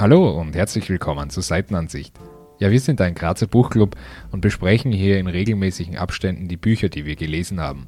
Hallo 0.00 0.30
und 0.30 0.56
herzlich 0.56 0.88
willkommen 0.88 1.28
zur 1.28 1.42
Seitenansicht. 1.42 2.18
Ja, 2.58 2.70
wir 2.70 2.80
sind 2.80 3.02
ein 3.02 3.14
Grazer 3.14 3.46
Buchclub 3.46 3.96
und 4.30 4.40
besprechen 4.40 4.92
hier 4.92 5.18
in 5.18 5.26
regelmäßigen 5.26 5.98
Abständen 5.98 6.48
die 6.48 6.56
Bücher, 6.56 6.88
die 6.88 7.04
wir 7.04 7.16
gelesen 7.16 7.60
haben. 7.60 7.86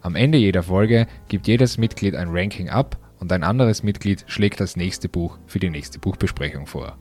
Am 0.00 0.16
Ende 0.16 0.38
jeder 0.38 0.62
Folge 0.62 1.06
gibt 1.28 1.46
jedes 1.48 1.76
Mitglied 1.76 2.14
ein 2.14 2.30
Ranking 2.30 2.70
ab 2.70 2.96
und 3.18 3.30
ein 3.30 3.42
anderes 3.42 3.82
Mitglied 3.82 4.24
schlägt 4.26 4.58
das 4.58 4.74
nächste 4.74 5.10
Buch 5.10 5.36
für 5.46 5.58
die 5.58 5.68
nächste 5.68 5.98
Buchbesprechung 5.98 6.66
vor. 6.66 6.96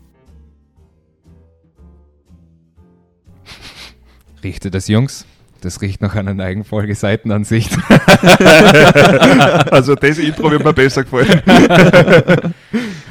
Riecht 4.43 4.75
das, 4.75 4.89
Jungs? 4.89 5.25
Das 5.61 5.81
riecht 5.81 6.01
nach 6.01 6.15
einer 6.15 6.41
Eigenfolge 6.43 6.95
Seitenansicht. 6.95 7.77
also 9.71 9.95
das 9.95 10.17
Intro 10.17 10.51
wird 10.51 10.63
mir 10.63 10.73
besser 10.73 11.03
gefallen. 11.03 11.41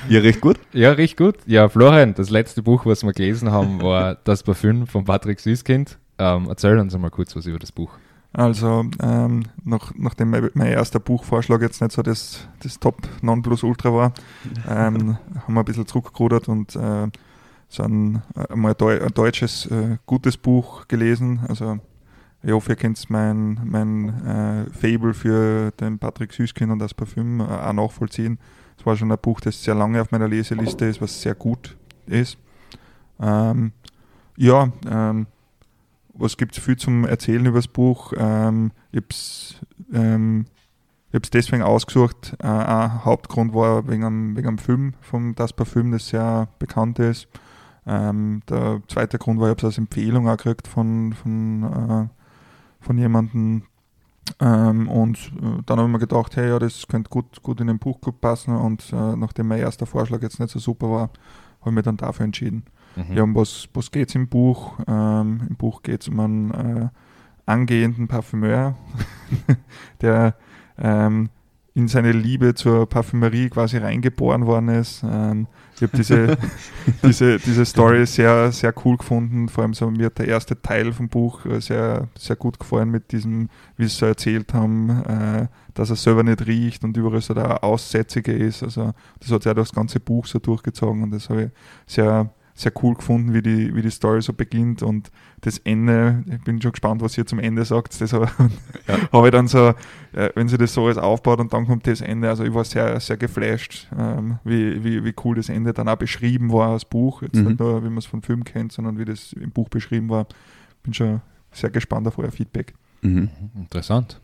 ja, 0.09 0.21
recht 0.21 0.41
gut. 0.41 0.59
Ja, 0.73 0.93
riecht 0.93 1.17
gut. 1.17 1.37
Ja, 1.47 1.69
Florian, 1.69 2.15
das 2.15 2.31
letzte 2.31 2.63
Buch, 2.63 2.87
was 2.87 3.03
wir 3.03 3.13
gelesen 3.13 3.51
haben, 3.51 3.83
war 3.83 4.17
Das 4.25 4.43
Parfüm 4.43 4.87
von 4.87 5.05
Patrick 5.05 5.41
Süßkind. 5.41 5.99
Ähm, 6.19 6.47
erzähl 6.49 6.79
uns 6.79 6.97
mal 6.97 7.11
kurz 7.11 7.37
was 7.37 7.47
über 7.47 7.59
das 7.59 7.71
Buch. 7.71 7.91
Also, 8.33 8.85
ähm, 9.03 9.45
nach, 9.65 9.93
nachdem 9.97 10.31
mein, 10.31 10.51
mein, 10.55 10.69
erster 10.69 11.01
Buchvorschlag 11.01 11.63
jetzt 11.63 11.81
nicht 11.81 11.93
so 11.93 12.03
das, 12.03 12.47
das 12.63 12.79
Top 12.79 12.97
Nonplusultra 13.23 13.93
war, 13.93 14.13
ähm, 14.69 15.17
haben 15.47 15.55
wir 15.55 15.61
ein 15.61 15.65
bisschen 15.65 15.87
zurückgerudert 15.87 16.49
und 16.49 16.77
äh, 16.77 17.09
so 17.69 17.83
ein, 17.83 18.23
äh, 18.37 18.55
mal 18.55 18.75
ein, 18.79 19.13
deutsches 19.15 19.67
äh, 19.67 19.99
gutes 20.07 20.37
Buch 20.37 20.89
gelesen. 20.89 21.41
Also 21.49 21.79
ich 22.43 22.53
hoffe, 22.53 22.73
ihr 22.73 22.77
kennt 22.77 23.11
mein, 23.11 23.61
mein 23.65 24.09
äh, 24.25 24.71
Fable 24.71 25.13
für 25.13 25.73
den 25.73 25.99
Patrick 25.99 26.33
Süßkind 26.33 26.71
und 26.71 26.79
das 26.79 26.95
Parfüm 26.95 27.41
äh, 27.41 27.45
auch 27.45 27.73
nachvollziehen. 27.73 28.39
Es 28.79 28.87
war 28.87 28.97
schon 28.97 29.11
ein 29.11 29.19
Buch, 29.21 29.41
das 29.41 29.63
sehr 29.63 29.75
lange 29.75 30.01
auf 30.01 30.13
meiner 30.13 30.29
Leseliste 30.29 30.85
ist, 30.85 31.01
was 31.01 31.21
sehr 31.21 31.35
gut 31.35 31.77
ist. 32.07 32.39
Ähm, 33.21 33.73
ja, 34.37 34.71
ähm, 34.89 35.27
was 36.15 36.37
gibt 36.37 36.57
es 36.57 36.63
viel 36.63 36.77
zum 36.77 37.05
Erzählen 37.05 37.45
über 37.45 37.59
das 37.59 37.69
Buch? 37.69 38.13
Ähm, 38.17 38.71
ich 38.93 38.99
habe 38.99 39.07
es 39.11 39.57
ähm, 39.93 40.47
deswegen 41.13 41.63
ausgesucht. 41.63 42.37
Äh, 42.41 42.47
ein 42.47 43.05
Hauptgrund 43.05 43.53
war 43.53 43.89
wegen 43.89 44.05
einem, 44.05 44.37
wegen 44.37 44.49
einem 44.49 44.59
Film 44.59 44.95
von 45.01 45.35
Das 45.35 45.53
Parfüm, 45.53 45.91
das 45.91 46.09
sehr 46.09 46.49
bekannt 46.61 47.01
ist. 47.01 47.27
Ähm, 47.85 48.43
der 48.49 48.81
zweite 48.87 49.19
Grund 49.19 49.41
war, 49.41 49.49
ich 49.49 49.51
habe 49.51 49.59
es 49.59 49.65
als 49.65 49.79
Empfehlung 49.79 50.29
auch 50.29 50.37
gekriegt 50.37 50.69
von, 50.69 51.15
von 51.15 51.63
äh, 51.63 52.18
von 52.81 52.99
jemandem. 52.99 53.63
Ähm, 54.41 54.89
und 54.89 55.33
äh, 55.41 55.63
dann 55.65 55.79
habe 55.79 55.89
ich 55.89 55.93
mir 55.93 55.99
gedacht, 55.99 56.37
hey, 56.37 56.49
ja, 56.49 56.59
das 56.59 56.87
könnte 56.87 57.11
gut, 57.11 57.43
gut 57.43 57.61
in 57.61 57.67
den 57.67 57.79
Buchclub 57.79 58.21
passen. 58.21 58.55
Und 58.55 58.93
äh, 58.93 59.17
nachdem 59.17 59.49
mein 59.49 59.61
erster 59.61 59.87
Vorschlag 59.87 60.23
jetzt 60.23 60.39
nicht 60.39 60.51
so 60.51 60.59
super 60.59 60.91
war, 60.91 61.11
habe 61.61 61.71
ich 61.71 61.73
mich 61.73 61.85
dann 61.85 61.97
dafür 61.97 62.25
entschieden. 62.25 62.65
Mhm. 62.97 63.17
Ja, 63.17 63.23
um 63.23 63.35
was, 63.35 63.69
was 63.75 63.91
geht 63.91 64.09
es 64.09 64.15
im 64.15 64.29
Buch? 64.29 64.79
Ähm, 64.87 65.41
Im 65.49 65.57
Buch 65.57 65.83
geht 65.83 66.03
es 66.03 66.09
um 66.09 66.21
einen 66.21 66.51
äh, 66.51 66.89
angehenden 67.47 68.09
Parfümeur, 68.09 68.77
der 70.01 70.35
ähm, 70.77 71.31
in 71.75 71.89
seine 71.89 72.13
Liebe 72.13 72.55
zur 72.55 72.89
Parfümerie 72.89 73.49
quasi 73.49 73.79
reingeboren 73.79 74.47
worden 74.47 74.69
ist. 74.69 75.03
Ähm, 75.09 75.47
ich 75.79 75.83
habe 75.83 75.97
diese, 75.97 76.37
diese, 77.05 77.39
diese 77.39 77.65
Story 77.65 78.05
sehr, 78.05 78.51
sehr 78.51 78.75
cool 78.85 78.97
gefunden. 78.97 79.49
Vor 79.49 79.63
allem 79.63 79.75
so 79.75 79.89
mir 79.91 80.07
hat 80.07 80.19
der 80.19 80.27
erste 80.27 80.61
Teil 80.61 80.93
vom 80.93 81.09
Buch 81.09 81.47
äh, 81.47 81.61
sehr, 81.61 82.09
sehr 82.19 82.35
gut 82.35 82.59
gefallen 82.59 82.91
mit 82.91 83.13
diesem, 83.13 83.49
wie 83.77 83.85
sie 83.85 83.97
so 83.97 84.07
erzählt 84.07 84.53
haben, 84.55 84.91
äh, 85.05 85.47
dass 85.75 85.91
er 85.91 85.97
selber 85.97 86.25
nicht 86.25 86.45
riecht 86.47 86.83
und 86.83 86.97
überall 86.97 87.21
so 87.21 87.33
der 87.33 87.63
Aussätzige 87.63 88.33
ist. 88.33 88.65
Also 88.65 88.93
das 89.21 89.31
hat 89.31 89.45
sich 89.45 89.53
auch 89.53 89.57
das 89.57 89.73
ganze 89.73 90.01
Buch 90.01 90.27
so 90.27 90.41
durchgezogen 90.41 91.05
und 91.05 91.13
das 91.13 91.31
habe 91.31 91.45
ich 91.45 91.51
sehr, 91.87 92.29
sehr 92.59 92.73
cool 92.83 92.95
gefunden, 92.95 93.33
wie 93.35 93.41
die, 93.41 93.75
wie 93.77 93.83
die 93.83 93.91
Story 93.91 94.21
so 94.21 94.33
beginnt 94.33 94.83
und 94.83 95.13
das 95.43 95.59
Ende, 95.59 96.25
ich 96.29 96.43
bin 96.43 96.61
schon 96.61 96.73
gespannt, 96.73 97.01
was 97.01 97.17
ihr 97.17 97.25
zum 97.25 97.39
Ende 97.39 97.65
sagt. 97.65 98.01
Das 98.01 98.13
habe 98.13 98.29
ja. 98.89 98.99
hab 99.13 99.25
ich 99.25 99.31
dann 99.31 99.47
so, 99.47 99.69
äh, 100.13 100.31
wenn 100.35 100.49
sie 100.49 100.59
das 100.59 100.75
so 100.75 100.87
alles 100.87 100.99
aufbaut 100.99 101.39
und 101.39 101.53
dann 101.53 101.67
kommt 101.67 101.87
das 101.87 102.01
Ende, 102.01 102.29
also 102.29 102.43
ich 102.43 102.53
war 102.53 102.65
sehr, 102.65 102.99
sehr 102.99 103.17
geflasht, 103.17 103.87
ähm, 103.97 104.39
wie, 104.43 104.83
wie, 104.83 105.05
wie 105.05 105.15
cool 105.25 105.37
das 105.37 105.49
Ende 105.49 105.73
dann 105.73 105.89
auch 105.89 105.97
beschrieben 105.97 106.53
war 106.53 106.71
als 106.71 106.85
Buch. 106.85 107.23
Jetzt 107.23 107.37
mhm. 107.37 107.47
nicht 107.47 107.61
nur, 107.61 107.85
wie 107.85 107.89
man 107.89 107.99
es 107.99 108.07
vom 108.07 108.23
Film 108.23 108.43
kennt, 108.43 108.73
sondern 108.73 108.99
wie 108.99 109.05
das 109.05 109.33
im 109.35 109.53
Buch 109.53 109.69
beschrieben 109.69 110.09
war. 110.09 110.27
Bin 110.83 110.93
schon 110.93 111.21
sehr 111.53 111.71
gespannt 111.71 112.09
auf 112.09 112.19
euer 112.19 112.33
Feedback. 112.33 112.75
Mhm. 113.03 113.31
Interessant. 113.55 114.21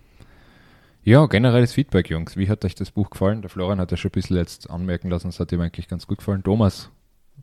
Ja, 1.05 1.27
generelles 1.27 1.73
Feedback, 1.73 2.11
Jungs. 2.11 2.37
Wie 2.37 2.49
hat 2.49 2.65
euch 2.65 2.75
das 2.75 2.91
Buch 2.91 3.11
gefallen? 3.11 3.43
Der 3.43 3.51
Florian 3.51 3.79
hat 3.79 3.93
ja 3.93 3.97
schon 3.97 4.09
ein 4.09 4.13
bisschen 4.13 4.39
jetzt 4.39 4.69
anmerken 4.71 5.09
lassen, 5.09 5.29
es 5.29 5.39
hat 5.39 5.53
ihm 5.53 5.61
eigentlich 5.61 5.87
ganz 5.87 6.09
gut 6.09 6.19
gefallen. 6.19 6.43
Thomas, 6.43 6.91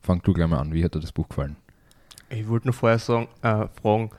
fang 0.01 0.21
du 0.21 0.33
gleich 0.33 0.47
mal 0.47 0.59
an. 0.59 0.73
Wie 0.73 0.83
hat 0.83 0.95
dir 0.95 0.99
das 0.99 1.11
Buch 1.11 1.27
gefallen? 1.27 1.55
Ich 2.29 2.47
wollte 2.47 2.67
nur 2.67 2.73
vorher 2.73 2.99
sagen, 2.99 3.27
äh, 3.41 3.65
fragen, 3.81 4.09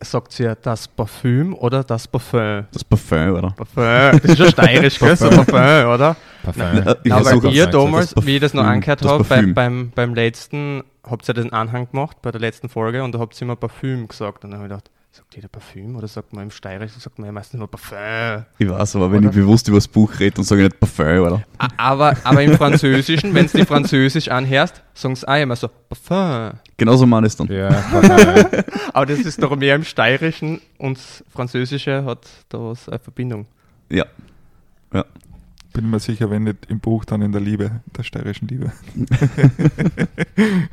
sagt 0.00 0.32
sie 0.32 0.44
ja 0.44 0.54
das 0.54 0.88
Parfüm 0.88 1.54
oder 1.54 1.82
das 1.84 2.06
Parfum? 2.06 2.66
Das 2.72 2.84
Parfum, 2.84 3.34
oder? 3.34 3.50
Parfum, 3.50 4.20
das 4.20 4.24
ist 4.24 4.38
ja 4.38 4.50
steirisch, 4.50 4.98
gell? 4.98 5.16
So 5.16 5.30
Parfum, 5.30 5.92
oder? 5.92 6.16
Parfum. 6.42 6.62
Na, 6.84 6.96
na, 7.04 7.24
weil 7.24 7.52
ihr 7.52 7.66
damals, 7.66 8.14
wie 8.20 8.36
ich 8.36 8.40
das 8.40 8.54
noch 8.54 8.64
angehört 8.64 9.04
habe, 9.04 9.24
beim, 9.24 9.54
beim, 9.54 9.90
beim 9.94 10.14
letzten, 10.14 10.82
habt 11.08 11.28
ihr 11.28 11.34
den 11.34 11.52
Anhang 11.52 11.90
gemacht, 11.90 12.18
bei 12.22 12.30
der 12.30 12.40
letzten 12.40 12.68
Folge, 12.68 13.02
und 13.02 13.14
da 13.14 13.18
habt 13.18 13.36
ihr 13.40 13.42
immer 13.42 13.56
Parfüm 13.56 14.08
gesagt. 14.08 14.44
Und 14.44 14.52
dann 14.52 14.60
habe 14.60 14.68
ich 14.68 14.70
gedacht, 14.70 14.90
Sagt 15.14 15.36
jeder 15.36 15.48
Parfüm 15.48 15.94
oder 15.96 16.08
sagt 16.08 16.32
man 16.32 16.44
im 16.44 16.50
Steirischen, 16.50 16.98
sagt 16.98 17.18
man 17.18 17.26
ja 17.26 17.32
meistens 17.32 17.58
nur 17.58 17.70
Parfüm? 17.70 18.46
Ich 18.56 18.66
weiß, 18.66 18.96
aber 18.96 19.12
wenn 19.12 19.18
oder? 19.18 19.28
ich 19.28 19.34
bewusst 19.34 19.68
über 19.68 19.76
das 19.76 19.86
Buch 19.86 20.10
rede, 20.18 20.36
dann 20.36 20.44
sage 20.46 20.62
ich 20.62 20.70
nicht 20.70 20.80
Parfüm, 20.80 21.20
oder? 21.20 21.42
Aber, 21.76 22.16
aber 22.24 22.42
im 22.42 22.56
Französischen, 22.56 23.34
wenn 23.34 23.46
du 23.46 23.58
die 23.58 23.66
Französisch 23.66 24.28
anhörst, 24.28 24.82
sagen 24.94 25.14
sie 25.14 25.28
auch 25.28 25.36
immer 25.36 25.54
so 25.54 25.68
Parfüm. 25.68 26.58
Genauso 26.78 27.04
man 27.04 27.24
es 27.24 27.36
dann. 27.36 27.46
Ja, 27.48 27.68
aber 28.94 29.04
das 29.04 29.18
ist 29.18 29.42
doch 29.42 29.54
mehr 29.54 29.74
im 29.74 29.84
Steirischen 29.84 30.62
und 30.78 30.96
das 30.96 31.22
Französische 31.28 32.06
hat 32.06 32.26
da 32.48 32.60
was 32.60 32.88
eine 32.88 32.98
Verbindung. 32.98 33.44
Ja. 33.90 34.06
ja. 34.94 35.04
Bin 35.74 35.90
mir 35.90 36.00
sicher, 36.00 36.30
wenn 36.30 36.44
nicht 36.44 36.70
im 36.70 36.80
Buch, 36.80 37.04
dann 37.04 37.20
in 37.20 37.32
der 37.32 37.42
Liebe, 37.42 37.82
der 37.94 38.02
steirischen 38.02 38.48
Liebe. 38.48 38.72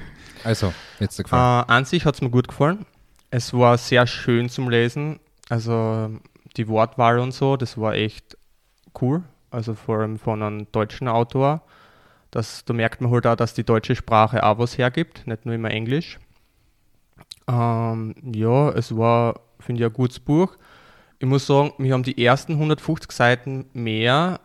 also, 0.45 0.73
jetzt 1.01 1.17
der 1.17 1.23
Gefallen. 1.23 1.65
Äh, 1.67 1.71
an 1.73 1.83
sich 1.83 2.05
hat 2.05 2.15
es 2.15 2.21
mir 2.21 2.29
gut 2.29 2.47
gefallen. 2.47 2.85
Es 3.31 3.53
war 3.53 3.77
sehr 3.77 4.07
schön 4.07 4.49
zum 4.49 4.69
Lesen. 4.69 5.19
Also 5.49 6.09
die 6.57 6.67
Wortwahl 6.67 7.19
und 7.19 7.33
so, 7.33 7.57
das 7.57 7.77
war 7.77 7.93
echt 7.93 8.37
cool. 9.01 9.23
Also 9.51 9.75
vor 9.75 9.99
allem 9.99 10.19
von 10.19 10.41
einem 10.41 10.71
deutschen 10.71 11.07
Autor. 11.07 11.61
Das, 12.31 12.63
da 12.65 12.73
merkt 12.73 13.01
man 13.01 13.11
halt 13.11 13.25
auch, 13.25 13.35
dass 13.35 13.53
die 13.53 13.63
deutsche 13.63 13.95
Sprache 13.95 14.43
auch 14.43 14.59
was 14.59 14.77
hergibt, 14.77 15.25
nicht 15.25 15.45
nur 15.45 15.55
immer 15.55 15.71
Englisch. 15.71 16.19
Ähm, 17.47 18.13
ja, 18.33 18.69
es 18.69 18.95
war, 18.95 19.39
finde 19.59 19.81
ich, 19.81 19.87
ein 19.87 19.93
gutes 19.93 20.19
Buch. 20.19 20.55
Ich 21.17 21.27
muss 21.27 21.47
sagen, 21.47 21.73
mich 21.77 21.91
haben 21.91 22.03
die 22.03 22.23
ersten 22.23 22.53
150 22.53 23.11
Seiten 23.11 23.65
mehr 23.73 24.39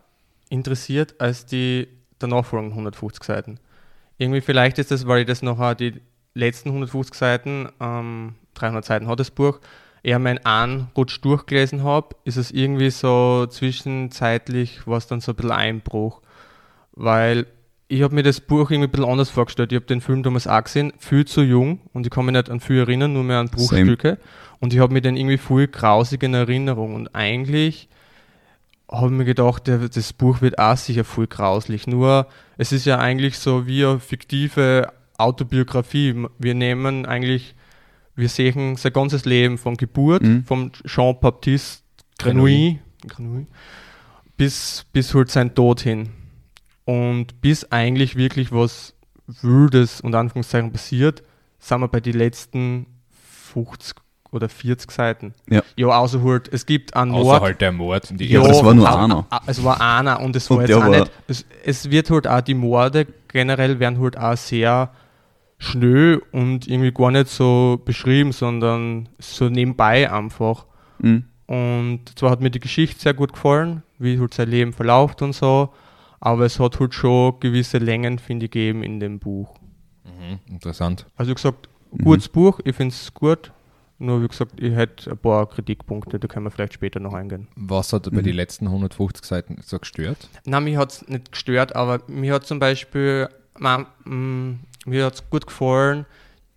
interessiert 0.49 1.15
als 1.21 1.45
die 1.45 1.87
danach 2.19 2.45
folgenden 2.45 2.73
150 2.73 3.23
Seiten. 3.23 3.59
Irgendwie 4.17 4.41
vielleicht 4.41 4.79
ist 4.79 4.91
das, 4.91 5.07
weil 5.07 5.21
ich 5.21 5.27
das 5.27 5.41
noch 5.41 5.73
die 5.75 6.01
letzten 6.33 6.69
150 6.69 7.13
Seiten 7.13 7.69
ähm, 7.79 8.35
300 8.55 8.83
Seiten 8.83 9.07
hat 9.07 9.19
das 9.19 9.31
Buch, 9.31 9.59
eher 10.03 10.19
mein 10.19 10.43
Anrutsch 10.45 11.19
durchgelesen 11.21 11.83
habe, 11.83 12.15
ist 12.25 12.37
es 12.37 12.51
irgendwie 12.51 12.89
so 12.89 13.45
zwischenzeitlich, 13.47 14.81
was 14.85 15.07
dann 15.07 15.21
so 15.21 15.31
ein 15.31 15.35
bisschen 15.35 15.51
Einbruch. 15.51 16.21
Weil 16.93 17.47
ich 17.87 18.01
habe 18.01 18.15
mir 18.15 18.23
das 18.23 18.39
Buch 18.39 18.71
irgendwie 18.71 18.87
ein 18.87 18.91
bisschen 18.91 19.09
anders 19.09 19.29
vorgestellt. 19.29 19.71
Ich 19.71 19.75
habe 19.75 19.85
den 19.85 20.01
Film 20.01 20.23
damals 20.23 20.47
auch 20.47 20.63
gesehen, 20.63 20.93
viel 20.97 21.25
zu 21.25 21.41
jung 21.41 21.81
und 21.93 22.05
ich 22.05 22.11
kann 22.11 22.25
mich 22.25 22.33
nicht 22.33 22.49
an 22.49 22.59
viel 22.59 22.79
erinnern, 22.79 23.13
nur 23.13 23.23
mehr 23.23 23.39
an 23.39 23.49
Bruchstücke. 23.49 24.09
Same. 24.09 24.19
Und 24.59 24.73
ich 24.73 24.79
habe 24.79 24.93
mir 24.93 25.01
dann 25.01 25.17
irgendwie 25.17 25.37
viel 25.37 25.67
grausig 25.67 26.23
in 26.23 26.33
Erinnerung. 26.33 26.95
Und 26.95 27.13
eigentlich 27.13 27.89
habe 28.89 29.07
ich 29.07 29.11
mir 29.11 29.25
gedacht, 29.25 29.67
das 29.67 30.13
Buch 30.13 30.41
wird 30.41 30.59
auch 30.59 30.77
sicher 30.77 31.03
viel 31.03 31.27
grauslich. 31.27 31.87
Nur 31.87 32.27
es 32.57 32.71
ist 32.71 32.85
ja 32.85 32.99
eigentlich 32.99 33.37
so 33.37 33.67
wie 33.67 33.85
eine 33.85 33.99
fiktive 33.99 34.91
Autobiografie. 35.17 36.25
Wir 36.39 36.53
nehmen 36.53 37.05
eigentlich 37.05 37.55
wir 38.15 38.29
sehen 38.29 38.75
sein 38.75 38.93
ganzes 38.93 39.25
Leben 39.25 39.57
von 39.57 39.77
Geburt, 39.77 40.23
mhm. 40.23 40.43
vom 40.45 40.71
Jean-Baptiste 40.85 41.83
Grenouille, 42.17 42.79
Grenouille 43.07 43.47
bis, 44.37 44.85
bis 44.91 45.13
halt 45.13 45.31
sein 45.31 45.53
Tod 45.55 45.81
hin. 45.81 46.09
Und 46.85 47.41
bis 47.41 47.71
eigentlich 47.71 48.15
wirklich 48.15 48.51
was 48.51 48.93
Wildes 49.41 50.01
und 50.01 50.13
Anführungszeichen 50.13 50.71
passiert, 50.71 51.23
sind 51.59 51.81
wir 51.81 51.87
bei 51.87 51.99
den 51.99 52.13
letzten 52.13 52.85
50 53.53 53.95
oder 54.31 54.49
40 54.49 54.91
Seiten. 54.91 55.33
Ja, 55.49 55.63
ja 55.77 55.87
außer 55.87 56.23
halt, 56.23 56.47
es 56.51 56.65
gibt 56.65 56.95
einen 56.95 57.11
Mord. 57.11 57.25
Außer 57.25 57.41
halt 57.41 57.61
der 57.61 57.71
Mord. 57.71 58.07
Die 58.19 58.27
ja, 58.27 58.43
das 58.43 58.63
war 58.63 58.73
nur 58.73 58.99
einer. 58.99 59.25
Es 59.47 59.63
war 59.63 59.81
einer 59.81 60.19
und 60.19 60.35
es 60.35 60.49
war 60.49 60.57
und 60.57 60.67
jetzt 60.67 60.77
auch 60.77 60.87
nicht, 60.87 61.11
es, 61.27 61.45
es, 61.63 61.89
wird 61.89 62.11
halt 62.11 62.27
auch, 62.27 62.41
die 62.41 62.53
Morde 62.53 63.07
generell 63.29 63.79
werden 63.79 63.99
halt 63.99 64.17
auch 64.17 64.37
sehr 64.37 64.91
schnell 65.65 66.21
und 66.31 66.67
irgendwie 66.67 66.91
gar 66.91 67.11
nicht 67.11 67.27
so 67.27 67.81
beschrieben, 67.83 68.31
sondern 68.31 69.09
so 69.19 69.49
nebenbei 69.49 70.11
einfach. 70.11 70.65
Mhm. 70.99 71.25
Und 71.47 71.99
zwar 72.17 72.31
hat 72.31 72.41
mir 72.41 72.49
die 72.49 72.59
Geschichte 72.59 72.99
sehr 72.99 73.13
gut 73.13 73.33
gefallen, 73.33 73.83
wie 73.99 74.19
halt 74.19 74.33
sein 74.33 74.49
Leben 74.49 74.73
verläuft 74.73 75.21
und 75.21 75.33
so, 75.33 75.69
aber 76.19 76.45
es 76.45 76.59
hat 76.59 76.79
halt 76.79 76.93
schon 76.93 77.39
gewisse 77.39 77.77
Längen, 77.77 78.17
finde 78.19 78.45
ich, 78.45 78.51
gegeben 78.51 78.81
in 78.83 78.99
dem 78.99 79.19
Buch. 79.19 79.55
Mhm, 80.05 80.39
interessant. 80.49 81.05
Also 81.15 81.31
wie 81.31 81.35
gesagt, 81.35 81.69
Mhm. 81.91 82.03
gutes 82.03 82.29
Buch, 82.29 82.59
ich 82.63 82.75
finde 82.75 82.93
es 82.93 83.13
gut. 83.13 83.51
Nur 83.97 84.21
wie 84.21 84.27
gesagt, 84.27 84.59
ich 84.59 84.73
hätte 84.75 85.11
ein 85.11 85.17
paar 85.17 85.47
Kritikpunkte, 85.47 86.19
da 86.19 86.27
können 86.27 86.45
wir 86.45 86.51
vielleicht 86.51 86.73
später 86.73 86.99
noch 86.99 87.13
eingehen. 87.13 87.47
Was 87.55 87.93
hat 87.93 88.11
bei 88.11 88.19
Mhm. 88.19 88.23
den 88.25 88.35
letzten 88.35 88.67
150 88.69 89.23
Seiten 89.23 89.57
so 89.63 89.79
gestört? 89.79 90.27
Nein, 90.45 90.65
mich 90.65 90.75
hat 90.75 90.91
es 90.91 91.07
nicht 91.07 91.31
gestört, 91.31 91.75
aber 91.77 92.01
mir 92.07 92.33
hat 92.33 92.45
zum 92.45 92.59
Beispiel, 92.59 93.29
ma- 93.57 93.85
mm, 94.03 94.59
mir 94.85 95.05
hat 95.05 95.15
es 95.15 95.29
gut 95.29 95.47
gefallen 95.47 96.05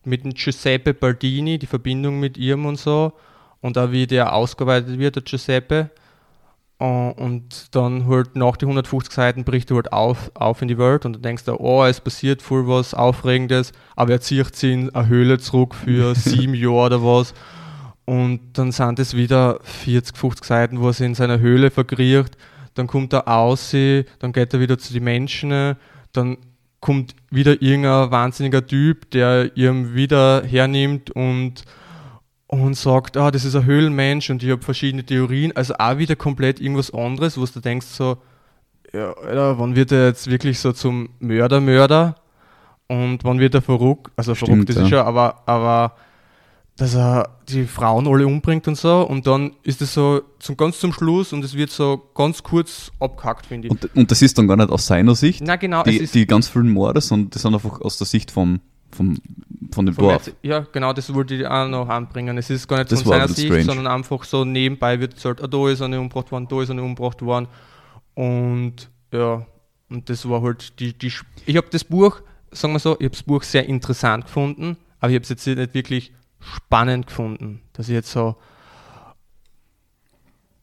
mit 0.04 0.24
dem 0.24 0.34
Giuseppe 0.34 0.94
Baldini, 0.94 1.58
die 1.58 1.66
Verbindung 1.66 2.20
mit 2.20 2.38
ihm 2.38 2.66
und 2.66 2.78
so. 2.78 3.12
Und 3.60 3.76
auch 3.76 3.90
wie 3.90 4.06
der 4.06 4.32
ausgearbeitet 4.32 4.98
wird, 4.98 5.16
der 5.16 5.22
Giuseppe. 5.22 5.90
Und 6.78 7.74
dann 7.74 8.06
halt 8.06 8.36
nach 8.36 8.56
den 8.56 8.68
150 8.68 9.12
Seiten 9.12 9.44
bricht 9.44 9.70
er 9.70 9.76
halt 9.76 9.92
auf, 9.92 10.30
auf 10.34 10.62
in 10.62 10.68
die 10.68 10.78
Welt 10.78 11.04
und 11.04 11.14
du 11.14 11.18
denkst 11.18 11.42
da, 11.44 11.54
oh, 11.54 11.84
es 11.84 12.00
passiert 12.00 12.40
voll 12.40 12.68
was 12.68 12.94
Aufregendes, 12.94 13.72
aber 13.96 14.12
er 14.12 14.20
zieht 14.20 14.54
sich 14.54 14.72
in 14.72 14.94
eine 14.94 15.08
Höhle 15.08 15.38
zurück 15.40 15.74
für 15.74 16.14
sieben 16.16 16.54
Jahre 16.54 16.86
oder 16.86 17.02
was. 17.02 17.34
Und 18.04 18.40
dann 18.52 18.70
sind 18.70 19.00
es 19.00 19.16
wieder 19.16 19.58
40, 19.64 20.16
50 20.16 20.44
Seiten, 20.44 20.80
wo 20.80 20.86
er 20.86 20.92
sich 20.92 21.06
in 21.06 21.16
seiner 21.16 21.40
Höhle 21.40 21.72
verkriegt. 21.72 22.38
Dann 22.74 22.86
kommt 22.86 23.12
er 23.12 23.26
aus, 23.26 23.72
dann 23.72 24.32
geht 24.32 24.54
er 24.54 24.60
wieder 24.60 24.78
zu 24.78 24.92
den 24.92 25.02
Menschen, 25.02 25.74
dann 26.12 26.38
kommt 26.80 27.14
wieder 27.30 27.60
irgendein 27.60 28.10
wahnsinniger 28.10 28.66
Typ, 28.66 29.10
der 29.10 29.56
ihm 29.56 29.94
wieder 29.94 30.44
hernimmt 30.44 31.10
und, 31.10 31.64
und 32.46 32.74
sagt, 32.74 33.16
ah, 33.16 33.30
das 33.30 33.44
ist 33.44 33.56
ein 33.56 33.64
Höhlenmensch 33.64 34.30
und 34.30 34.42
ich 34.42 34.50
habe 34.50 34.62
verschiedene 34.62 35.04
Theorien. 35.04 35.54
Also 35.56 35.74
auch 35.78 35.98
wieder 35.98 36.16
komplett 36.16 36.60
irgendwas 36.60 36.92
anderes, 36.92 37.38
wo 37.38 37.44
du 37.44 37.60
denkst 37.60 37.86
so, 37.86 38.18
ja, 38.92 39.12
Alter, 39.12 39.58
wann 39.58 39.76
wird 39.76 39.92
er 39.92 40.06
jetzt 40.06 40.30
wirklich 40.30 40.58
so 40.60 40.72
zum 40.72 41.10
Mörder-Mörder? 41.18 42.14
Und 42.86 43.22
wann 43.22 43.38
wird 43.38 43.54
er 43.54 43.60
verrückt? 43.60 44.10
Also 44.16 44.34
Stimmt, 44.34 44.50
verrückt 44.50 44.70
ist 44.70 44.78
ja. 44.78 44.86
schon, 44.86 44.98
aber, 44.98 45.42
aber 45.46 45.94
dass 46.78 46.94
er 46.94 47.28
die 47.48 47.64
Frauen 47.64 48.06
alle 48.06 48.24
umbringt 48.24 48.68
und 48.68 48.76
so. 48.76 49.02
Und 49.02 49.26
dann 49.26 49.52
ist 49.64 49.82
es 49.82 49.92
so 49.94 50.22
zum, 50.38 50.56
ganz 50.56 50.78
zum 50.78 50.92
Schluss 50.92 51.32
und 51.32 51.44
es 51.44 51.54
wird 51.54 51.70
so 51.70 52.00
ganz 52.14 52.44
kurz 52.44 52.92
abgehackt, 53.00 53.46
finde 53.46 53.66
ich. 53.66 53.72
Und, 53.72 53.96
und 53.96 54.10
das 54.12 54.22
ist 54.22 54.38
dann 54.38 54.46
gar 54.46 54.56
nicht 54.56 54.70
aus 54.70 54.86
seiner 54.86 55.16
Sicht, 55.16 55.42
Na 55.44 55.56
genau, 55.56 55.82
die, 55.82 56.06
die 56.06 56.24
ganz 56.24 56.46
vielen 56.48 56.70
Morde, 56.70 57.00
sondern 57.00 57.30
das 57.30 57.42
sind 57.42 57.52
einfach 57.52 57.80
aus 57.80 57.98
der 57.98 58.06
Sicht 58.06 58.30
vom, 58.30 58.60
vom, 58.92 59.18
von 59.72 59.86
dem 59.86 59.94
vom 59.96 60.04
Dorf. 60.04 60.30
Ja 60.42 60.60
genau, 60.70 60.92
das 60.92 61.12
wollte 61.12 61.34
ich 61.34 61.44
auch 61.48 61.66
noch 61.66 61.88
anbringen. 61.88 62.38
Es 62.38 62.48
ist 62.48 62.68
gar 62.68 62.78
nicht 62.78 62.92
Das 62.92 63.02
von 63.02 63.10
seiner 63.10 63.26
Sicht, 63.26 63.48
strange. 63.48 63.64
sondern 63.64 63.88
einfach 63.88 64.22
so 64.22 64.44
nebenbei 64.44 65.00
wird 65.00 65.16
gesagt, 65.16 65.42
ah, 65.42 65.48
da 65.48 65.68
ist 65.68 65.82
eine 65.82 66.00
umgebracht 66.00 66.30
worden, 66.30 66.46
da 66.48 66.62
ist 66.62 66.70
eine 66.70 66.84
umgebracht 66.84 67.20
worden. 67.22 67.48
Und 68.14 68.88
ja, 69.12 69.44
und 69.90 70.08
das 70.08 70.28
war 70.28 70.42
halt 70.42 70.78
die, 70.78 70.92
die 70.96 71.10
ich 71.44 71.56
habe 71.56 71.66
das 71.72 71.82
Buch, 71.82 72.20
sagen 72.52 72.72
wir 72.72 72.78
so, 72.78 72.92
ich 73.00 73.06
habe 73.06 73.10
das 73.10 73.22
Buch 73.24 73.42
sehr 73.42 73.66
interessant 73.66 74.26
gefunden, 74.26 74.76
aber 75.00 75.10
ich 75.10 75.16
habe 75.16 75.22
es 75.24 75.28
jetzt 75.30 75.44
nicht 75.44 75.74
wirklich 75.74 76.12
spannend 76.40 77.06
gefunden, 77.06 77.62
dass 77.72 77.88
ich 77.88 77.94
jetzt 77.94 78.10
so 78.12 78.36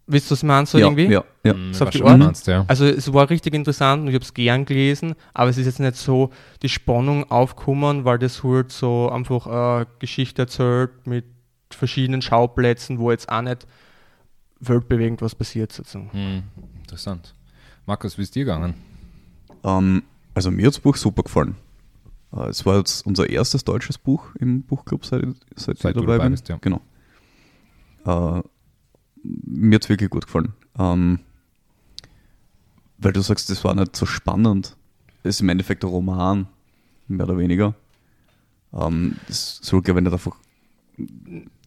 Wisst 0.07 0.27
ihr, 0.29 0.33
was 0.33 0.39
ich 0.43 0.47
meine, 0.47 0.65
so 0.67 0.77
ja, 0.77 0.85
irgendwie? 0.85 1.07
ja, 1.07 1.23
ja. 1.43 1.53
Mhm, 1.55 1.73
So 1.73 1.83
auf 1.83 1.87
was 1.87 1.93
die 1.93 1.97
schon 1.97 2.07
Ohren? 2.07 2.19
meinst, 2.19 2.45
ja. 2.45 2.63
Also 2.67 2.85
es 2.85 3.11
war 3.11 3.27
richtig 3.29 3.55
interessant 3.55 4.03
und 4.03 4.07
ich 4.09 4.13
habe 4.13 4.23
es 4.23 4.35
gern 4.35 4.65
gelesen, 4.65 5.15
aber 5.33 5.49
es 5.49 5.57
ist 5.57 5.65
jetzt 5.65 5.79
nicht 5.79 5.95
so 5.95 6.29
die 6.61 6.69
Spannung 6.69 7.29
aufgekommen, 7.31 8.05
weil 8.05 8.19
das 8.19 8.43
halt 8.43 8.71
so 8.71 9.09
einfach 9.09 9.47
eine 9.47 9.87
Geschichte 9.97 10.43
erzählt 10.43 11.07
mit 11.07 11.25
verschiedenen 11.71 12.21
Schauplätzen, 12.21 12.99
wo 12.99 13.09
jetzt 13.09 13.29
auch 13.29 13.41
nicht 13.41 13.65
weltbewegend 14.59 15.23
was 15.23 15.33
passiert 15.33 15.71
sozusagen. 15.71 16.11
Hm, 16.11 16.43
interessant. 16.83 17.33
Markus, 17.87 18.15
wie 18.19 18.21
ist 18.21 18.35
dir 18.35 18.45
gegangen? 18.45 18.75
Ähm, 19.63 20.03
also 20.35 20.51
mir 20.51 20.67
hat 20.67 20.75
das 20.75 20.79
Buch 20.79 20.97
super 20.97 21.23
gefallen. 21.23 21.55
Äh, 22.33 22.47
es 22.49 22.65
war 22.65 22.77
jetzt 22.77 23.05
unser 23.05 23.29
erstes 23.29 23.63
deutsches 23.63 23.97
Buch 23.97 24.33
im 24.39 24.63
Buchclub, 24.63 25.05
seit, 25.05 25.23
seit, 25.55 25.77
Seit 25.79 25.95
ich 25.95 26.01
du 26.01 26.01
dabei 26.01 26.17
dabei 26.17 26.29
bist, 26.29 26.47
ja. 26.49 26.57
Genau. 26.61 26.81
Äh, 28.05 28.41
mir 29.23 29.75
hat 29.75 29.83
es 29.83 29.89
wirklich 29.89 30.09
gut 30.09 30.25
gefallen. 30.25 30.53
Ähm, 30.77 31.19
weil 32.97 33.13
du 33.13 33.21
sagst, 33.21 33.49
das 33.49 33.63
war 33.63 33.75
nicht 33.75 33.95
so 33.95 34.05
spannend. 34.05 34.75
Es 35.23 35.35
ist 35.35 35.41
im 35.41 35.49
Endeffekt 35.49 35.83
ein 35.83 35.89
Roman, 35.89 36.47
mehr 37.07 37.25
oder 37.25 37.37
weniger. 37.37 37.73
Ähm, 38.73 39.15
das 39.27 39.59
soll, 39.61 39.81
glaube 39.81 39.99
ich, 39.99 40.03
nicht 40.05 40.13
einfach. 40.13 40.35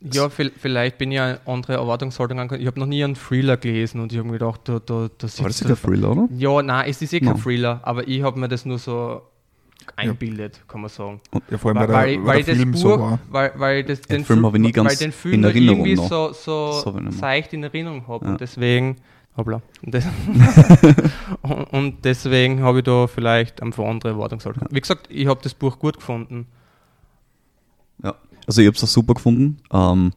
Ja, 0.01 0.27
vi- 0.29 0.53
vielleicht 0.57 0.97
bin 0.97 1.11
ich 1.13 1.21
eine 1.21 1.41
andere 1.47 1.75
Erwartungshaltung 1.75 2.39
angekommen. 2.39 2.63
Ich 2.63 2.67
habe 2.67 2.81
noch 2.81 2.87
nie 2.87 3.03
einen 3.05 3.15
Thriller 3.15 3.57
gelesen 3.57 4.01
und 4.01 4.13
ich 4.13 4.19
habe 4.19 4.29
mir 4.29 4.39
gedacht, 4.39 4.63
da, 4.65 4.79
da, 4.79 5.09
da 5.19 5.23
War 5.23 5.29
sitzt 5.29 5.41
das 5.45 5.59
der- 5.59 5.67
kein 5.69 5.77
Thriller, 5.77 6.11
oder? 6.13 6.29
Ja, 6.35 6.63
nein, 6.63 6.89
es 6.89 7.03
ist 7.03 7.13
eh 7.13 7.21
kein 7.21 7.35
No. 7.35 7.39
Thriller, 7.39 7.81
aber 7.83 8.07
ich 8.09 8.23
habe 8.23 8.39
mir 8.41 8.49
das 8.49 8.65
nur 8.65 8.79
so 8.79 9.21
einbildet, 9.97 10.61
kann 10.69 10.81
man 10.83 10.91
sagen. 10.91 11.21
Ja, 11.51 11.59
vor 11.59 11.71
allem, 11.71 11.79
Weil, 11.81 11.89
weil, 11.89 12.07
der, 12.17 12.19
weil, 12.19 12.27
weil 12.27 12.43
der 12.43 12.55
das 12.55 12.57
Film 12.57 12.73
Buch, 12.73 12.79
so 12.81 12.89
war. 13.01 13.19
weil, 13.31 13.53
weil 13.57 13.85
das, 13.85 14.01
Den 14.03 14.25
Film 14.25 14.39
Fil- 14.41 14.47
habe 14.47 14.57
ich 14.59 14.63
nie 14.63 14.73
ganz 14.73 14.91
weil 14.91 14.97
den 14.97 15.13
Film 15.13 15.35
in 15.35 15.45
Erinnerung 15.45 15.79
irgendwie 15.87 15.95
noch. 15.97 16.09
so, 16.09 16.33
so 16.85 16.91
Das 16.93 17.03
mehr. 17.03 17.13
seicht 17.13 17.53
in 17.53 17.63
Erinnerung 17.65 18.07
habe 18.07 18.25
Ja. 18.27 18.33
und 18.33 18.41
deswegen 18.41 18.97
hoppla, 19.37 19.63
und, 19.83 19.95
das, 19.95 20.05
und, 21.43 21.63
und 21.73 22.05
deswegen 22.05 22.61
habe 22.63 22.79
ich 22.79 22.85
da 22.85 23.07
vielleicht 23.07 23.63
einfach 23.63 23.85
andere 23.85 24.13
Erwartungshaltung. 24.13 24.65
Wie 24.71 24.81
gesagt, 24.81 25.07
ich 25.11 25.27
habe 25.27 25.41
das 25.43 25.55
Buch 25.55 25.79
gut 25.79 25.97
gefunden. 25.97 26.47
Ja. 28.03 28.15
Also 28.47 28.61
ich 28.63 28.67
habe 28.67 28.77
es 28.77 28.85
auch 28.85 28.89
super 28.89 29.15
gefunden. 29.15 29.59
Ähm, 29.73 30.13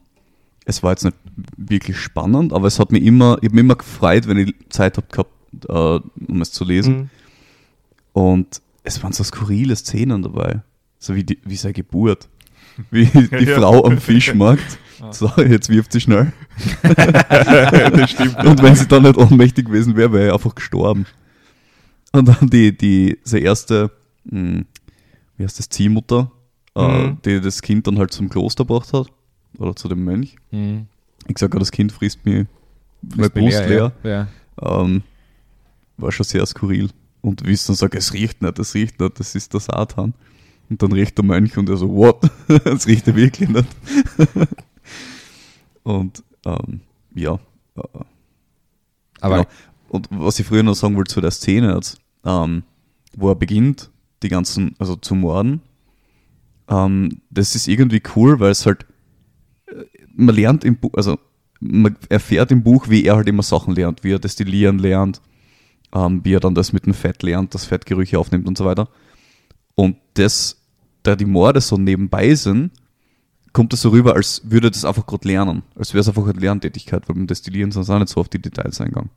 es 0.64 0.82
war 0.82 0.90
jetzt 0.90 1.04
nicht 1.04 1.16
wirklich 1.56 1.96
spannend, 1.98 2.52
aber 2.52 2.66
es 2.68 2.78
hat 2.78 2.92
mich 2.92 3.02
immer, 3.04 3.36
ich 3.40 3.46
habe 3.48 3.54
mich 3.56 3.64
immer 3.64 3.74
gefreut, 3.76 4.28
wenn 4.28 4.38
ich 4.38 4.54
Zeit 4.68 4.96
habe 4.96 5.06
gehabt, 5.10 5.30
äh, 5.68 6.08
um 6.30 6.40
es 6.40 6.52
zu 6.52 6.64
lesen. 6.64 6.96
Mhm. 6.96 7.10
Und 8.12 8.62
es 8.84 9.02
waren 9.02 9.12
so 9.12 9.22
skurrile 9.24 9.76
Szenen 9.76 10.22
dabei. 10.22 10.62
So 10.98 11.14
wie, 11.14 11.24
die, 11.24 11.38
wie 11.44 11.56
seine 11.56 11.74
Geburt. 11.74 12.28
Wie 12.90 13.04
die 13.04 13.44
Ja. 13.44 13.58
Frau 13.58 13.84
am 13.84 13.98
Fischmarkt. 13.98 14.78
So, 15.10 15.30
jetzt 15.36 15.68
wirft 15.68 15.92
sie 15.92 16.00
schnell. 16.00 16.32
das 16.82 18.10
stimmt. 18.10 18.36
Und 18.44 18.62
wenn 18.62 18.74
sie 18.74 18.86
dann 18.86 19.02
nicht 19.02 19.18
ohnmächtig 19.18 19.66
gewesen 19.66 19.94
wäre, 19.96 20.10
wäre 20.12 20.28
er 20.28 20.32
einfach 20.34 20.54
gestorben. 20.54 21.04
Und 22.12 22.28
dann 22.28 22.48
die, 22.48 22.74
die, 22.76 23.18
die 23.30 23.42
erste, 23.42 23.90
mh, 24.24 24.62
wie 25.36 25.44
heißt 25.44 25.58
das, 25.58 25.68
Ziehmutter, 25.68 26.30
äh, 26.74 26.80
Mhm. 27.08 27.18
die 27.24 27.40
das 27.42 27.60
Kind 27.60 27.86
dann 27.86 27.98
halt 27.98 28.12
zum 28.12 28.30
Kloster 28.30 28.64
gebracht 28.64 28.92
hat. 28.94 29.08
Oder 29.58 29.76
zu 29.76 29.88
dem 29.88 30.02
Mönch. 30.04 30.36
Hm. 30.50 30.86
Ich 31.28 31.36
sag 31.38 31.50
das 31.58 31.70
Kind 31.72 31.92
frisst 31.92 32.24
mir 32.24 32.46
meine 33.02 33.28
Brust 33.28 33.66
leer. 33.68 33.92
Ja. 34.02 34.28
Ja. 34.62 34.80
Ähm, 34.80 35.02
war 35.98 36.10
schon 36.10 36.24
sehr 36.24 36.46
skurril. 36.46 36.88
Und 37.22 37.46
es 37.48 37.66
dann 37.66 37.76
sagt, 37.76 37.94
es 37.94 38.12
riecht 38.12 38.42
nicht, 38.42 38.58
es 38.58 38.74
riecht 38.74 39.00
nicht, 39.00 39.18
das 39.18 39.34
ist 39.34 39.52
der 39.52 39.60
Satan. 39.60 40.14
Und 40.68 40.82
dann 40.82 40.92
riecht 40.92 41.16
der 41.16 41.24
Mönch 41.24 41.56
und 41.56 41.68
er 41.68 41.76
so, 41.76 41.88
what? 41.88 42.20
Es 42.64 42.86
riecht 42.86 43.06
ja 43.06 43.16
wirklich 43.16 43.48
nicht. 43.48 43.68
und 45.82 46.22
ähm, 46.44 46.80
ja. 47.14 47.34
äh, 47.76 47.80
Aber 49.20 49.36
Genau. 49.36 49.48
Und 49.92 50.08
was 50.10 50.38
ich 50.38 50.46
früher 50.46 50.62
noch 50.62 50.74
sagen 50.74 50.96
wollte 50.96 51.12
zu 51.12 51.20
der 51.20 51.30
Szene 51.30 51.74
jetzt, 51.74 51.98
ähm, 52.24 52.62
wo 53.14 53.28
er 53.28 53.34
beginnt, 53.34 53.90
die 54.22 54.30
ganzen, 54.30 54.74
also 54.78 54.96
zu 54.96 55.14
morden, 55.14 55.60
ähm, 56.66 57.20
das 57.28 57.54
ist 57.54 57.68
irgendwie 57.68 58.02
cool, 58.16 58.40
weil 58.40 58.52
es 58.52 58.64
halt, 58.64 58.86
äh, 59.66 59.84
man 60.14 60.34
lernt 60.34 60.64
im 60.64 60.76
Buch, 60.76 60.92
also 60.94 61.18
man 61.60 61.94
erfährt 62.08 62.50
im 62.52 62.62
Buch, 62.62 62.88
wie 62.88 63.04
er 63.04 63.16
halt 63.16 63.28
immer 63.28 63.42
Sachen 63.42 63.74
lernt, 63.74 64.02
wie 64.02 64.12
er 64.12 64.18
destillieren 64.18 64.78
lernt, 64.78 65.20
ähm, 65.94 66.20
wie 66.24 66.34
er 66.34 66.40
dann 66.40 66.54
das 66.54 66.72
mit 66.72 66.86
dem 66.86 66.94
Fett 66.94 67.22
lernt, 67.22 67.54
das 67.54 67.64
Fettgerüche 67.64 68.18
aufnimmt 68.18 68.46
und 68.46 68.56
so 68.58 68.64
weiter. 68.64 68.88
Und 69.74 69.96
das, 70.14 70.60
da 71.02 71.16
die 71.16 71.24
Morde 71.24 71.60
so 71.60 71.76
nebenbei 71.76 72.34
sind, 72.34 72.70
kommt 73.52 73.72
es 73.74 73.82
so 73.82 73.90
rüber, 73.90 74.14
als 74.14 74.42
würde 74.44 74.70
das 74.70 74.84
einfach 74.84 75.06
gerade 75.06 75.28
lernen. 75.28 75.62
Als 75.76 75.92
wäre 75.92 76.00
es 76.00 76.08
einfach 76.08 76.26
eine 76.26 76.38
Lerntätigkeit, 76.38 77.08
weil 77.08 77.16
beim 77.16 77.26
Destillieren 77.26 77.70
sind 77.70 77.82
es 77.82 77.90
auch 77.90 77.98
nicht 77.98 78.08
so 78.08 78.20
auf 78.20 78.28
die 78.28 78.40
Details 78.40 78.80
eingegangen. 78.80 79.10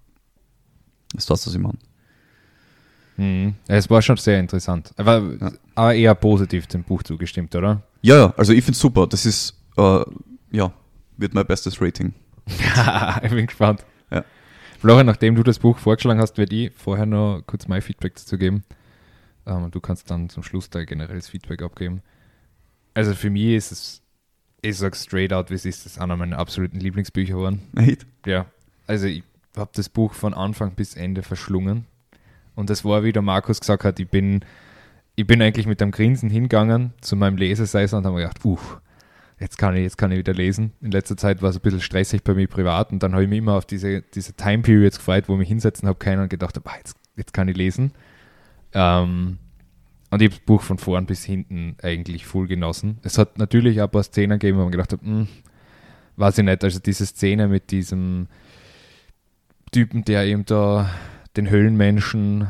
Ist 1.16 1.30
das, 1.30 1.46
was 1.48 1.54
ich 1.54 1.62
meine? 1.62 1.78
hm. 3.18 3.54
es 3.68 3.90
war 3.90 4.02
schon 4.02 4.18
sehr 4.18 4.40
interessant. 4.40 4.92
Aber, 4.98 5.22
Ja. 5.40 5.52
aber 5.76 5.96
eher 5.96 6.16
positiv 6.16 6.68
dem 6.68 6.84
Buch 6.84 7.02
zugestimmt, 7.04 7.56
oder? 7.56 7.82
Ja, 8.02 8.18
ja, 8.18 8.34
also 8.36 8.52
ich 8.52 8.64
finde 8.64 8.76
es 8.76 8.80
super. 8.80 9.08
Das 9.08 9.26
ist, 9.26 9.56
äh, 9.78 10.04
ja, 10.52 10.74
wird 11.18 11.34
mein 11.34 11.46
bestes 11.46 11.82
Rating. 11.82 12.14
ich 13.24 13.30
bin 13.32 13.48
gespannt. 13.48 13.86
Florian, 14.86 15.08
nachdem 15.08 15.34
du 15.34 15.42
das 15.42 15.58
Buch 15.58 15.80
vorgeschlagen 15.80 16.20
hast, 16.20 16.38
werde 16.38 16.56
ich 16.56 16.72
vorher 16.76 17.08
noch 17.08 17.42
kurz 17.48 17.68
mein 17.68 17.82
Feedback 17.82 18.14
dazu 18.18 18.38
geben. 18.38 18.64
Ähm, 19.48 19.72
du 19.72 19.80
kannst 19.80 20.12
dann 20.12 20.30
zum 20.30 20.44
Schluss 20.44 20.70
da 20.70 20.84
generelles 20.84 21.28
Feedback 21.28 21.64
abgeben. 21.64 22.04
Also 22.94 23.16
für 23.16 23.32
mich 23.32 23.56
ist 23.56 23.72
es, 23.72 24.04
ich 24.62 24.78
sage 24.78 24.96
straight 24.96 25.34
out, 25.34 25.50
wie 25.50 25.56
es 25.56 25.66
ist, 25.66 25.86
das 25.88 25.94
ist 25.94 26.00
einer 26.00 26.16
meiner 26.16 26.38
absoluten 26.38 26.80
Lieblingsbücher 26.80 27.34
geworden. 27.34 27.64
Echt? 27.76 28.06
Ja, 28.28 28.46
also 28.86 29.08
ich 29.08 29.24
habe 29.58 29.72
das 29.74 29.90
Buch 29.90 30.14
von 30.14 30.36
Anfang 30.36 30.76
bis 30.76 30.94
Ende 30.94 31.24
verschlungen. 31.24 31.88
Und 32.54 32.70
das 32.70 32.86
war, 32.86 33.04
wie 33.04 33.12
der 33.12 33.24
Markus 33.24 33.62
gesagt 33.62 33.86
hat, 33.86 34.00
ich 34.00 34.08
bin, 34.08 34.46
ich 35.16 35.26
bin 35.26 35.42
eigentlich 35.42 35.66
mit 35.66 35.82
einem 35.82 35.94
Grinsen 35.94 36.30
hingegangen 36.30 36.94
zu 37.02 37.16
meinem 37.16 37.38
Lesesessel 37.38 37.98
und 37.98 38.06
habe 38.06 38.18
mir 38.18 38.22
gedacht, 38.22 38.46
uff, 38.46 38.80
jetzt 39.40 39.58
kann 39.58 39.76
ich, 39.76 39.84
jetzt 39.84 39.98
kann 39.98 40.12
ich 40.12 40.18
wieder 40.18 40.34
lesen. 40.34 40.72
In 40.82 40.92
letzter 40.92 41.18
Zeit 41.18 41.42
war 41.42 41.50
es 41.50 41.58
ein 41.58 41.62
bisschen 41.62 41.82
stressig 41.82 42.24
bei 42.24 42.34
mir 42.34 42.48
privat 42.48 42.92
und 42.92 43.02
dann 43.04 43.14
habe 43.14 43.24
ich 43.24 43.30
mich 43.30 43.40
immer 43.40 43.54
auf 43.54 43.66
diese, 43.66 44.02
diese 44.02 44.34
Time 44.34 44.64
Periods 44.64 44.98
gefreut, 44.98 45.28
wo 45.28 45.34
ich 45.34 45.40
mich 45.40 45.50
hinsetzen 45.50 45.88
habe 45.88 46.00
können 46.00 46.22
und 46.22 46.30
gedacht 46.30 46.56
habe, 46.56 46.70
ah, 46.70 46.78
jetzt, 46.78 46.96
jetzt 47.16 47.34
kann 47.34 47.48
ich 47.48 47.58
lesen. 47.58 47.92
Ähm, 48.74 49.38
Und 50.12 50.22
ich 50.22 50.28
habe 50.28 50.38
das 50.38 50.46
Buch 50.46 50.62
von 50.62 50.78
vorn 50.78 51.06
bis 51.06 51.26
hinten 51.26 51.76
eigentlich 51.82 52.26
voll 52.26 52.48
genossen. 52.48 53.00
Es 53.04 53.18
hat 53.18 53.38
natürlich 53.38 53.82
auch 53.82 53.86
ein 53.86 53.92
paar 53.92 54.04
Szenen 54.04 54.40
gegeben, 54.40 54.58
wo 54.60 54.64
man 54.64 54.72
gedacht 54.72 54.94
hat, 54.94 55.02
hm, 55.02 55.28
weiß 56.16 56.38
ich 56.38 56.46
nicht, 56.46 56.64
also 56.64 56.80
diese 56.80 57.06
Szene 57.06 57.48
mit 57.48 57.72
diesem 57.72 58.28
Typen, 59.72 60.06
der 60.06 60.26
eben 60.26 60.46
da 60.46 60.90
den 61.36 61.50
Höhlenmenschen 61.50 62.48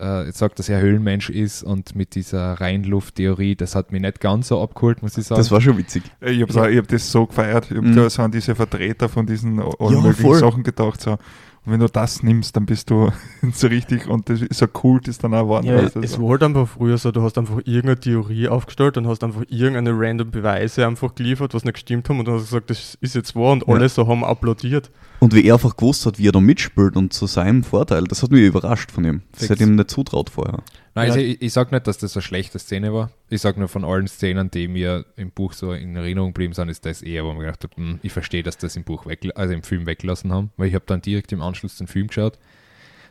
äh, 0.00 0.26
jetzt 0.26 0.38
sagt, 0.38 0.58
dass 0.58 0.68
er 0.68 0.80
Höhlenmensch 0.80 1.30
ist 1.30 1.62
und 1.62 1.94
mit 1.94 2.14
dieser 2.14 2.54
Reinlufttheorie, 2.60 3.56
das 3.56 3.74
hat 3.74 3.92
mich 3.92 4.00
nicht 4.02 4.20
ganz 4.20 4.48
so 4.48 4.62
abgeholt, 4.62 5.02
muss 5.02 5.16
ich 5.18 5.26
sagen. 5.26 5.38
Das 5.40 5.50
war 5.50 5.60
schon 5.60 5.76
witzig. 5.78 6.02
Äh, 6.20 6.30
Ich 6.32 6.42
habe 6.42 6.72
Ja. 6.72 6.78
hab 6.80 6.88
das 6.88 7.10
so 7.10 7.26
gefeiert. 7.26 7.66
Ich 7.70 7.76
habe 7.76 7.86
Mhm. 7.88 7.96
da 7.96 8.08
so 8.10 8.22
an 8.22 8.30
diese 8.30 8.54
Vertreter 8.54 9.08
von 9.08 9.26
diesen 9.26 9.58
allen 9.60 9.72
Ja, 9.80 10.00
möglichen 10.00 10.22
voll. 10.22 10.38
Sachen 10.38 10.62
gedacht. 10.62 11.00
So. 11.00 11.18
Und 11.68 11.74
wenn 11.74 11.80
du 11.80 11.86
das 11.90 12.22
nimmst, 12.22 12.56
dann 12.56 12.64
bist 12.64 12.88
du 12.88 13.10
so 13.52 13.66
richtig 13.66 14.06
und 14.08 14.30
das 14.30 14.40
ist 14.40 14.54
so 14.58 14.66
Kult 14.66 15.06
ist 15.06 15.22
dann 15.22 15.34
auch 15.34 15.42
geworden. 15.42 15.66
Ja, 15.66 15.82
du, 15.82 16.00
es 16.00 16.18
war 16.18 16.30
halt 16.30 16.42
einfach 16.42 16.66
früher 16.66 16.96
so, 16.96 17.12
du 17.12 17.20
hast 17.20 17.36
einfach 17.36 17.58
irgendeine 17.58 18.00
Theorie 18.00 18.48
aufgestellt 18.48 18.96
und 18.96 19.06
hast 19.06 19.22
einfach 19.22 19.42
irgendeine 19.48 19.90
random 19.92 20.30
Beweise 20.30 20.86
einfach 20.86 21.14
geliefert, 21.14 21.52
was 21.52 21.64
nicht 21.64 21.74
gestimmt 21.74 22.08
haben 22.08 22.20
und 22.20 22.26
dann 22.26 22.36
hast 22.36 22.44
du 22.44 22.46
gesagt, 22.56 22.70
das 22.70 22.96
ist 23.02 23.14
jetzt 23.14 23.36
wahr 23.36 23.52
und 23.52 23.68
Ja. 23.68 23.74
alle 23.74 23.86
so 23.90 24.08
haben 24.08 24.24
applaudiert. 24.24 24.90
Und 25.20 25.34
wie 25.34 25.44
er 25.44 25.56
einfach 25.56 25.76
gewusst 25.76 26.06
hat, 26.06 26.18
wie 26.18 26.28
er 26.28 26.32
da 26.32 26.40
mitspielt 26.40 26.96
und 26.96 27.12
zu 27.12 27.26
seinem 27.26 27.62
Vorteil, 27.62 28.04
das 28.04 28.22
hat 28.22 28.30
mich 28.30 28.46
überrascht 28.46 28.90
von 28.90 29.04
ihm. 29.04 29.20
Das 29.38 29.50
hätte 29.50 29.64
ihm 29.64 29.74
nicht 29.74 29.90
zutraut 29.90 30.30
vorher. 30.30 30.60
Nein, 30.98 31.08
Ja. 31.08 31.14
also 31.14 31.24
ich, 31.24 31.40
ich 31.42 31.52
sage 31.52 31.74
nicht, 31.74 31.86
dass 31.86 31.98
das 31.98 32.16
eine 32.16 32.22
schlechte 32.22 32.58
Szene 32.58 32.92
war. 32.92 33.10
Ich 33.30 33.40
sage 33.40 33.58
nur 33.58 33.68
von 33.68 33.84
allen 33.84 34.08
Szenen, 34.08 34.50
die 34.50 34.68
mir 34.68 35.04
im 35.16 35.30
Buch 35.30 35.52
so 35.52 35.72
in 35.72 35.96
Erinnerung 35.96 36.30
geblieben 36.30 36.54
sind, 36.54 36.68
ist 36.68 36.84
das 36.84 37.02
eher, 37.02 37.24
wo 37.24 37.28
man 37.28 37.40
gedacht 37.40 37.64
hat, 37.64 37.76
hm, 37.76 38.00
ich 38.02 38.12
verstehe, 38.12 38.42
dass 38.42 38.58
das 38.58 38.76
im 38.76 38.84
Buch 38.84 39.06
weg, 39.06 39.28
also 39.34 39.54
im 39.54 39.62
Film 39.62 39.86
weggelassen 39.86 40.32
haben, 40.32 40.50
weil 40.56 40.68
ich 40.68 40.74
habe 40.74 40.84
dann 40.86 41.00
direkt 41.02 41.32
im 41.32 41.42
Anschluss 41.42 41.76
den 41.76 41.86
Film 41.86 42.08
geschaut. 42.08 42.38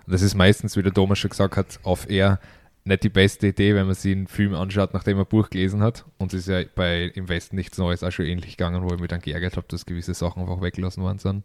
Und 0.05 0.13
das 0.13 0.21
ist 0.21 0.35
meistens, 0.35 0.75
wie 0.77 0.83
der 0.83 0.93
Thomas 0.93 1.19
schon 1.19 1.29
gesagt 1.29 1.57
hat, 1.57 1.79
auf 1.83 2.09
eher 2.09 2.39
nicht 2.85 3.03
die 3.03 3.09
beste 3.09 3.47
Idee, 3.47 3.75
wenn 3.75 3.85
man 3.85 3.95
sich 3.95 4.13
einen 4.15 4.27
Film 4.27 4.53
anschaut, 4.53 4.93
nachdem 4.93 5.17
man 5.17 5.25
ein 5.25 5.29
Buch 5.29 5.49
gelesen 5.49 5.81
hat. 5.81 6.05
Und 6.17 6.33
es 6.33 6.41
ist 6.41 6.47
ja 6.47 6.63
bei 6.75 7.11
Im 7.15 7.27
Westen 7.27 7.57
nichts 7.57 7.77
Neues 7.77 8.03
auch 8.03 8.11
schon 8.11 8.25
ähnlich 8.25 8.55
gegangen, 8.55 8.83
wo 8.83 8.93
ich 8.93 8.99
mich 9.01 9.09
dann 9.09 9.19
geärgert 9.19 9.57
habe, 9.57 9.67
dass 9.69 9.85
gewisse 9.85 10.13
Sachen 10.13 10.41
einfach 10.41 10.61
weggelassen 10.61 11.03
worden 11.03 11.19
sind. 11.19 11.43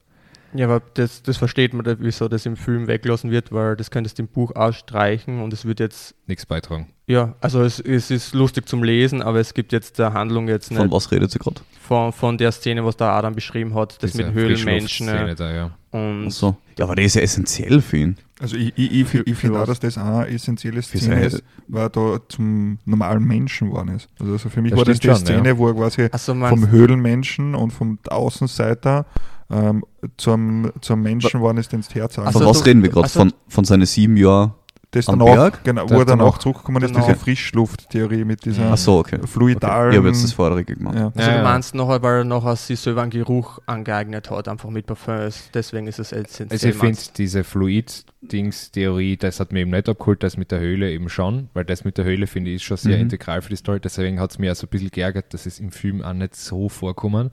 Ja, 0.54 0.66
aber 0.66 0.82
das, 0.94 1.22
das 1.22 1.36
versteht 1.38 1.72
man, 1.72 1.84
wieso 2.00 2.28
das 2.28 2.44
im 2.46 2.56
Film 2.56 2.86
weglassen 2.86 3.30
wird, 3.30 3.52
weil 3.52 3.76
das 3.76 3.90
könntest 3.90 4.18
du 4.18 4.22
im 4.24 4.28
Buch 4.28 4.54
ausstreichen 4.54 5.40
und 5.40 5.52
es 5.52 5.64
wird 5.64 5.80
jetzt, 5.80 6.14
Nichts 6.26 6.44
beitragen. 6.46 6.88
ja, 7.06 7.34
also 7.40 7.62
es, 7.62 7.80
es 7.80 8.10
ist 8.10 8.34
lustig 8.34 8.68
zum 8.68 8.82
Lesen, 8.84 9.22
aber 9.22 9.40
es 9.40 9.54
gibt 9.54 9.72
jetzt 9.72 9.98
der 9.98 10.12
Handlung 10.12 10.48
jetzt 10.48 10.68
Von 10.68 10.76
nicht 10.78 10.92
was 10.92 11.10
redet 11.10 11.30
sie 11.30 11.38
gerade? 11.38 11.60
von, 11.80 12.12
von 12.12 12.38
der 12.38 12.52
Szene, 12.52 12.84
was 12.84 12.96
der 12.96 13.08
Adam 13.08 13.34
beschrieben 13.34 13.74
hat, 13.74 14.02
das 14.02 14.12
Diese 14.12 14.24
mit 14.24 14.34
Höhlenmenschen 14.34 15.06
Da, 15.06 15.52
ja. 15.52 15.70
und 15.90 16.26
Achso. 16.26 16.56
Ja, 16.78 16.84
aber 16.86 16.96
der 16.96 17.04
ist 17.06 17.14
ja 17.16 17.22
essentiell 17.22 17.80
für 17.80 17.96
ihn. 17.98 18.16
Also 18.40 18.56
ich, 18.56 18.72
ich, 18.76 18.92
ich, 19.14 19.26
ich 19.26 19.36
finde 19.36 19.60
auch, 19.60 19.66
dass 19.66 19.78
das 19.78 19.96
auch 19.98 20.04
eine 20.04 20.28
essentielle 20.28 20.82
Szene 20.82 21.24
ist, 21.24 21.42
weil 21.68 21.82
er 21.84 21.90
da 21.90 22.18
zum 22.28 22.78
normalen 22.84 23.22
Menschen 23.24 23.68
geworden 23.68 23.94
ist. 23.94 24.08
Also, 24.18 24.32
also 24.32 24.48
für 24.48 24.60
mich 24.62 24.70
Das 24.72 24.78
war 24.78 24.84
das 24.84 24.98
die 24.98 25.06
schon, 25.06 25.16
Szene, 25.16 25.48
ja. 25.50 25.58
wo 25.58 25.68
er 25.68 25.74
quasi 25.74 26.08
also 26.10 26.34
man 26.34 26.50
vom 26.50 26.70
Höhlenmenschen 26.70 27.54
und 27.54 27.72
vom 27.72 27.98
Außenseiter 28.08 29.06
ähm, 29.52 29.84
zum, 30.16 30.72
zum 30.80 31.02
Menschen 31.02 31.38
geworden 31.40 31.58
ist, 31.58 31.70
den 31.72 31.80
es 31.80 31.94
Herz 31.94 32.18
Also 32.18 32.38
von 32.40 32.48
was 32.48 32.64
reden 32.66 32.82
wir 32.82 32.88
gerade? 32.90 33.04
also- 33.04 33.18
Von, 33.20 33.32
von 33.48 33.64
seinen 33.64 33.86
sieben 33.86 34.16
Jahren? 34.16 34.54
Das 34.94 35.08
am 35.08 35.18
danach, 35.20 35.34
Berg? 35.34 35.64
genau, 35.64 35.88
wo 35.88 35.94
er 36.00 36.04
dann 36.04 36.18
danach. 36.18 36.34
auch 36.34 36.38
zurückgekommen 36.38 36.82
ist, 36.82 36.94
diese 36.94 37.14
Frischlufttheorie 37.14 38.24
mit 38.26 38.44
dieser 38.44 38.66
Mhm. 38.66 38.72
Achso, 38.72 38.98
okay. 38.98 39.20
fluidalen. 39.26 39.92
Ich 39.92 39.96
habe 39.96 40.08
jetzt 40.08 40.22
das 40.22 40.34
Vorderige 40.34 40.76
gemacht. 40.76 40.94
ja. 40.96 41.06
Also 41.06 41.18
Ja, 41.18 41.28
du 41.30 41.36
ja. 41.36 41.42
meinst 41.42 41.74
nachher, 41.74 42.02
weil 42.02 42.18
er 42.18 42.24
nachher 42.24 42.56
sich 42.56 42.78
selber 42.78 43.00
einen 43.00 43.10
Geruch 43.10 43.58
angeeignet 43.64 44.30
hat, 44.30 44.48
einfach 44.48 44.68
mit 44.68 44.84
Parfums. 44.84 45.48
Deswegen 45.54 45.86
ist 45.86 45.98
es 45.98 46.12
essentiell. 46.12 46.48
Also 46.50 46.68
ich 46.68 46.74
finde 46.74 46.98
diese 47.16 47.42
Fluid-Dings-Theorie, 47.42 49.16
das 49.16 49.40
hat 49.40 49.52
mir 49.52 49.60
eben 49.60 49.70
nicht 49.70 49.88
abgeholt, 49.88 50.22
das 50.22 50.36
mit 50.36 50.50
der 50.50 50.60
Höhle 50.60 50.90
eben 50.90 51.08
schon, 51.08 51.48
weil 51.54 51.64
das 51.64 51.84
mit 51.84 51.96
der 51.98 52.04
Höhle 52.04 52.26
finde 52.26 52.50
ich 52.50 52.56
ist 52.56 52.62
schon 52.64 52.76
sehr 52.76 52.96
Mhm. 52.96 53.04
integral 53.04 53.40
für 53.42 53.48
die 53.50 53.56
Story. 53.56 53.80
Deswegen 53.80 54.20
hat 54.20 54.30
es 54.32 54.38
mir 54.38 54.50
also 54.50 54.66
ein 54.66 54.70
bisschen 54.70 54.90
geärgert, 54.90 55.32
dass 55.34 55.46
es 55.46 55.58
im 55.58 55.72
Film 55.72 56.02
auch 56.02 56.12
nicht 56.12 56.36
so 56.36 56.68
vorkommen, 56.68 57.30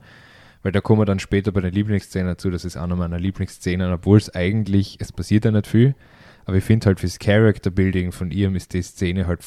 weil 0.62 0.72
da 0.72 0.80
kommen 0.80 1.00
wir 1.00 1.06
dann 1.06 1.18
später 1.18 1.52
bei 1.52 1.60
den 1.60 1.72
Lieblingsszenen 1.72 2.28
dazu, 2.28 2.50
das 2.50 2.64
ist 2.64 2.76
eine 2.76 2.96
meiner 2.96 3.18
Lieblingsszenen, 3.18 3.92
obwohl 3.92 4.18
es 4.18 4.34
eigentlich, 4.34 4.96
es 5.00 5.12
passiert 5.12 5.44
ja 5.44 5.50
nicht 5.50 5.66
viel, 5.66 5.94
aber 6.44 6.56
ich 6.56 6.64
finde 6.64 6.86
halt 6.86 7.00
fürs 7.00 7.18
Character-Building 7.18 8.12
von 8.12 8.30
ihm 8.30 8.56
ist 8.56 8.72
die 8.74 8.82
Szene 8.82 9.26
halt 9.26 9.40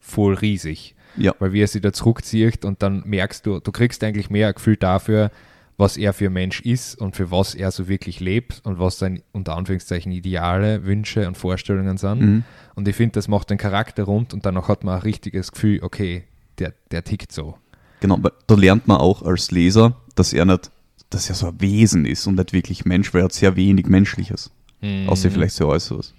voll 0.00 0.34
riesig 0.34 0.94
Ja. 1.16 1.34
weil 1.38 1.52
wie 1.52 1.62
er 1.62 1.66
sich 1.66 1.82
da 1.82 1.92
zurückzieht 1.92 2.64
und 2.64 2.82
dann 2.82 3.02
merkst 3.06 3.44
du, 3.46 3.60
du 3.60 3.72
kriegst 3.72 4.02
eigentlich 4.04 4.30
mehr 4.30 4.48
ein 4.48 4.54
Gefühl 4.54 4.76
dafür, 4.76 5.30
was 5.76 5.96
er 5.96 6.12
für 6.12 6.26
ein 6.26 6.32
Mensch 6.32 6.60
ist 6.62 6.96
und 7.00 7.14
für 7.14 7.30
was 7.30 7.54
er 7.54 7.70
so 7.70 7.86
wirklich 7.88 8.18
lebt 8.18 8.60
und 8.64 8.80
was 8.80 8.98
seine 8.98 9.22
unter 9.32 9.56
Anführungszeichen 9.56 10.10
Ideale, 10.10 10.84
Wünsche 10.84 11.28
und 11.28 11.36
Vorstellungen 11.36 11.98
sind. 11.98 12.20
Mhm. 12.20 12.44
Und 12.74 12.88
ich 12.88 12.96
finde, 12.96 13.12
das 13.12 13.28
macht 13.28 13.50
den 13.50 13.58
Charakter 13.58 14.02
rund 14.04 14.34
und 14.34 14.44
danach 14.44 14.66
hat 14.66 14.82
man 14.82 14.96
ein 14.96 15.02
richtiges 15.02 15.52
Gefühl, 15.52 15.78
okay, 15.82 16.24
der, 16.58 16.74
der 16.90 17.04
tickt 17.04 17.30
so. 17.30 17.56
Genau, 18.00 18.18
weil 18.20 18.32
da 18.46 18.54
lernt 18.54 18.86
man 18.86 18.98
auch 18.98 19.22
als 19.22 19.50
Leser, 19.50 19.96
dass 20.14 20.32
er 20.32 20.44
nicht, 20.44 20.70
dass 21.10 21.28
er 21.28 21.34
so 21.34 21.48
ein 21.48 21.60
Wesen 21.60 22.04
ist 22.04 22.26
und 22.26 22.36
nicht 22.36 22.52
wirklich 22.52 22.84
Mensch, 22.84 23.12
weil 23.12 23.22
er 23.22 23.24
hat 23.24 23.32
sehr 23.32 23.56
wenig 23.56 23.86
Menschliches. 23.86 24.50
Mhm. 24.80 25.08
Außer 25.08 25.30
vielleicht 25.30 25.54
so 25.54 25.68
Äußeres. 25.68 26.14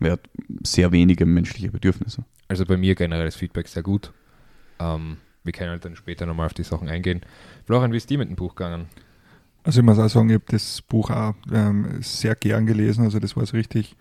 Er 0.00 0.12
hat 0.12 0.20
sehr 0.62 0.92
wenige 0.92 1.26
menschliche 1.26 1.70
Bedürfnisse. 1.70 2.24
Also 2.48 2.64
bei 2.64 2.76
mir 2.76 2.94
generell 2.94 3.26
das 3.26 3.36
Feedback 3.36 3.68
sehr 3.68 3.82
gut. 3.82 4.12
Ähm, 4.78 5.18
wir 5.44 5.52
können 5.52 5.70
halt 5.70 5.84
dann 5.84 5.96
später 5.96 6.26
nochmal 6.26 6.46
auf 6.46 6.54
die 6.54 6.62
Sachen 6.62 6.88
eingehen. 6.88 7.20
Florian, 7.66 7.92
wie 7.92 7.98
ist 7.98 8.08
die 8.08 8.16
mit 8.16 8.28
dem 8.28 8.36
Buch 8.36 8.54
gegangen? 8.54 8.86
Also 9.62 9.80
ich 9.80 9.86
muss 9.86 9.98
auch 9.98 10.08
sagen, 10.08 10.30
ich 10.30 10.34
habe 10.34 10.44
das 10.48 10.80
Buch 10.82 11.10
auch 11.10 11.34
ähm, 11.52 11.98
sehr 12.00 12.34
gern 12.34 12.66
gelesen. 12.66 13.04
Also 13.04 13.18
das 13.18 13.36
war 13.36 13.44
so 13.44 13.56
richtig 13.56 13.94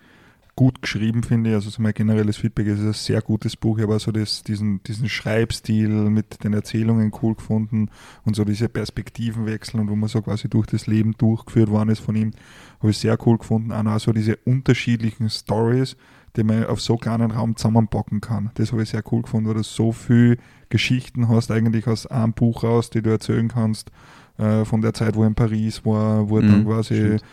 gut 0.59 0.81
geschrieben, 0.81 1.23
finde 1.23 1.51
ich. 1.51 1.55
Also 1.55 1.69
so 1.69 1.81
mein 1.81 1.93
generelles 1.93 2.35
Feedback 2.35 2.67
ist 2.67 2.79
es 2.79 2.85
ein 2.85 2.91
sehr 2.91 3.21
gutes 3.21 3.55
Buch. 3.55 3.77
Ich 3.77 3.83
habe 3.83 3.95
auch 3.95 3.99
so 4.01 4.11
das, 4.11 4.43
diesen, 4.43 4.83
diesen 4.83 5.07
Schreibstil 5.07 5.87
mit 5.87 6.43
den 6.43 6.51
Erzählungen 6.51 7.13
cool 7.21 7.35
gefunden 7.35 7.89
und 8.25 8.35
so 8.35 8.43
diese 8.43 8.67
Perspektivenwechsel 8.67 9.79
und 9.79 9.89
wo 9.89 9.95
man 9.95 10.09
so 10.09 10.21
quasi 10.21 10.49
durch 10.49 10.67
das 10.67 10.85
Leben 10.85 11.13
durchgeführt 11.17 11.69
worden 11.69 11.91
ist 11.91 12.01
von 12.01 12.13
ihm, 12.13 12.31
habe 12.79 12.91
ich 12.91 12.97
sehr 12.97 13.17
cool 13.25 13.37
gefunden. 13.37 13.71
Auch 13.71 13.83
noch 13.83 14.01
so 14.01 14.11
diese 14.11 14.35
unterschiedlichen 14.35 15.29
Stories, 15.29 15.95
die 16.35 16.43
man 16.43 16.65
auf 16.65 16.81
so 16.81 16.97
kleinen 16.97 17.31
Raum 17.31 17.55
zusammenpacken 17.55 18.19
kann. 18.19 18.51
Das 18.55 18.73
habe 18.73 18.83
ich 18.83 18.89
sehr 18.89 19.03
cool 19.13 19.21
gefunden, 19.21 19.47
weil 19.47 19.55
du 19.55 19.63
so 19.63 19.93
viel 19.93 20.39
Geschichten 20.67 21.29
hast 21.29 21.51
eigentlich 21.51 21.87
aus 21.87 22.05
einem 22.05 22.33
Buch 22.33 22.65
raus, 22.65 22.89
die 22.89 23.01
du 23.01 23.11
erzählen 23.11 23.47
kannst 23.47 23.91
äh, 24.39 24.65
von 24.65 24.81
der 24.81 24.93
Zeit, 24.93 25.15
wo 25.15 25.21
er 25.21 25.27
in 25.27 25.35
Paris 25.35 25.85
war, 25.85 26.29
wo 26.29 26.37
er 26.37 26.43
dann 26.43 26.61
Mhm, 26.61 26.65
quasi 26.65 26.95
stimmt. 26.95 27.23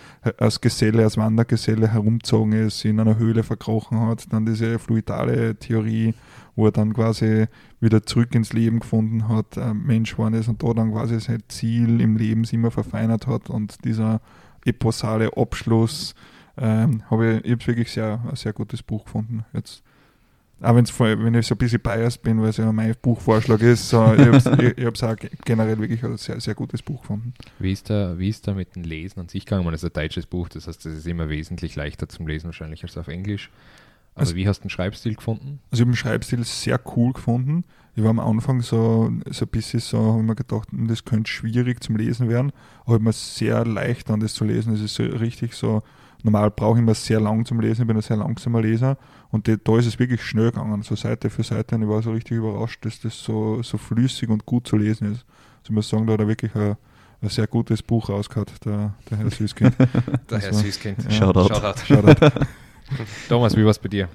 als 0.41 0.61
Geselle, 0.61 1.05
als 1.05 1.17
Wandergeselle 1.17 1.89
herumgezogen 1.89 2.53
ist, 2.53 2.85
in 2.85 3.01
einer 3.01 3.17
Höhle 3.17 3.43
verkrochen 3.43 4.01
hat, 4.01 4.33
dann 4.33 4.45
diese 4.45 4.79
fluidale 4.79 5.55
Theorie, 5.57 6.15
wo 6.57 6.67
er 6.67 6.73
dann 6.73 6.93
quasi 6.93 7.47
wieder 7.81 8.03
zurück 8.05 8.35
ins 8.35 8.53
Leben 8.53 8.81
gefunden 8.81 9.29
hat, 9.29 9.57
ein 9.57 9.83
Mensch 9.87 10.13
geworden 10.13 10.35
ist 10.35 10.49
und 10.49 10.63
da 10.63 10.73
dann 10.75 10.93
quasi 10.93 11.21
sein 11.21 11.43
Ziel 11.49 12.01
im 12.01 12.17
Leben 12.17 12.45
immer 12.51 12.71
verfeinert 12.71 13.27
hat 13.27 13.51
und 13.51 13.85
dieser 13.85 14.21
eposale 14.65 15.31
Abschluss, 15.37 16.15
ähm, 16.59 17.03
habe 17.11 17.41
ich, 17.45 17.53
ich 17.61 17.67
wirklich 17.69 17.93
sehr, 17.93 18.21
ein 18.29 18.37
sehr 18.37 18.53
gutes 18.53 18.83
Buch 18.83 19.05
gefunden. 19.05 19.45
Jetzt, 19.53 19.83
auch 20.63 20.75
wenn's, 20.75 20.99
wenn 20.99 21.35
ich 21.35 21.47
so 21.47 21.55
ein 21.55 21.59
bisschen 21.59 21.81
biased 21.81 22.23
bin, 22.23 22.41
weil 22.41 22.49
es 22.49 22.57
ja 22.57 22.71
mein 22.73 22.95
Buchvorschlag 23.03 23.61
ist, 23.61 23.89
so, 23.89 24.15
ich 24.15 24.21
habe 24.27 24.37
es 24.37 24.47
auch 25.03 25.17
ge- 25.17 25.31
generell 25.45 25.79
wirklich 25.79 26.03
ein 26.03 26.17
sehr, 26.17 26.41
sehr 26.41 26.55
gutes 26.55 26.83
Buch 26.83 27.03
gefunden. 27.03 27.35
Wie 27.59 27.73
ist 27.73 27.91
da, 27.91 28.19
wie 28.19 28.29
ist 28.29 28.49
da 28.49 28.55
mit 28.55 28.75
dem 28.75 28.83
Lesen 28.85 29.21
an 29.21 29.29
sich 29.29 29.45
gegangen? 29.45 29.65
Man 29.65 29.75
ist 29.75 29.85
ein 29.85 29.93
deutsches 29.93 30.27
Buch, 30.27 30.49
das 30.49 30.67
heißt, 30.67 30.85
das 30.87 30.93
ist 30.95 31.07
immer 31.07 31.29
wesentlich 31.29 31.77
leichter 31.77 32.09
zum 32.09 32.27
Lesen 32.27 32.47
wahrscheinlich 32.47 32.83
als 32.83 32.97
auf 32.97 33.09
Englisch. 33.09 33.51
Aber 34.15 34.21
Also- 34.23 34.35
wie 34.35 34.49
hast 34.49 34.61
du 34.61 34.63
den 34.65 34.71
Schreibstil 34.71 35.15
gefunden? 35.15 35.61
Also 35.71 35.83
ich 35.83 35.87
habe 35.87 35.91
den 35.93 35.97
Schreibstil 35.97 36.45
sehr 36.45 36.81
cool 36.97 37.13
gefunden. 37.13 37.65
Ich 37.95 38.03
war 38.03 38.11
am 38.11 38.21
Anfang 38.21 38.61
so, 38.63 39.11
so 39.31 39.45
ein 39.45 39.49
bisschen 39.49 39.81
so, 39.81 39.99
habe 39.99 40.21
ich 40.21 40.27
mir 40.27 40.35
gedacht, 40.37 40.71
hm, 40.71 40.87
das 40.89 41.05
könnte 41.05 41.31
schwierig 41.31 41.83
zum 41.83 41.97
Lesen 41.97 42.29
werden, 42.29 42.53
aber 42.83 42.89
ich 42.89 42.95
habe 42.95 43.05
mir 43.05 43.13
sehr 43.13 43.65
leicht 43.67 44.11
an 44.11 44.21
das 44.21 44.33
zu 44.35 44.45
lesen. 44.45 44.75
Es 44.75 44.81
ist 44.81 44.95
so 44.95 45.03
richtig 45.03 45.55
so, 45.55 45.83
normal 46.23 46.51
brauche 46.51 46.77
ich 46.79 46.83
immer 46.83 46.95
sehr 46.95 47.21
lang 47.21 47.45
zum 47.45 47.61
Lesen, 47.61 47.83
ich 47.83 47.87
bin 47.87 47.97
ein 47.97 48.03
sehr 48.03 48.17
langsamer 48.17 48.61
Leser 48.63 48.97
und 49.37 49.47
die, 49.47 49.57
da 49.63 49.79
ist 49.79 49.87
es 49.87 49.99
wirklich 49.99 50.23
schnell 50.23 50.51
gegangen, 50.51 50.83
so 50.83 50.97
Seite 50.97 51.31
für 51.31 51.43
Seite 51.43 51.75
und 51.77 51.83
ich 51.83 51.89
war 51.89 52.03
so 52.03 52.13
richtig 52.13 52.39
überrascht, 52.39 52.85
dass 52.85 53.01
das 53.01 53.23
so, 53.23 53.63
so 53.63 53.79
flüssig 53.79 54.29
und 54.29 54.45
gut 54.47 54.67
zu 54.67 54.77
lesen 54.77 55.13
ist. 55.13 55.25
Also 55.61 55.65
ich 55.65 55.71
muss 55.71 55.89
sagen, 55.89 56.07
da 56.07 56.15
hat 56.15 56.21
er 56.21 56.29
wirklich 56.29 56.55
ein, 56.55 56.77
ein 57.23 57.29
sehr 57.29 57.47
gutes 57.47 57.83
Buch 57.83 58.09
rausgehabt, 58.09 58.65
der, 58.65 58.95
der 59.11 59.19
Herr 59.19 59.31
Süßkind. 59.31 59.75
Der 60.31 60.39
Herr 60.41 60.53
Süßkind. 60.55 61.05
ja. 61.05 61.11
Shoutout. 61.11 61.49
Shoutout. 61.55 61.81
Shoutout. 61.87 62.31
Thomas, 63.29 63.57
wie 63.57 63.63
war 63.65 63.71
es 63.71 63.79
bei 63.79 63.89
dir? 63.89 64.09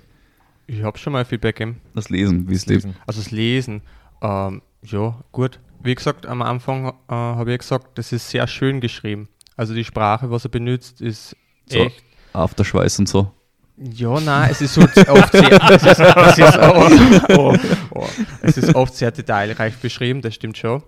Ich 0.67 0.83
habe 0.83 0.97
schon 0.97 1.13
mal 1.13 1.25
Feedback 1.25 1.55
gegeben. 1.57 1.81
Das 1.93 2.09
Lesen, 2.09 2.47
wie 2.49 2.53
es. 2.55 2.65
Lesen. 2.65 2.95
Also 3.05 3.21
das 3.21 3.31
Lesen, 3.31 3.81
ähm, 4.21 4.61
ja, 4.83 5.19
gut. 5.31 5.59
Wie 5.83 5.95
gesagt, 5.95 6.25
am 6.25 6.41
Anfang 6.41 6.87
äh, 6.87 6.91
habe 7.09 7.51
ich 7.53 7.59
gesagt, 7.59 7.97
das 7.97 8.11
ist 8.13 8.29
sehr 8.29 8.47
schön 8.47 8.79
geschrieben. 8.81 9.27
Also 9.57 9.73
die 9.73 9.83
Sprache, 9.83 10.31
was 10.31 10.45
er 10.45 10.49
benutzt, 10.51 11.01
ist 11.01 11.35
So. 11.69 11.79
echt. 11.79 12.03
Afterschweiß 12.33 12.99
und 12.99 13.09
so. 13.09 13.31
Ja, 13.83 14.19
nein, 14.19 14.49
es 14.51 14.61
ist 14.61 14.77
halt 14.77 15.09
oft 15.09 15.31
sehr, 15.31 15.51
es 15.71 15.83
ist, 15.83 15.99
es, 15.99 16.37
ist 16.37 16.57
oft, 16.59 17.29
oh, 17.31 17.55
oh, 17.95 18.07
es 18.43 18.57
ist 18.57 18.75
oft 18.75 18.93
sehr 18.93 19.11
detailreich 19.11 19.77
beschrieben, 19.77 20.21
das 20.21 20.35
stimmt 20.35 20.57
schon. 20.57 20.83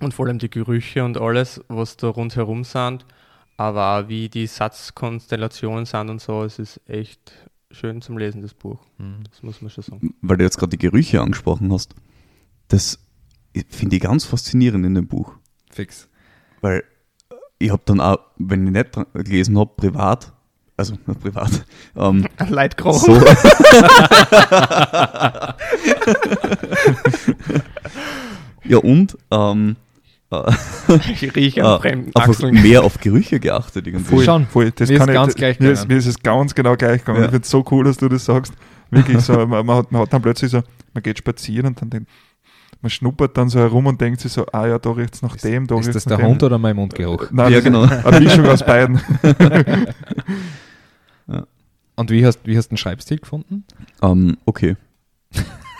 Und 0.00 0.14
vor 0.14 0.26
allem 0.26 0.38
die 0.38 0.48
Gerüche 0.48 1.04
und 1.04 1.18
alles, 1.18 1.60
was 1.68 1.96
da 1.96 2.08
rundherum 2.08 2.64
sind. 2.64 3.04
Aber 3.58 3.98
auch 3.98 4.08
wie 4.08 4.28
die 4.28 4.46
Satzkonstellationen 4.46 5.86
sind 5.86 6.10
und 6.10 6.20
so, 6.20 6.44
es 6.44 6.58
ist 6.58 6.80
echt 6.86 7.32
schön 7.70 8.02
zum 8.02 8.18
Lesen, 8.18 8.42
das 8.42 8.54
Buch. 8.54 8.78
Mhm. 8.98 9.24
Das 9.30 9.42
muss 9.42 9.60
man 9.62 9.70
schon 9.70 9.84
sagen. 9.84 10.14
Weil 10.20 10.36
du 10.38 10.44
jetzt 10.44 10.58
gerade 10.58 10.70
die 10.70 10.78
Gerüche 10.78 11.20
angesprochen 11.20 11.72
hast. 11.72 11.94
Das 12.68 12.98
finde 13.68 13.96
ich 13.96 14.02
ganz 14.02 14.24
faszinierend 14.24 14.84
in 14.84 14.94
dem 14.94 15.06
Buch. 15.06 15.34
Fix. 15.70 16.08
Weil 16.60 16.84
ich 17.58 17.70
habe 17.70 17.82
dann 17.86 18.00
auch, 18.00 18.18
wenn 18.36 18.66
ich 18.66 18.72
nicht 18.72 19.14
gelesen 19.14 19.58
habe, 19.58 19.72
privat, 19.76 20.32
also 20.76 20.94
privat, 21.22 21.64
ähm, 21.96 22.26
Leitgrau. 22.48 22.92
so, 22.92 23.12
ja 28.64 28.78
und 28.78 29.16
ähm, 29.30 29.76
äh, 30.30 30.52
Ich 31.12 31.34
rieche 31.36 31.60
äh, 31.60 31.64
an 31.64 31.80
fremden 31.80 32.10
einfach 32.14 32.30
Achseln. 32.30 32.60
mehr 32.62 32.82
auf 32.84 32.98
Gerüche 33.00 33.38
geachtet 33.40 33.86
irgendwie. 33.86 34.16
Voll, 34.16 34.24
Schon. 34.24 34.46
voll. 34.46 34.70
Das 34.72 34.88
Mir 34.88 34.94
ist 34.94 35.00
kann 35.00 35.08
ich, 35.08 35.14
ganz 35.14 35.34
gleich 35.34 35.60
mir 35.60 35.70
ist, 35.70 35.80
gegangen. 35.82 35.88
mir 35.92 35.98
ist 35.98 36.06
es 36.06 36.22
ganz 36.22 36.54
genau 36.54 36.76
gleich 36.76 37.00
gegangen. 37.04 37.18
Ja. 37.20 37.24
Ich 37.26 37.30
finde 37.30 37.44
es 37.44 37.50
so 37.50 37.64
cool, 37.70 37.84
dass 37.84 37.96
du 37.96 38.08
das 38.08 38.24
sagst. 38.24 38.52
Wirklich 38.90 39.20
so, 39.20 39.32
man, 39.46 39.64
man, 39.66 39.76
hat, 39.76 39.92
man 39.92 40.02
hat 40.02 40.12
dann 40.12 40.22
plötzlich 40.22 40.50
so, 40.50 40.62
man 40.94 41.02
geht 41.02 41.18
spazieren 41.18 41.66
und 41.66 41.80
dann 41.80 41.90
den, 41.90 42.06
man 42.82 42.90
schnuppert 42.90 43.36
dann 43.36 43.48
so 43.48 43.58
herum 43.60 43.86
und 43.86 44.00
denkt 44.00 44.20
sich 44.20 44.32
so, 44.32 44.46
ah 44.52 44.66
ja, 44.66 44.78
da 44.78 44.90
riecht 44.90 45.14
es 45.14 45.22
nach 45.22 45.36
dem, 45.36 45.66
da 45.66 45.78
Ist 45.78 45.94
das 45.94 46.04
der 46.04 46.18
dem. 46.18 46.26
Hund 46.26 46.42
oder 46.42 46.58
mein 46.58 46.76
Mundgeruch? 46.76 47.26
Nein, 47.30 47.52
Ja, 47.52 47.60
genau. 47.60 47.84
ist 47.84 48.04
Eine 48.06 48.20
Mischung 48.20 48.46
aus 48.46 48.64
beiden. 48.64 49.00
Und 51.96 52.10
wie 52.10 52.24
hast, 52.24 52.40
wie 52.44 52.56
hast 52.56 52.68
du 52.68 52.74
den 52.74 52.78
Schreibstil 52.78 53.18
gefunden? 53.18 53.64
Ähm, 54.02 54.36
okay. 54.44 54.76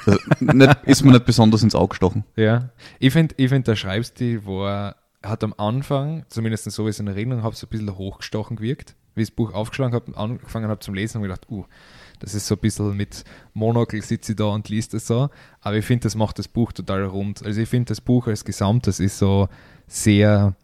Also, 0.07 0.21
nicht, 0.39 0.77
ist 0.85 1.05
mir 1.05 1.11
nicht 1.11 1.25
besonders 1.25 1.65
ins 1.65 1.75
Auge 1.75 1.89
gestochen. 1.89 2.23
Ja. 2.37 2.71
Ich 3.01 3.13
finde, 3.13 3.35
ich 3.39 3.49
find, 3.49 3.67
der 3.67 3.75
Schreibstil 3.75 4.47
war, 4.47 4.95
hat 5.21 5.43
am 5.43 5.53
Anfang, 5.57 6.25
zumindest 6.29 6.71
so 6.71 6.85
wie 6.85 6.91
ich 6.91 6.95
es 6.95 7.01
in 7.01 7.09
Erinnerung 7.09 7.43
habe, 7.43 7.57
so 7.57 7.67
ein 7.67 7.71
bisschen 7.71 7.99
hochgestochen 7.99 8.55
gewirkt. 8.55 8.95
Wie 9.17 9.23
ich 9.23 9.31
das 9.31 9.35
Buch 9.35 9.53
aufgeschlagen 9.53 9.95
habe, 9.95 10.17
angefangen 10.17 10.69
habe 10.69 10.79
zum 10.79 10.95
Lesen, 10.95 11.17
habe 11.17 11.27
ich 11.27 11.35
gedacht, 11.35 11.51
uh, 11.51 11.65
das 12.21 12.35
ist 12.37 12.47
so 12.47 12.55
ein 12.55 12.61
bisschen 12.61 12.97
mit 12.97 13.25
Monokel 13.53 14.01
sitze 14.01 14.31
ich 14.31 14.37
da 14.37 14.45
und 14.45 14.69
liest 14.69 14.95
es 14.95 15.09
so. 15.09 15.29
Aber 15.61 15.77
ich 15.77 15.85
finde, 15.85 16.05
das 16.05 16.15
macht 16.15 16.39
das 16.39 16.47
Buch 16.47 16.71
total 16.71 17.05
rund. 17.05 17.45
Also 17.45 17.61
ich 17.61 17.69
finde, 17.69 17.89
das 17.89 18.01
Buch 18.01 18.29
als 18.29 18.45
Gesamtes 18.45 19.01
ist 19.01 19.19
so 19.19 19.49
sehr 19.89 20.55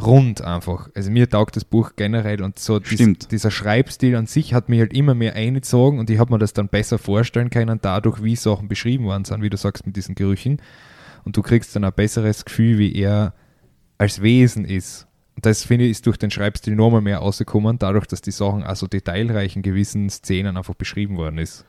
rund 0.00 0.42
einfach. 0.42 0.88
Also 0.94 1.10
mir 1.10 1.28
taugt 1.28 1.56
das 1.56 1.64
Buch 1.64 1.92
generell 1.96 2.42
und 2.42 2.58
so 2.58 2.78
dies, 2.78 3.18
dieser 3.30 3.50
Schreibstil 3.50 4.16
an 4.16 4.26
sich 4.26 4.54
hat 4.54 4.68
mich 4.68 4.80
halt 4.80 4.92
immer 4.92 5.14
mehr 5.14 5.34
eingezogen 5.34 5.98
und 5.98 6.10
ich 6.10 6.18
habe 6.18 6.32
mir 6.32 6.38
das 6.38 6.52
dann 6.52 6.68
besser 6.68 6.98
vorstellen 6.98 7.50
können, 7.50 7.78
dadurch, 7.82 8.22
wie 8.22 8.36
Sachen 8.36 8.68
beschrieben 8.68 9.04
worden 9.04 9.24
sind, 9.24 9.42
wie 9.42 9.50
du 9.50 9.56
sagst, 9.56 9.86
mit 9.86 9.96
diesen 9.96 10.14
Gerüchen. 10.14 10.62
Und 11.24 11.36
du 11.36 11.42
kriegst 11.42 11.74
dann 11.74 11.84
ein 11.84 11.92
besseres 11.92 12.44
Gefühl, 12.44 12.78
wie 12.78 12.94
er 12.94 13.34
als 13.98 14.22
Wesen 14.22 14.64
ist. 14.64 15.06
Und 15.34 15.46
das 15.46 15.64
finde 15.64 15.84
ich, 15.84 15.92
ist 15.92 16.06
durch 16.06 16.16
den 16.16 16.30
Schreibstil 16.30 16.74
nochmal 16.74 17.00
mehr 17.00 17.18
rausgekommen, 17.18 17.78
dadurch, 17.78 18.06
dass 18.06 18.20
die 18.20 18.30
Sachen 18.30 18.62
also 18.62 18.86
detailreich 18.86 19.56
in 19.56 19.62
gewissen 19.62 20.08
Szenen 20.10 20.56
einfach 20.56 20.74
beschrieben 20.74 21.16
worden 21.16 21.38
ist. 21.38 21.64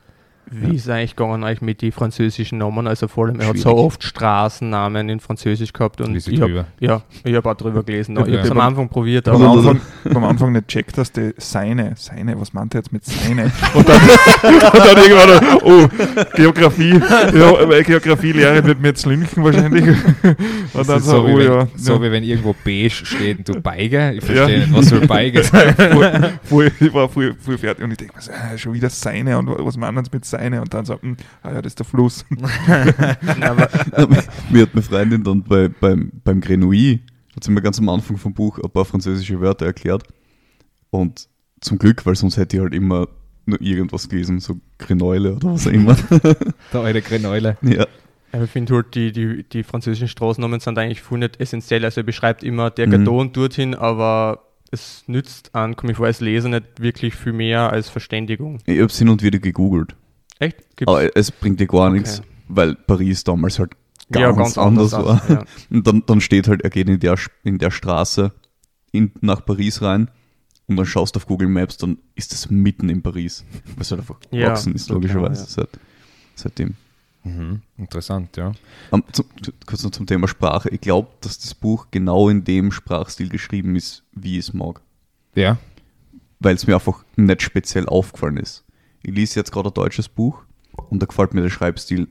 Wie 0.52 0.74
ist 0.74 0.88
eigentlich 0.90 1.14
gegangen 1.14 1.44
euch 1.44 1.60
mit 1.60 1.80
den 1.80 1.92
französischen 1.92 2.58
Namen? 2.58 2.88
Also 2.88 3.06
vor 3.06 3.26
allem, 3.26 3.38
er 3.38 3.46
hat 3.48 3.56
so 3.58 3.70
Schwierig. 3.70 3.78
oft 3.84 4.02
Straßennamen 4.02 5.08
in 5.08 5.20
Französisch 5.20 5.72
gehabt 5.72 6.00
und 6.00 6.16
ich 6.16 6.26
ich 6.26 6.40
hab, 6.40 6.50
ja, 6.80 7.02
ich 7.22 7.34
habe 7.36 7.48
auch 7.50 7.54
drüber 7.54 7.84
gelesen. 7.84 8.16
Ich 8.18 8.26
Ja. 8.26 8.32
habe 8.38 8.46
es 8.46 8.50
am 8.50 8.58
Anfang 8.58 8.88
probiert, 8.88 9.28
am, 9.28 9.36
aber 9.40 9.52
Anfang, 9.52 9.80
am 10.12 10.24
Anfang 10.24 10.52
nicht 10.52 10.66
checkt, 10.66 10.98
dass 10.98 11.12
die 11.12 11.34
seine, 11.36 11.92
seine, 11.96 12.40
was 12.40 12.52
meint 12.52 12.74
er 12.74 12.80
jetzt 12.80 12.92
mit 12.92 13.04
seine? 13.04 13.44
Und 13.74 13.88
dann, 13.88 14.00
und 14.02 14.62
dann 14.74 14.96
irgendwann, 14.96 15.58
oh, 15.62 15.88
Geografie, 16.34 16.98
ja, 16.98 17.66
meine 17.66 17.84
Geografielehrerin 17.84 18.64
wird 18.64 18.80
mir 18.80 18.88
jetzt 18.88 19.06
linken 19.06 19.44
wahrscheinlich. 19.44 19.84
Und 20.74 20.88
dann 20.88 20.98
ist 20.98 21.06
so, 21.06 21.26
wie 21.28 21.32
oh 21.32 21.38
wenn, 21.38 21.46
ja, 21.52 21.68
so 21.76 21.94
ja. 21.94 22.02
wie 22.02 22.10
wenn 22.10 22.24
irgendwo 22.24 22.56
beige 22.64 22.90
steht 22.90 23.38
und 23.38 23.48
du 23.48 23.60
Beige. 23.60 24.14
Ich 24.16 24.24
verstehe 24.24 24.58
Ja. 24.58 24.66
nicht, 24.66 24.74
was 24.76 24.86
soll 24.86 25.06
Beige 25.06 25.42
sein. 25.44 25.74
ich 26.80 26.92
war 26.94 27.08
voll, 27.08 27.34
voll 27.38 27.58
fertig 27.58 27.84
und 27.84 27.92
ich 27.92 27.98
denke 27.98 28.16
mir 28.16 28.22
so, 28.22 28.32
ah, 28.32 28.56
schon 28.58 28.72
wieder 28.72 28.90
seine 28.90 29.38
und 29.38 29.48
was 29.48 29.76
meinen 29.76 30.04
sie 30.04 30.10
mit 30.12 30.24
seine? 30.30 30.60
Und 30.60 30.72
dann 30.72 30.84
so, 30.84 31.00
hm, 31.00 31.16
ah 31.42 31.52
ja, 31.52 31.62
das 31.62 31.72
ist 31.72 31.78
der 31.78 31.86
Fluss. 31.86 32.24
aber 33.40 33.68
mir 34.50 34.62
hat 34.62 34.74
meine 34.74 34.82
Freundin 34.82 35.22
dann 35.24 35.42
bei, 35.42 35.68
beim, 35.68 36.10
beim 36.24 36.40
Grenouille, 36.40 37.00
hat 37.36 37.44
sie 37.44 37.50
mir 37.50 37.62
ganz 37.62 37.78
am 37.78 37.88
Anfang 37.88 38.16
vom 38.16 38.34
Buch 38.34 38.58
ein 38.58 38.70
paar 38.70 38.84
französische 38.84 39.40
Wörter 39.40 39.66
erklärt. 39.66 40.04
Und 40.90 41.28
zum 41.60 41.78
Glück, 41.78 42.04
weil 42.06 42.16
sonst 42.16 42.36
hätte 42.36 42.56
ich 42.56 42.62
halt 42.62 42.74
immer 42.74 43.06
nur 43.46 43.60
irgendwas 43.60 44.08
gelesen, 44.08 44.40
so 44.40 44.56
Grenäule 44.78 45.34
oder 45.36 45.52
was 45.54 45.66
auch 45.66 45.72
immer. 45.72 45.96
Der 46.72 46.80
alte 46.80 47.02
Greneule. 47.02 47.56
ja. 47.62 47.86
Aber 48.32 48.44
ich 48.44 48.50
finde 48.50 48.74
halt, 48.76 48.94
die, 48.94 49.10
die, 49.10 49.42
die 49.42 49.64
französischen 49.64 50.06
Straßennamen 50.06 50.60
sind 50.60 50.78
eigentlich 50.78 51.02
voll 51.02 51.18
nicht 51.18 51.40
essentiell. 51.40 51.84
Also 51.84 52.00
er 52.02 52.04
beschreibt 52.04 52.44
immer 52.44 52.70
der 52.70 52.86
Mhm. 52.86 52.90
Karton 52.92 53.32
dorthin, 53.32 53.74
aber 53.74 54.44
es 54.70 55.02
nützt 55.08 55.52
an, 55.54 55.74
komme 55.74 55.90
ich 55.92 55.96
vor, 55.98 56.06
als 56.06 56.20
Leser 56.20 56.48
nicht 56.48 56.80
wirklich 56.80 57.16
viel 57.16 57.32
mehr 57.32 57.72
als 57.72 57.88
Verständigung. 57.88 58.58
Ich 58.66 58.80
habe 58.80 58.92
hin 58.92 59.08
und 59.08 59.22
wieder 59.24 59.40
gegoogelt. 59.40 59.96
Echt? 60.40 60.58
Gibt's? 60.76 60.90
Aber 60.92 61.16
es 61.16 61.30
bringt 61.30 61.60
dir 61.60 61.66
gar 61.68 61.88
Okay. 61.88 61.98
nichts, 61.98 62.22
weil 62.48 62.74
Paris 62.74 63.22
damals 63.22 63.58
halt 63.60 63.72
ganz, 64.10 64.22
ja, 64.22 64.32
ganz 64.32 64.58
anders, 64.58 64.92
anders. 64.94 65.28
war. 65.28 65.30
Ja. 65.30 65.44
Und 65.70 65.86
dann, 65.86 66.02
dann 66.06 66.20
steht 66.20 66.48
halt, 66.48 66.62
er 66.62 66.70
geht 66.70 66.88
in 66.88 66.98
der, 66.98 67.16
in 67.44 67.58
der 67.58 67.70
Straße 67.70 68.32
in, 68.90 69.12
nach 69.20 69.44
Paris 69.44 69.82
rein 69.82 70.10
und 70.66 70.76
dann 70.76 70.86
schaust 70.86 71.14
du 71.14 71.18
auf 71.18 71.26
Google 71.26 71.48
Maps, 71.48 71.76
dann 71.76 71.98
ist 72.16 72.32
das 72.32 72.50
mitten 72.50 72.88
in 72.88 73.02
Paris. 73.02 73.44
Was 73.76 73.90
halt 73.92 74.00
einfach 74.00 74.18
Ja, 74.32 74.46
gewachsen 74.46 74.74
ist, 74.74 74.88
logischerweise 74.88 75.42
ja. 75.44 75.48
seit, 75.48 75.68
seitdem. 76.34 76.74
Mhm. 77.22 77.60
Interessant, 77.76 78.36
ja. 78.36 78.52
Um, 78.90 79.04
zum, 79.12 79.26
zu- 79.42 79.52
kurz 79.66 79.82
noch 79.84 79.90
zum 79.90 80.06
Thema 80.06 80.26
Sprache. 80.26 80.68
Ich 80.70 80.80
glaube, 80.80 81.08
dass 81.20 81.38
das 81.38 81.54
Buch 81.54 81.88
genau 81.90 82.28
in 82.28 82.44
dem 82.44 82.72
Sprachstil 82.72 83.28
geschrieben 83.28 83.76
ist, 83.76 84.04
wie 84.12 84.38
ich 84.38 84.48
es 84.48 84.52
mag. 84.54 84.80
Ja. 85.34 85.58
Weil 86.38 86.54
es 86.54 86.66
mir 86.66 86.74
einfach 86.74 87.04
nicht 87.16 87.42
speziell 87.42 87.86
aufgefallen 87.86 88.38
ist. 88.38 88.64
Ich 89.02 89.14
lese 89.14 89.40
jetzt 89.40 89.52
gerade 89.52 89.68
ein 89.70 89.74
deutsches 89.74 90.08
Buch 90.08 90.42
und 90.90 91.00
da 91.02 91.06
gefällt 91.06 91.34
mir 91.34 91.42
der 91.42 91.50
Schreibstil 91.50 92.08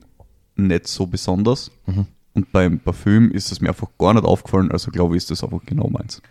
nicht 0.56 0.86
so 0.88 1.06
besonders. 1.06 1.70
Mhm. 1.86 2.06
Und 2.34 2.52
beim 2.52 2.78
Parfüm 2.78 3.30
ist 3.32 3.50
es 3.52 3.60
mir 3.60 3.68
einfach 3.68 3.88
gar 3.98 4.14
nicht 4.14 4.24
aufgefallen, 4.24 4.70
also 4.70 4.90
glaube 4.90 5.14
ich, 5.16 5.22
ist 5.22 5.30
das 5.30 5.42
einfach 5.42 5.60
genau 5.66 5.88
meins. 5.88 6.22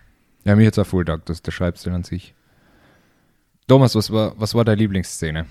Ja, 0.45 0.56
mir 0.56 0.67
hat 0.67 0.74
es 0.74 0.80
auch 0.80 0.88
voll 0.88 1.04
taugt, 1.06 1.30
dass 1.30 1.41
der 1.41 1.52
Schreibstil 1.52 1.91
an 1.93 2.04
sich. 2.04 2.34
Thomas, 3.67 3.95
was 3.95 4.10
war, 4.12 4.34
was 4.39 4.56
war 4.56 4.63
deine 4.65 4.78
Lieblingsszene? 4.80 5.45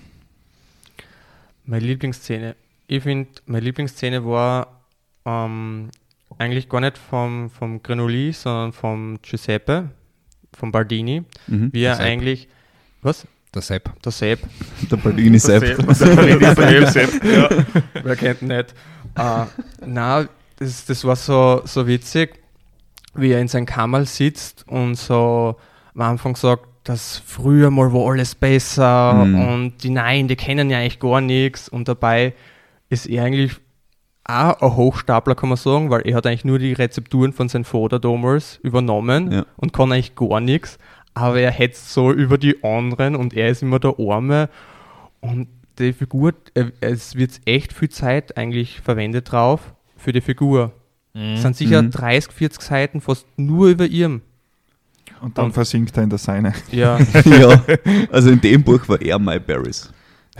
Meine 1.65 1.85
Lieblingsszene. 1.85 2.55
Ich 2.87 3.03
finde, 3.03 3.29
meine 3.45 3.63
Lieblingsszene 3.65 4.25
war 4.25 4.81
ähm, 5.25 5.89
eigentlich 6.37 6.67
gar 6.69 6.81
nicht 6.81 6.97
vom, 6.97 7.49
vom 7.49 7.83
Grenoli, 7.83 8.33
sondern 8.33 8.73
vom 8.73 9.19
Giuseppe, 9.21 9.91
vom 10.53 10.71
Bardini, 10.71 11.23
Mhm. 11.47 11.71
wie 11.71 11.83
er 11.83 11.95
Sepp. 11.95 12.05
eigentlich. 12.05 12.47
Was? 13.01 13.27
Der 13.53 13.61
Sepp. 13.61 13.91
Der 14.03 14.11
Sepp. 14.11 14.39
Der 14.91 14.97
Baldini 14.97 15.31
Der 15.31 15.39
Sepp. 15.39 15.65
Sepp. 15.93 16.39
Der 16.39 16.53
Bardini 16.55 16.85
Sepp, 16.91 17.23
ja. 17.23 17.49
Wer 18.03 18.15
kennt 18.15 18.41
ihn 18.43 18.49
nicht? 18.49 18.73
Äh, 19.15 19.45
na, 19.85 20.27
das, 20.57 20.85
das 20.85 21.03
war 21.03 21.15
so, 21.15 21.61
so 21.65 21.87
witzig, 21.87 22.39
wie 23.15 23.31
er 23.31 23.39
in 23.41 23.47
seinem 23.47 23.65
Kammerl 23.65 24.05
sitzt 24.05 24.67
und 24.67 24.95
so 24.95 25.55
am 25.95 26.01
Anfang 26.01 26.35
sagt, 26.35 26.65
dass 26.83 27.21
früher 27.25 27.71
mal 27.71 27.91
war 27.91 28.11
alles 28.11 28.35
besser 28.35 29.13
Mhm. 29.25 29.47
und 29.47 29.83
die 29.83 29.89
Nein, 29.89 30.27
die 30.27 30.35
kennen 30.35 30.69
ja 30.69 30.77
eigentlich 30.77 30.99
gar 30.99 31.19
nichts 31.19 31.69
und 31.69 31.87
dabei 31.87 32.33
ist 32.89 33.07
er 33.07 33.23
eigentlich 33.25 33.53
auch 34.25 34.61
ein 34.61 34.75
Hochstapler, 34.75 35.33
kann 35.33 35.49
man 35.49 35.57
sagen, 35.57 35.89
weil 35.89 36.01
er 36.01 36.15
hat 36.15 36.27
eigentlich 36.27 36.45
nur 36.45 36.59
die 36.59 36.73
Rezepturen 36.73 37.33
von 37.33 37.49
seinem 37.49 37.65
Vater 37.65 37.99
damals 37.99 38.59
übernommen 38.61 39.31
Ja. 39.31 39.45
und 39.57 39.73
kann 39.73 39.91
eigentlich 39.91 40.15
gar 40.15 40.39
nichts, 40.39 40.77
aber 41.13 41.39
er 41.39 41.51
hetzt 41.51 41.91
so 41.93 42.11
über 42.11 42.37
die 42.37 42.63
anderen 42.63 43.15
und 43.15 43.33
er 43.33 43.49
ist 43.49 43.61
immer 43.61 43.79
der 43.79 43.95
Arme 43.99 44.49
und 45.21 45.47
die 45.77 45.93
Figur, 45.93 46.33
äh, 46.55 46.65
es 46.81 47.15
wird 47.15 47.39
echt 47.45 47.73
viel 47.73 47.89
Zeit 47.89 48.37
eigentlich 48.37 48.81
verwendet 48.81 49.31
drauf 49.31 49.73
für 49.97 50.11
die 50.11 50.21
Figur. 50.21 50.71
Es 51.13 51.41
sind 51.41 51.55
sicher 51.55 51.81
Mhm. 51.81 51.91
30, 51.91 52.31
40 52.31 52.61
Seiten 52.61 53.01
fast 53.01 53.25
nur 53.37 53.67
über 53.69 53.85
ihm. 53.87 54.21
Und 55.21 55.37
dann 55.37 55.45
Und- 55.45 55.51
versinkt 55.53 55.97
er 55.97 56.03
in 56.03 56.09
der 56.09 56.19
Seine. 56.19 56.53
Ja, 56.71 56.97
ja, 57.25 57.61
also 58.11 58.29
in 58.29 58.39
dem 58.39 58.63
Buch 58.63 58.87
war 58.87 59.01
er 59.01 59.19
My 59.19 59.39
Barris. 59.39 59.91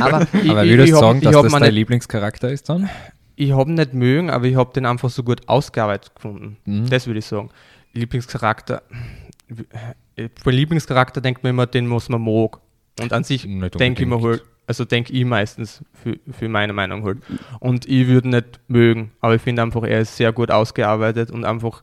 aber 0.00 0.26
ich, 0.32 0.50
Aber 0.50 0.64
ich, 0.64 0.70
würdest 0.70 0.92
du 0.92 0.96
sagen, 0.96 1.20
dass 1.20 1.34
das 1.34 1.52
dein 1.52 1.62
nicht, 1.62 1.72
Lieblingscharakter 1.72 2.50
ist 2.50 2.68
dann? 2.68 2.88
ich 3.36 3.52
habe 3.52 3.70
ihn 3.70 3.74
nicht 3.74 3.94
mögen, 3.94 4.30
aber 4.30 4.46
ich 4.46 4.56
habe 4.56 4.72
den 4.72 4.86
einfach 4.86 5.10
so 5.10 5.22
gut 5.22 5.46
ausgearbeitet 5.48 6.14
gefunden. 6.14 6.56
Mhm. 6.64 6.88
Das 6.88 7.06
würde 7.06 7.18
ich 7.20 7.26
sagen. 7.26 7.50
Lieblingscharakter. 7.92 8.82
Bei 10.44 10.50
Lieblingscharakter 10.50 11.20
denkt 11.20 11.42
man 11.42 11.50
immer, 11.50 11.66
den 11.66 11.86
muss 11.86 12.08
man 12.08 12.22
mag. 12.22 12.58
Und 13.00 13.12
an 13.12 13.24
sich 13.24 13.46
denke 13.78 14.02
ich 14.02 14.08
mir 14.08 14.16
halt, 14.22 14.42
also 14.66 14.84
denke 14.84 15.12
ich 15.12 15.24
meistens 15.24 15.82
für, 15.94 16.18
für 16.30 16.48
meine 16.48 16.72
Meinung 16.72 17.04
halt. 17.04 17.18
Und 17.60 17.86
ich 17.86 18.06
würde 18.08 18.28
nicht 18.28 18.60
mögen, 18.68 19.12
aber 19.20 19.36
ich 19.36 19.42
finde 19.42 19.62
einfach, 19.62 19.82
er 19.84 20.00
ist 20.00 20.16
sehr 20.16 20.32
gut 20.32 20.50
ausgearbeitet 20.50 21.30
und 21.30 21.44
einfach 21.44 21.82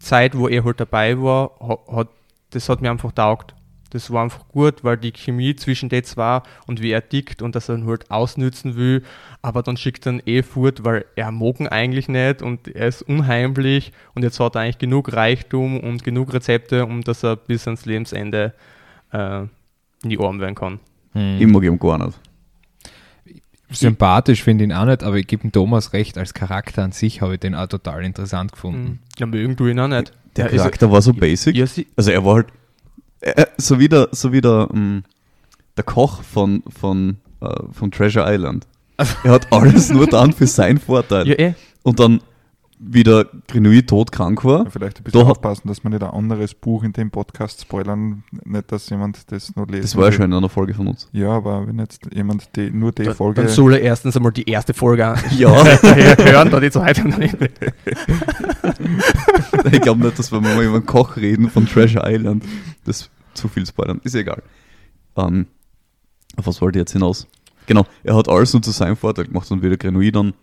Zeit, 0.00 0.36
wo 0.36 0.48
er 0.48 0.64
halt 0.64 0.80
dabei 0.80 1.18
war, 1.20 1.52
ha- 1.60 1.96
hat, 1.96 2.08
das 2.50 2.68
hat 2.68 2.80
mir 2.80 2.90
einfach 2.90 3.12
taugt. 3.12 3.54
Das 3.90 4.10
war 4.12 4.22
einfach 4.22 4.46
gut, 4.48 4.84
weil 4.84 4.96
die 4.96 5.12
Chemie 5.12 5.54
zwischen 5.56 5.88
den 5.88 6.04
zwei 6.04 6.42
und 6.66 6.80
wie 6.80 6.90
er 6.92 7.08
tickt 7.08 7.42
und 7.42 7.54
dass 7.56 7.68
er 7.68 7.76
ihn 7.76 7.86
halt 7.86 8.10
ausnützen 8.10 8.76
will, 8.76 9.02
aber 9.42 9.62
dann 9.62 9.76
schickt 9.76 10.06
er 10.06 10.12
ihn 10.14 10.22
eh 10.26 10.42
fort, 10.42 10.84
weil 10.84 11.04
er 11.16 11.30
mag 11.32 11.60
ihn 11.60 11.66
eigentlich 11.68 12.08
nicht 12.08 12.40
und 12.42 12.68
er 12.68 12.88
ist 12.88 13.02
unheimlich 13.02 13.92
und 14.14 14.22
jetzt 14.22 14.38
hat 14.40 14.54
er 14.54 14.62
eigentlich 14.62 14.78
genug 14.78 15.12
Reichtum 15.12 15.80
und 15.80 16.04
genug 16.04 16.32
Rezepte, 16.32 16.86
um 16.86 17.02
dass 17.02 17.22
er 17.24 17.36
bis 17.36 17.66
ans 17.66 17.84
Lebensende 17.84 18.54
äh, 19.12 19.42
nie 20.04 20.18
arm 20.18 20.40
werden 20.40 20.54
kann. 20.54 20.80
Hm. 21.12 21.38
Ich 21.40 21.46
mag 21.46 21.62
ihn 21.64 21.78
gar 21.78 21.98
nicht. 21.98 22.18
Sympathisch 23.72 24.42
finde 24.42 24.64
ich 24.64 24.70
ihn 24.70 24.76
auch 24.76 24.84
nicht, 24.84 25.02
aber 25.04 25.16
ich 25.16 25.26
gebe 25.26 25.42
dem 25.42 25.52
Thomas 25.52 25.92
recht, 25.92 26.18
als 26.18 26.34
Charakter 26.34 26.82
an 26.82 26.90
sich 26.92 27.20
habe 27.22 27.34
ich 27.34 27.40
den 27.40 27.54
auch 27.54 27.68
total 27.68 28.04
interessant 28.04 28.52
gefunden. 28.52 28.98
Ja, 29.18 29.26
mögen 29.26 29.54
du 29.56 29.68
ihn 29.68 29.78
auch 29.78 29.86
nicht. 29.88 30.12
Der 30.36 30.50
ist- 30.50 30.56
Charakter 30.58 30.90
war 30.90 31.02
so 31.02 31.12
basic. 31.12 31.56
Ja, 31.56 31.66
sie, 31.66 31.86
Also 31.96 32.10
er 32.10 32.24
war 32.24 32.36
halt 32.36 32.46
äh, 33.20 33.46
so 33.56 33.78
wie 33.78 33.88
der, 33.88 34.08
so 34.12 34.32
wie 34.32 34.40
der, 34.40 34.68
ähm, 34.72 35.04
der 35.76 35.84
Koch 35.84 36.22
von, 36.22 36.62
von, 36.80 37.16
äh, 37.40 37.48
von 37.72 37.90
Treasure 37.90 38.32
Island. 38.32 38.66
Er 39.24 39.32
hat 39.32 39.50
alles 39.52 39.90
nur 39.90 40.06
dann 40.06 40.32
für 40.32 40.46
seinen 40.46 40.78
Vorteil. 40.78 41.26
ja, 41.28 41.34
eh. 41.38 41.54
Und 41.82 41.98
dann, 42.00 42.20
wie 42.78 43.02
der 43.02 43.26
Grenouille 43.48 43.84
todkrank 43.84 44.42
war, 44.44 44.70
Vielleicht 44.70 44.98
ein 45.00 45.04
bisschen 45.04 45.20
Da- 45.20 45.26
aufpassen, 45.30 45.68
dass 45.68 45.82
wir 45.82 45.90
nicht 45.90 46.02
ein 46.02 46.10
anderes 46.10 46.54
Buch 46.54 46.82
in 46.82 46.92
dem 46.94 47.10
Podcast 47.10 47.60
spoilern. 47.62 48.24
Nicht, 48.44 48.70
dass 48.72 48.88
jemand 48.90 49.30
das 49.32 49.54
noch 49.56 49.66
lesen 49.68 49.82
das 49.82 49.96
war 49.96 50.04
ja 50.04 50.10
will. 50.10 50.16
schon 50.16 50.24
in 50.26 50.34
einer 50.34 50.48
Folge 50.50 50.74
von 50.74 50.88
uns. 50.88 51.08
Ja, 51.12 51.28
aber 51.30 51.66
wenn 51.66 51.78
jetzt 51.78 52.02
jemand 52.12 52.54
die, 52.56 52.70
nur 52.70 52.92
die 52.92 53.04
Dann, 53.04 53.14
Folge. 53.14 53.40
dann 53.42 53.50
soll 53.50 53.74
er 53.74 53.80
erstens 53.82 54.16
einmal 54.16 54.32
die 54.32 54.48
erste 54.48 54.72
Folge 54.74 55.14
Ja, 55.38 55.50
hören, 55.64 56.50
da 56.50 56.60
die 56.60 56.70
zweite 56.70 57.06
noch 57.08 57.16
nicht. 57.18 57.36
ich 59.72 59.80
glaube 59.80 60.02
nicht, 60.02 60.18
dass 60.18 60.32
wir 60.32 60.40
mal 60.40 60.62
über 60.62 60.76
einen 60.76 60.86
Koch 60.86 61.16
reden 61.16 61.48
von 61.50 61.66
Treasure 61.66 62.04
Island. 62.10 62.44
Das 62.84 63.02
ist 63.02 63.10
zu 63.34 63.48
viel 63.48 63.66
spoilern. 63.66 64.00
Ist 64.04 64.14
egal. 64.14 64.42
Ähm, 65.16 65.46
auf 66.36 66.46
was 66.46 66.60
wollte 66.60 66.78
ich 66.78 66.82
jetzt 66.82 66.92
hinaus? 66.92 67.26
Genau, 67.66 67.86
er 68.02 68.16
hat 68.16 68.28
alles 68.28 68.52
nur 68.52 68.62
zu 68.62 68.70
seinem 68.70 68.96
Vorteil 68.96 69.26
gemacht 69.26 69.50
und 69.50 69.62
wie 69.62 69.68
der 69.68 69.78
Grenouille 69.78 70.12
dann 70.12 70.34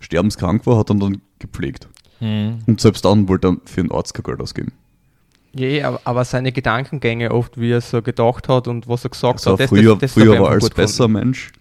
sterbenskrank 0.00 0.66
war, 0.66 0.78
hat 0.78 0.90
er 0.90 0.96
dann 0.96 1.20
gepflegt. 1.38 1.88
Hm. 2.18 2.58
Und 2.66 2.80
selbst 2.80 3.04
dann 3.04 3.28
wollte 3.28 3.48
er 3.48 3.56
für 3.64 3.82
den 3.82 3.92
Arzt 3.92 4.14
kein 4.14 4.24
Geld 4.24 4.40
ausgeben. 4.40 4.72
Ja, 5.54 5.66
eh, 5.66 5.82
aber, 5.82 6.24
seine 6.24 6.50
Gedankengänge 6.50 7.30
oft, 7.30 7.60
wie 7.60 7.72
er 7.72 7.80
so 7.80 8.00
gedacht 8.00 8.48
hat 8.48 8.68
und 8.68 8.88
was 8.88 9.04
er 9.04 9.10
gesagt 9.10 9.34
Also 9.34 9.52
hat, 9.52 9.60
das, 9.60 9.68
früher, 9.68 9.92
das, 9.92 10.00
das 10.00 10.12
früher 10.12 10.40
war 10.40 10.50
alles 10.50 10.64
gut 10.64 10.74
besser. 10.74 11.08
Mensch, 11.08 11.52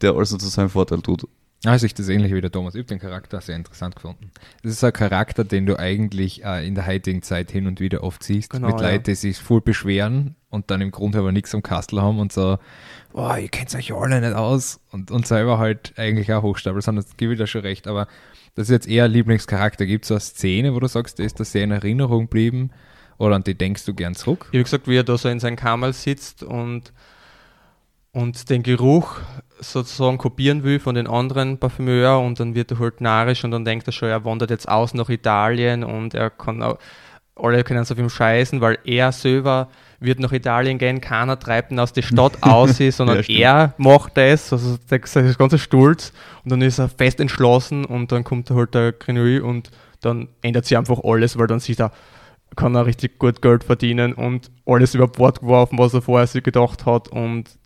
der 0.00 0.14
alles 0.14 0.30
nur 0.30 0.40
zu 0.40 0.48
seinem 0.48 0.70
Vorteil 0.70 1.02
tut. 1.02 1.28
Also 1.64 1.86
ich 1.86 1.94
das 1.94 2.08
ähnlich 2.08 2.32
wie 2.32 2.40
der 2.40 2.52
Thomas. 2.52 2.74
Ich 2.74 2.78
habe 2.78 2.88
den 2.88 3.00
Charakter 3.00 3.40
sehr 3.40 3.56
interessant 3.56 3.96
gefunden. 3.96 4.30
Das 4.62 4.72
ist 4.72 4.84
ein 4.84 4.92
Charakter, 4.92 5.42
den 5.42 5.66
du 5.66 5.76
eigentlich 5.76 6.44
äh, 6.44 6.64
in 6.64 6.76
der 6.76 6.86
heutigen 6.86 7.22
Zeit 7.22 7.50
hin 7.50 7.66
und 7.66 7.80
wieder 7.80 8.04
oft 8.04 8.22
siehst. 8.22 8.50
Genau, 8.50 8.68
mit 8.68 8.80
ja. 8.80 8.90
Leuten, 8.90 9.04
die 9.04 9.14
sich 9.16 9.38
voll 9.38 9.60
beschweren 9.60 10.36
und 10.50 10.70
dann 10.70 10.80
im 10.80 10.92
Grunde 10.92 11.18
aber 11.18 11.32
nichts 11.32 11.54
am 11.56 11.62
Kastel 11.62 12.00
haben 12.00 12.20
und 12.20 12.32
so, 12.32 12.58
oh, 13.12 13.34
ihr 13.34 13.48
kennt 13.48 13.74
euch 13.74 13.92
alle 13.92 14.20
nicht 14.20 14.34
aus 14.34 14.80
und, 14.92 15.10
und 15.10 15.26
selber 15.26 15.58
halt 15.58 15.94
eigentlich 15.96 16.32
auch 16.32 16.42
hochstapeln. 16.42 16.96
Das 16.96 17.16
gebe 17.16 17.32
ich 17.32 17.38
da 17.40 17.48
schon 17.48 17.62
recht. 17.62 17.88
Aber 17.88 18.06
das 18.54 18.68
ist 18.68 18.72
jetzt 18.72 18.88
eher 18.88 19.06
ein 19.06 19.10
Lieblingscharakter. 19.10 19.84
Gibt 19.84 20.04
es 20.04 20.08
so 20.08 20.14
eine 20.14 20.20
Szene, 20.20 20.74
wo 20.74 20.80
du 20.80 20.86
sagst, 20.86 21.18
der 21.18 21.26
ist 21.26 21.40
da 21.40 21.44
sehr 21.44 21.64
in 21.64 21.72
Erinnerung 21.72 22.26
geblieben 22.26 22.70
oder 23.18 23.34
an 23.34 23.42
die 23.42 23.56
denkst 23.56 23.84
du 23.84 23.94
gern 23.94 24.14
zurück? 24.14 24.46
Ich 24.52 24.58
habe 24.58 24.64
gesagt, 24.64 24.86
wie 24.86 24.96
er 24.96 25.04
da 25.04 25.18
so 25.18 25.28
in 25.28 25.40
seinem 25.40 25.56
Kammer 25.56 25.92
sitzt 25.92 26.44
und, 26.44 26.92
und 28.12 28.48
den 28.48 28.62
Geruch 28.62 29.16
sozusagen 29.60 30.18
kopieren 30.18 30.62
will 30.62 30.80
von 30.80 30.94
den 30.94 31.06
anderen 31.06 31.58
Parfümeur 31.58 32.20
und 32.20 32.40
dann 32.40 32.54
wird 32.54 32.70
er 32.70 32.78
halt 32.78 33.00
narrisch 33.00 33.44
und 33.44 33.50
dann 33.50 33.64
denkt 33.64 33.86
er 33.86 33.92
schon, 33.92 34.08
er 34.08 34.24
wandert 34.24 34.50
jetzt 34.50 34.68
aus 34.68 34.94
nach 34.94 35.08
Italien 35.08 35.84
und 35.84 36.14
er 36.14 36.30
kann 36.30 36.62
auch, 36.62 36.78
alle 37.36 37.62
können 37.64 37.80
auf 37.80 37.98
ihm 37.98 38.10
scheißen, 38.10 38.60
weil 38.60 38.78
er 38.84 39.12
selber 39.12 39.68
wird 40.00 40.20
nach 40.20 40.32
Italien 40.32 40.78
gehen, 40.78 41.00
keiner 41.00 41.38
treibt 41.38 41.70
ihn 41.70 41.78
aus 41.78 41.92
der 41.92 42.02
Stadt 42.02 42.34
aus, 42.42 42.76
sondern 42.76 43.22
Ja, 43.26 43.62
er 43.62 43.74
macht 43.78 44.16
das, 44.16 44.52
also 44.52 44.76
der, 44.90 44.98
der 44.98 45.34
ganze 45.34 45.58
Stolz 45.58 46.12
und 46.44 46.52
dann 46.52 46.62
ist 46.62 46.78
er 46.78 46.88
fest 46.88 47.20
entschlossen 47.20 47.84
und 47.84 48.12
dann 48.12 48.24
kommt 48.24 48.50
halt 48.50 48.74
der 48.74 48.92
Grenouille 48.92 49.42
und 49.42 49.70
dann 50.00 50.28
ändert 50.42 50.66
sich 50.66 50.76
einfach 50.76 51.00
alles, 51.02 51.38
weil 51.38 51.48
dann 51.48 51.60
sieht 51.60 51.80
er, 51.80 51.90
kann 52.56 52.74
er 52.74 52.86
richtig 52.86 53.18
gut 53.18 53.42
Geld 53.42 53.64
verdienen 53.64 54.14
und 54.14 54.50
alles 54.66 54.94
über 54.94 55.08
Bord 55.08 55.40
geworfen, 55.40 55.78
was 55.78 55.94
er 55.94 56.02
vorher 56.02 56.26
sich 56.26 56.42
gedacht 56.42 56.86
hat 56.86 57.08
und 57.08 57.57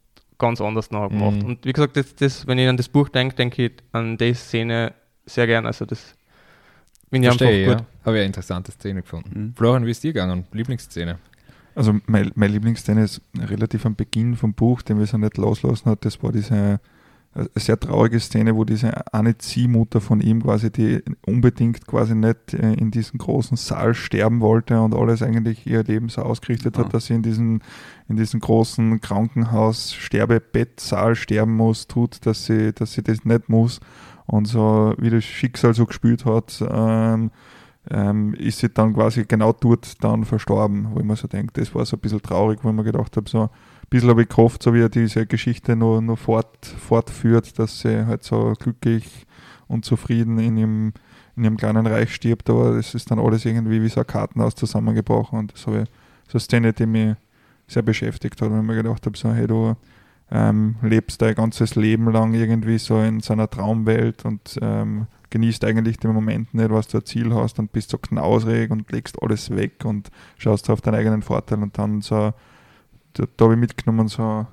ganz 0.42 0.61
anders 0.61 0.90
nachgemacht. 0.90 1.37
Mhm. 1.37 1.44
Und 1.44 1.64
wie 1.64 1.72
gesagt, 1.72 1.96
das, 1.96 2.14
das, 2.16 2.46
wenn 2.46 2.59
ich 2.59 2.68
an 2.68 2.76
das 2.76 2.88
Buch 2.88 3.09
denke, 3.09 3.37
denke 3.37 3.66
ich 3.66 3.72
an 3.92 4.18
die 4.18 4.35
Szene 4.35 4.92
sehr 5.24 5.46
gern. 5.46 5.64
Also 5.66 5.87
das 5.87 6.16
bin 7.11 7.22
ich 7.22 7.28
einfach 7.28 7.46
Verstehe, 7.46 7.68
gut. 7.68 7.81
ja. 7.81 7.87
Habe 8.05 8.16
ich 8.16 8.20
eine 8.20 8.26
interessante 8.26 8.72
Szene 8.72 9.02
gefunden. 9.02 9.40
Mhm. 9.40 9.55
Florian, 9.55 9.87
wie 9.87 9.92
ist 9.92 10.02
dir 10.02 10.12
gegangen? 10.12 10.44
Lieblingsszene? 10.52 11.18
Also 11.74 11.94
mein, 12.07 12.33
meine 12.35 12.52
Lieblingsszene 12.55 13.05
ist 13.05 13.22
relativ 13.38 13.87
am 13.87 13.94
Beginn 13.94 14.37
vom 14.37 14.52
Buch, 14.52 14.83
den 14.83 14.98
wir 14.98 15.07
so 15.07 15.16
nicht 15.16 15.38
loslassen 15.38 15.90
hat. 15.90 16.05
Das 16.05 16.22
war 16.22 16.33
diese 16.33 16.81
äh, 17.34 17.44
sehr 17.56 17.78
traurige 17.80 18.20
Szene, 18.20 18.54
wo 18.56 18.64
diese 18.64 19.12
eine 19.14 19.38
Ziehmutter 19.38 20.00
von 20.00 20.20
ihm 20.20 20.42
quasi, 20.42 20.70
die 20.70 21.02
unbedingt 21.26 21.86
quasi 21.86 22.14
nicht 22.14 22.54
äh, 22.54 22.74
in 22.74 22.90
diesem 22.90 23.18
großen 23.18 23.56
Saal 23.56 23.94
sterben 23.94 24.40
wollte 24.40 24.80
und 24.80 24.94
alles 24.94 25.22
eigentlich 25.22 25.66
ihr 25.66 25.82
Leben 25.84 26.08
so 26.08 26.22
ausgerichtet 26.22 26.76
Ah. 26.78 26.80
hat, 26.84 26.94
dass 26.94 27.06
sie 27.06 27.14
in 27.14 27.22
diesem 27.22 27.60
in 28.08 28.16
diesem 28.16 28.40
großen 28.40 29.00
Krankenhaus 29.00 29.94
Sterbebettsaal 29.94 31.14
sterben 31.16 31.56
muss, 31.56 31.86
tut, 31.86 32.26
dass 32.26 32.44
sie, 32.46 32.72
dass 32.74 32.92
sie 32.92 33.02
das 33.02 33.24
nicht 33.24 33.48
muss 33.48 33.80
und 34.26 34.46
so 34.46 34.94
wie 34.98 35.10
das 35.10 35.24
Schicksal 35.24 35.72
so 35.74 35.86
gespielt 35.86 36.24
hat, 36.26 36.62
ähm, 36.70 37.30
ähm, 37.90 38.34
ist 38.34 38.58
sie 38.58 38.68
dann 38.68 38.94
quasi 38.94 39.24
genau 39.24 39.52
dort 39.52 40.02
dann 40.04 40.24
verstorben, 40.24 40.88
wo 40.92 40.98
ich 41.00 41.04
mir 41.04 41.16
so 41.16 41.26
denke, 41.26 41.52
das 41.54 41.74
war 41.74 41.84
so 41.84 41.96
ein 41.96 42.00
bisschen 42.00 42.22
traurig, 42.22 42.60
wo 42.62 42.68
ich 42.68 42.74
mir 42.74 42.84
gedacht 42.84 43.16
habe, 43.16 43.28
so 43.28 43.50
bisschen 43.92 44.11
habe 44.11 44.22
ich 44.22 44.28
gehofft, 44.28 44.62
so 44.62 44.72
wie 44.72 44.81
er 44.81 44.88
diese 44.88 45.26
Geschichte 45.26 45.76
nur, 45.76 46.00
nur 46.00 46.16
fort, 46.16 46.66
fortführt, 46.66 47.59
dass 47.59 47.81
sie 47.81 48.07
halt 48.07 48.24
so 48.24 48.55
glücklich 48.59 49.26
und 49.68 49.85
zufrieden 49.85 50.38
in 50.38 50.57
ihrem, 50.57 50.92
in 51.37 51.44
ihrem 51.44 51.57
kleinen 51.59 51.87
Reich 51.87 52.14
stirbt, 52.14 52.48
aber 52.48 52.76
es 52.76 52.94
ist 52.94 53.11
dann 53.11 53.18
alles 53.18 53.44
irgendwie 53.44 53.83
wie 53.83 53.88
so 53.88 54.00
ein 54.00 54.07
Kartenhaus 54.07 54.55
zusammengebrochen 54.55 55.38
und 55.38 55.52
das 55.52 55.66
habe 55.66 55.83
ich, 55.83 55.88
so 56.28 56.37
eine 56.37 56.40
Szene, 56.40 56.72
die 56.72 56.87
mich 56.87 57.16
sehr 57.68 57.83
beschäftigt 57.83 58.40
hat, 58.40 58.50
weil 58.50 58.61
ich 58.61 58.66
mir 58.66 58.76
gedacht 58.76 59.05
habe, 59.05 59.16
so 59.16 59.31
hey, 59.31 59.46
du 59.46 59.76
ähm, 60.31 60.76
lebst 60.81 61.20
dein 61.20 61.35
ganzes 61.35 61.74
Leben 61.74 62.11
lang 62.11 62.33
irgendwie 62.33 62.78
so 62.78 62.98
in 62.98 63.20
seiner 63.20 63.50
Traumwelt 63.50 64.24
und 64.24 64.59
ähm, 64.62 65.07
genießt 65.28 65.64
eigentlich 65.66 65.98
den 65.98 66.12
Moment 66.12 66.55
nicht, 66.55 66.70
was 66.70 66.88
du 66.88 66.98
ein 66.98 67.05
Ziel 67.05 67.35
hast 67.35 67.59
und 67.59 67.72
bist 67.72 67.90
so 67.90 67.98
knausrig 67.98 68.70
und 68.70 68.90
legst 68.90 69.22
alles 69.22 69.50
weg 69.50 69.85
und 69.85 70.11
schaust 70.38 70.70
auf 70.70 70.81
deinen 70.81 70.94
eigenen 70.94 71.22
Vorteil 71.22 71.62
und 71.62 71.76
dann 71.76 72.00
so, 72.00 72.33
da, 73.14 73.25
da 73.37 73.44
habe 73.44 73.55
ich 73.55 73.61
mitgenommen, 73.61 74.09
so 74.09 74.46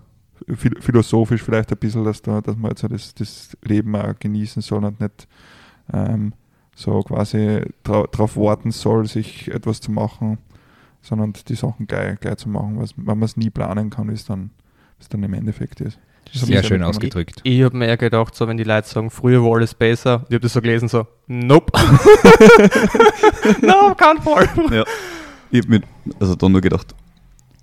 phil- 0.48 0.82
philosophisch 0.82 1.42
vielleicht 1.44 1.72
ein 1.72 1.78
bisschen, 1.78 2.04
dass, 2.04 2.22
da, 2.22 2.42
dass 2.42 2.56
man 2.56 2.72
jetzt 2.72 2.82
so 2.82 2.88
das, 2.88 3.14
das 3.14 3.58
Leben 3.64 3.96
auch 3.96 4.14
genießen 4.20 4.62
soll 4.62 4.84
und 4.84 5.00
nicht 5.00 5.28
ähm, 5.94 6.34
so 6.76 7.02
quasi 7.02 7.62
darauf 7.84 8.38
warten 8.38 8.72
soll, 8.72 9.08
sich 9.08 9.50
etwas 9.52 9.82
zu 9.82 9.92
machen, 9.92 10.38
sondern 11.02 11.34
die 11.34 11.56
Sachen 11.56 11.88
gleich, 11.88 12.20
gleich 12.20 12.38
zu 12.38 12.50
machen, 12.50 12.80
was, 12.80 12.94
wenn 12.96 13.06
man 13.18 13.24
es 13.24 13.38
nie 13.38 13.50
planen 13.50 13.90
kann, 13.90 14.10
ist 14.10 14.30
dann, 14.30 14.52
was 14.98 15.10
dann 15.10 15.24
im 15.24 15.34
Endeffekt 15.34 15.82
ist. 15.82 16.00
Das 16.26 16.44
ich 16.44 16.48
Sehr 16.48 16.64
schön 16.64 16.84
ausgedrückt. 16.84 17.42
Ich 17.44 17.64
habe 17.64 17.76
mir 17.76 17.88
eher 17.88 17.98
gedacht, 17.98 18.36
so 18.36 18.48
wenn 18.48 18.58
die 18.58 18.64
Leute 18.64 18.88
sagen, 18.88 19.10
früher 19.10 19.44
war 19.44 19.56
alles 19.56 19.74
besser, 19.74 20.26
ich 20.30 20.36
habe 20.36 20.42
das 20.42 20.54
so 20.54 20.62
gelesen, 20.62 20.88
so, 20.88 21.08
nope. 21.28 21.72
no, 23.62 23.96
kein 23.96 24.22
Fall. 24.22 24.48
Ja. 24.72 24.84
Ich 25.50 25.62
habe 25.62 25.70
mir 25.70 25.82
also 26.20 26.36
dann 26.36 26.52
nur 26.52 26.62
gedacht, 26.62 26.94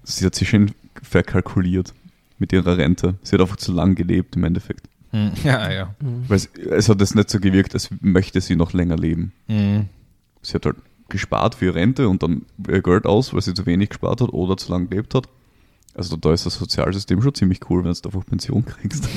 sie 0.03 0.27
hat 0.27 0.35
sich 0.35 0.49
schön 0.49 0.73
verkalkuliert 1.09 1.95
mit 2.38 2.53
ihrer 2.53 2.77
Rente. 2.77 3.14
Sie 3.23 3.35
hat 3.35 3.40
einfach 3.40 3.57
zu 3.57 3.73
lang 3.73 3.95
gelebt 3.95 4.37
im 4.37 4.45
Endeffekt. 4.45 4.88
Hm, 5.11 5.33
Ja, 5.45 5.71
ja. 5.71 5.95
Weil 6.01 6.37
es, 6.37 6.47
es 6.55 6.88
hat 6.88 7.01
es 7.01 7.14
nicht 7.14 7.31
so 7.31 7.40
gewirkt, 7.40 7.75
als 7.75 7.90
möchte 8.01 8.40
sie 8.40 8.57
noch 8.57 8.73
länger 8.73 8.97
leben. 8.97 9.33
Hm. 9.47 9.87
Sie 10.42 10.55
hat 10.55 10.66
halt 10.66 10.77
gespart 11.09 11.55
für 11.55 11.66
ihre 11.66 11.77
Rente 11.77 12.09
und 12.09 12.23
dann 12.23 12.42
ihr 12.69 12.83
Geld 12.83 13.07
aus, 13.07 13.33
weil 13.33 13.40
sie 13.40 13.55
zu 13.55 13.64
wenig 13.66 13.90
gespart 13.90 14.21
hat 14.21 14.33
oder 14.33 14.57
zu 14.57 14.71
lange 14.73 14.87
gelebt 14.87 15.14
hat. 15.14 15.29
Also 15.95 16.16
da 16.16 16.33
ist 16.33 16.45
das 16.45 16.55
Sozialsystem 16.57 17.23
schon 17.23 17.35
ziemlich 17.35 17.61
cool, 17.71 17.85
wenn 17.85 17.92
du 17.92 18.09
einfach 18.09 18.27
Pension 18.27 18.64
kriegst. 18.64 19.09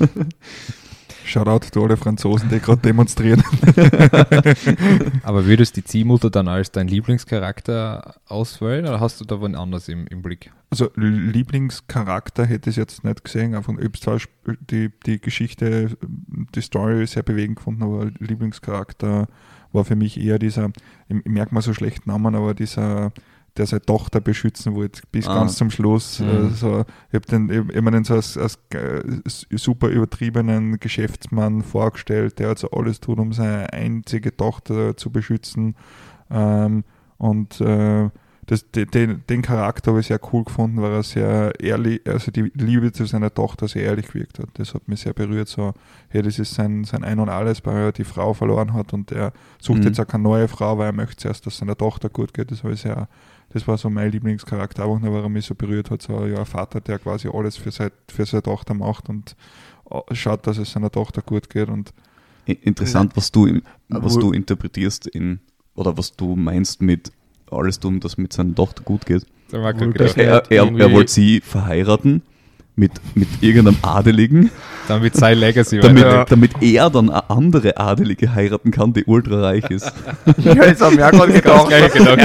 Shoutout 1.24 1.70
to 1.72 1.82
alle 1.84 1.96
Franzosen, 1.96 2.48
die 2.50 2.60
gerade 2.60 2.82
demonstrieren. 2.82 3.42
Aber 5.22 5.46
würdest 5.46 5.76
die 5.76 5.84
Ziehmutter 5.84 6.30
dann 6.30 6.48
als 6.48 6.70
dein 6.70 6.86
Lieblingscharakter 6.88 8.16
auswählen 8.26 8.86
oder 8.86 9.00
hast 9.00 9.20
du 9.20 9.24
da 9.24 9.40
wen 9.40 9.54
anders 9.54 9.88
im, 9.88 10.06
im 10.06 10.22
Blick? 10.22 10.52
Also 10.70 10.90
Lieblingscharakter 10.96 12.44
hätte 12.46 12.70
ich 12.70 12.76
jetzt 12.76 13.04
nicht 13.04 13.24
gesehen, 13.24 13.54
hab 13.54 13.64
zwar 13.96 14.16
sp- 14.20 14.58
die, 14.70 14.90
die 15.06 15.20
Geschichte, 15.20 15.96
die 16.54 16.60
Story 16.60 17.06
sehr 17.06 17.22
bewegend 17.22 17.56
gefunden, 17.56 17.82
aber 17.84 18.10
Lieblingscharakter 18.18 19.28
war 19.72 19.84
für 19.84 19.96
mich 19.96 20.20
eher 20.20 20.38
dieser, 20.38 20.70
ich, 21.08 21.16
ich 21.16 21.24
merke 21.26 21.54
mal 21.54 21.62
so 21.62 21.74
schlecht 21.74 22.06
Namen, 22.06 22.34
aber 22.34 22.54
dieser, 22.54 23.12
der 23.56 23.66
seine 23.66 23.82
Tochter 23.82 24.20
beschützen 24.20 24.74
wollte, 24.74 25.02
bis 25.12 25.28
Ah. 25.28 25.34
ganz 25.34 25.56
zum 25.56 25.70
Schluss. 25.70 26.18
Mhm. 26.20 26.28
Äh, 26.28 26.48
so, 26.50 26.84
ich 27.10 27.14
habe 27.14 27.26
den 27.30 27.50
ich, 27.50 28.06
so 28.06 28.14
als, 28.14 28.36
als 28.36 28.58
äh, 28.70 29.02
super 29.56 29.88
übertriebenen 29.88 30.80
Geschäftsmann 30.80 31.62
vorgestellt, 31.62 32.38
der 32.38 32.48
also 32.48 32.70
alles 32.70 33.00
tut, 33.00 33.18
um 33.20 33.32
seine 33.32 33.72
einzige 33.72 34.36
Tochter 34.36 34.96
zu 34.96 35.10
beschützen. 35.10 35.76
Ähm, 36.30 36.84
und 37.18 37.60
äh, 37.60 38.10
das, 38.46 38.70
den- 38.72 38.90
den, 38.90 39.40
Charakter 39.40 39.92
habe 39.92 40.00
ich 40.00 40.08
sehr 40.08 40.20
cool 40.32 40.44
gefunden, 40.44 40.82
weil 40.82 40.92
er 40.92 41.02
sehr 41.02 41.52
ehrlich, 41.60 42.02
also 42.06 42.30
die 42.30 42.50
Liebe 42.54 42.92
zu 42.92 43.06
seiner 43.06 43.32
Tochter 43.32 43.68
sehr 43.68 43.84
ehrlich 43.84 44.08
gewirkt 44.08 44.38
hat. 44.38 44.48
Das 44.54 44.74
hat 44.74 44.86
mich 44.86 45.00
sehr 45.00 45.14
berührt. 45.14 45.48
So, 45.48 45.72
hey, 46.08 46.20
das 46.20 46.38
ist 46.38 46.52
sein, 46.52 46.84
sein 46.84 47.04
Ein 47.04 47.20
und 47.20 47.30
Alles, 47.30 47.64
weil 47.64 47.76
er 47.76 47.92
die 47.92 48.04
Frau 48.04 48.34
verloren 48.34 48.74
hat 48.74 48.92
und 48.92 49.12
er 49.12 49.32
sucht 49.62 49.78
Mhm. 49.78 49.84
jetzt 49.84 50.00
auch 50.00 50.06
keine 50.06 50.24
neue 50.24 50.48
Frau, 50.48 50.76
weil 50.76 50.88
er 50.88 50.92
möchte 50.92 51.16
zuerst, 51.16 51.46
dass 51.46 51.56
seiner 51.56 51.76
Tochter 51.76 52.10
gut 52.10 52.34
geht. 52.34 52.50
Das 52.50 52.62
habe 52.64 52.74
ich 52.74 52.82
sehr, 52.82 53.08
das 53.54 53.68
war 53.68 53.78
so 53.78 53.88
mein 53.88 54.10
Lieblingscharakter, 54.10 54.84
auch 54.84 54.98
noch, 54.98 55.12
weil 55.12 55.22
er 55.22 55.28
mich 55.28 55.46
so 55.46 55.54
berührt 55.54 55.90
hat. 55.90 56.02
So 56.02 56.26
ja, 56.26 56.40
ein 56.40 56.44
Vater, 56.44 56.80
der 56.80 56.98
quasi 56.98 57.28
alles 57.32 57.56
für, 57.56 57.70
sein, 57.70 57.92
für 58.08 58.26
seine 58.26 58.42
Tochter 58.42 58.74
macht 58.74 59.08
und 59.08 59.36
äh, 59.90 60.14
schaut, 60.14 60.46
dass 60.48 60.58
es 60.58 60.72
seiner 60.72 60.90
Tochter 60.90 61.22
gut 61.22 61.48
geht. 61.48 61.68
Und 61.68 61.94
Interessant, 62.46 63.16
was 63.16 63.30
du, 63.30 63.60
was 63.88 64.18
du 64.18 64.32
interpretierst 64.32 65.06
in, 65.06 65.38
oder 65.76 65.96
was 65.96 66.16
du 66.16 66.34
meinst 66.34 66.82
mit 66.82 67.12
alles 67.48 67.78
tun, 67.78 68.00
dass 68.00 68.18
mit 68.18 68.32
seiner 68.32 68.54
Tochter 68.56 68.82
gut 68.82 69.06
geht. 69.06 69.24
Er, 70.50 70.50
er, 70.50 70.76
er 70.76 70.92
wollte 70.92 71.12
sie 71.12 71.40
verheiraten 71.40 72.22
mit, 72.76 72.92
mit 73.14 73.28
irgendeinem 73.40 73.76
Adeligen, 73.82 74.50
damit 74.88 75.14
sein 75.14 75.38
Legacy 75.38 75.78
damit, 75.80 76.04
weiter- 76.04 76.24
damit 76.28 76.50
er 76.60 76.90
dann 76.90 77.08
eine 77.10 77.30
andere 77.30 77.76
Adelige 77.76 78.34
heiraten 78.34 78.70
kann, 78.72 78.92
die 78.92 79.04
ultrareich 79.04 79.64
ist. 79.70 79.92
Ja, 80.38 80.54
jetzt 80.66 80.82
haben 80.82 80.96
wir 80.96 81.06
auch 81.06 81.10
gerade 81.12 81.32
gedacht. 81.32 81.92
gedacht, 81.92 82.18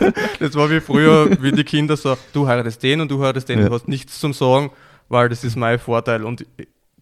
ja. 0.00 0.12
Das 0.38 0.54
war 0.54 0.70
wie 0.70 0.80
früher, 0.80 1.30
wie 1.42 1.50
die 1.52 1.64
Kinder 1.64 1.96
so, 1.96 2.16
du 2.32 2.46
heiratest 2.46 2.82
den 2.82 3.00
und 3.00 3.10
du 3.10 3.20
heiratest 3.20 3.48
den, 3.48 3.58
Ja. 3.60 3.68
du 3.68 3.74
hast 3.74 3.88
nichts 3.88 4.20
zum 4.20 4.32
Sagen, 4.32 4.70
weil 5.08 5.28
das 5.28 5.42
ist 5.42 5.56
mein 5.56 5.78
Vorteil 5.80 6.22
und 6.24 6.46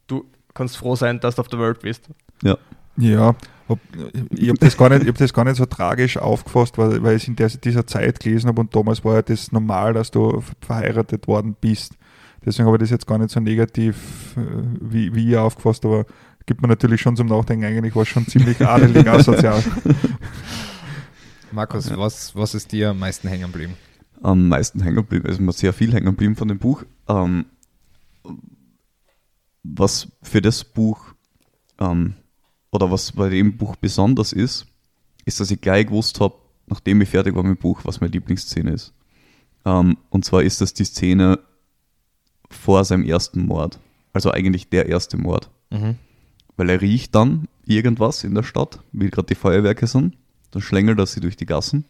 du 0.06 0.24
kannst 0.54 0.78
froh 0.78 0.96
sein, 0.96 1.20
dass 1.20 1.34
du 1.36 1.42
auf 1.42 1.48
der 1.48 1.58
Welt 1.60 1.80
bist. 1.80 2.08
Ja. 2.42 2.56
Ja, 2.98 3.34
ich 4.30 4.48
habe 4.48 4.58
das, 4.58 4.74
gar 4.76 4.88
nicht- 4.88 5.02
ich 5.02 5.08
hab 5.08 5.18
das 5.18 5.34
gar 5.34 5.44
nicht 5.44 5.56
so 5.56 5.66
tragisch 5.66 6.16
aufgefasst, 6.16 6.78
weil, 6.78 7.02
weil 7.02 7.16
ich 7.16 7.24
es 7.24 7.28
in 7.28 7.36
der, 7.36 7.48
dieser 7.48 7.86
Zeit 7.86 8.20
gelesen 8.20 8.48
habe 8.48 8.62
und 8.62 8.74
damals 8.74 9.04
war 9.04 9.16
ja 9.16 9.22
das 9.22 9.52
normal, 9.52 9.92
dass 9.92 10.10
du 10.10 10.42
verheiratet 10.60 11.26
worden 11.28 11.56
bist. 11.60 11.92
Deswegen 12.46 12.66
habe 12.66 12.76
ich 12.76 12.80
das 12.80 12.90
jetzt 12.90 13.06
gar 13.06 13.18
nicht 13.18 13.30
so 13.30 13.40
negativ 13.40 14.34
äh, 14.36 14.40
wie, 14.80 15.14
wie 15.14 15.26
ihr 15.26 15.42
aufgefasst, 15.42 15.84
aber 15.84 16.06
gibt 16.46 16.62
mir 16.62 16.68
natürlich 16.68 17.00
schon 17.00 17.16
zum 17.16 17.26
Nachdenken, 17.26 17.64
eigentlich 17.64 17.94
war 17.94 18.02
es 18.02 18.08
schon 18.08 18.26
ziemlich 18.26 18.64
adelig 18.64 19.08
asozial. 19.08 19.62
Markus, 21.52 21.94
was, 21.96 22.34
was 22.36 22.54
ist 22.54 22.70
dir 22.70 22.90
am 22.90 23.00
meisten 23.00 23.28
hängen 23.28 23.50
geblieben? 23.50 23.74
am 24.22 24.48
meisten 24.48 24.80
hängen 24.80 24.96
geblieben. 24.96 25.26
Also 25.26 25.42
mir 25.42 25.52
sehr 25.52 25.72
viel 25.72 25.92
hängen 25.92 26.06
geblieben 26.06 26.36
von 26.36 26.48
dem 26.48 26.58
Buch. 26.58 26.84
Ähm, 27.08 27.46
was 29.62 30.08
für 30.22 30.40
das 30.40 30.64
Buch 30.64 31.14
ähm, 31.78 32.14
oder 32.70 32.90
was 32.90 33.12
bei 33.12 33.28
dem 33.28 33.56
Buch 33.56 33.76
besonders 33.76 34.32
ist, 34.32 34.66
ist, 35.24 35.40
dass 35.40 35.50
ich 35.50 35.60
gleich 35.60 35.86
gewusst 35.86 36.20
habe, 36.20 36.34
nachdem 36.66 37.00
ich 37.00 37.08
fertig 37.08 37.34
war 37.34 37.42
mit 37.42 37.58
dem 37.58 37.62
Buch, 37.62 37.80
was 37.84 38.00
meine 38.00 38.12
Lieblingsszene 38.12 38.72
ist. 38.72 38.92
Ähm, 39.64 39.96
und 40.10 40.24
zwar 40.24 40.42
ist 40.42 40.60
das 40.60 40.74
die 40.74 40.84
Szene 40.84 41.38
vor 42.56 42.84
seinem 42.84 43.04
ersten 43.04 43.46
Mord. 43.46 43.78
Also 44.12 44.30
eigentlich 44.30 44.68
der 44.68 44.86
erste 44.86 45.16
Mord. 45.16 45.50
Weil 46.56 46.70
er 46.70 46.80
riecht 46.80 47.14
dann 47.14 47.48
irgendwas 47.66 48.24
in 48.24 48.34
der 48.34 48.42
Stadt, 48.42 48.80
wie 48.92 49.10
gerade 49.10 49.26
die 49.26 49.34
Feuerwerke 49.34 49.86
sind. 49.86 50.16
Dann 50.50 50.62
schlängelt 50.62 50.98
er 50.98 51.06
sie 51.06 51.20
durch 51.20 51.36
die 51.36 51.46
Gassen. 51.46 51.84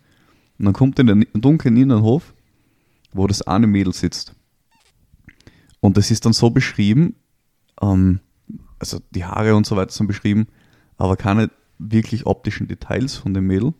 Und 0.58 0.64
dann 0.64 0.74
kommt 0.74 0.98
er 0.98 1.08
in 1.08 1.20
den 1.20 1.40
dunklen 1.40 1.76
Innenhof, 1.76 2.34
wo 3.12 3.26
das 3.26 3.42
eine 3.42 3.66
Mädel 3.66 3.92
sitzt. 3.92 4.34
Und 5.80 5.96
das 5.96 6.10
ist 6.10 6.24
dann 6.24 6.32
so 6.32 6.50
beschrieben, 6.50 7.14
ähm, 7.80 8.20
also 8.78 9.00
die 9.10 9.24
Haare 9.24 9.54
und 9.54 9.66
so 9.66 9.76
weiter 9.76 9.92
sind 9.92 10.06
beschrieben, 10.06 10.48
aber 10.96 11.16
keine 11.16 11.50
wirklich 11.78 12.26
optischen 12.26 12.68
Details 12.68 13.14
von 13.14 13.34
dem 13.34 13.46
Mädel. 13.46 13.74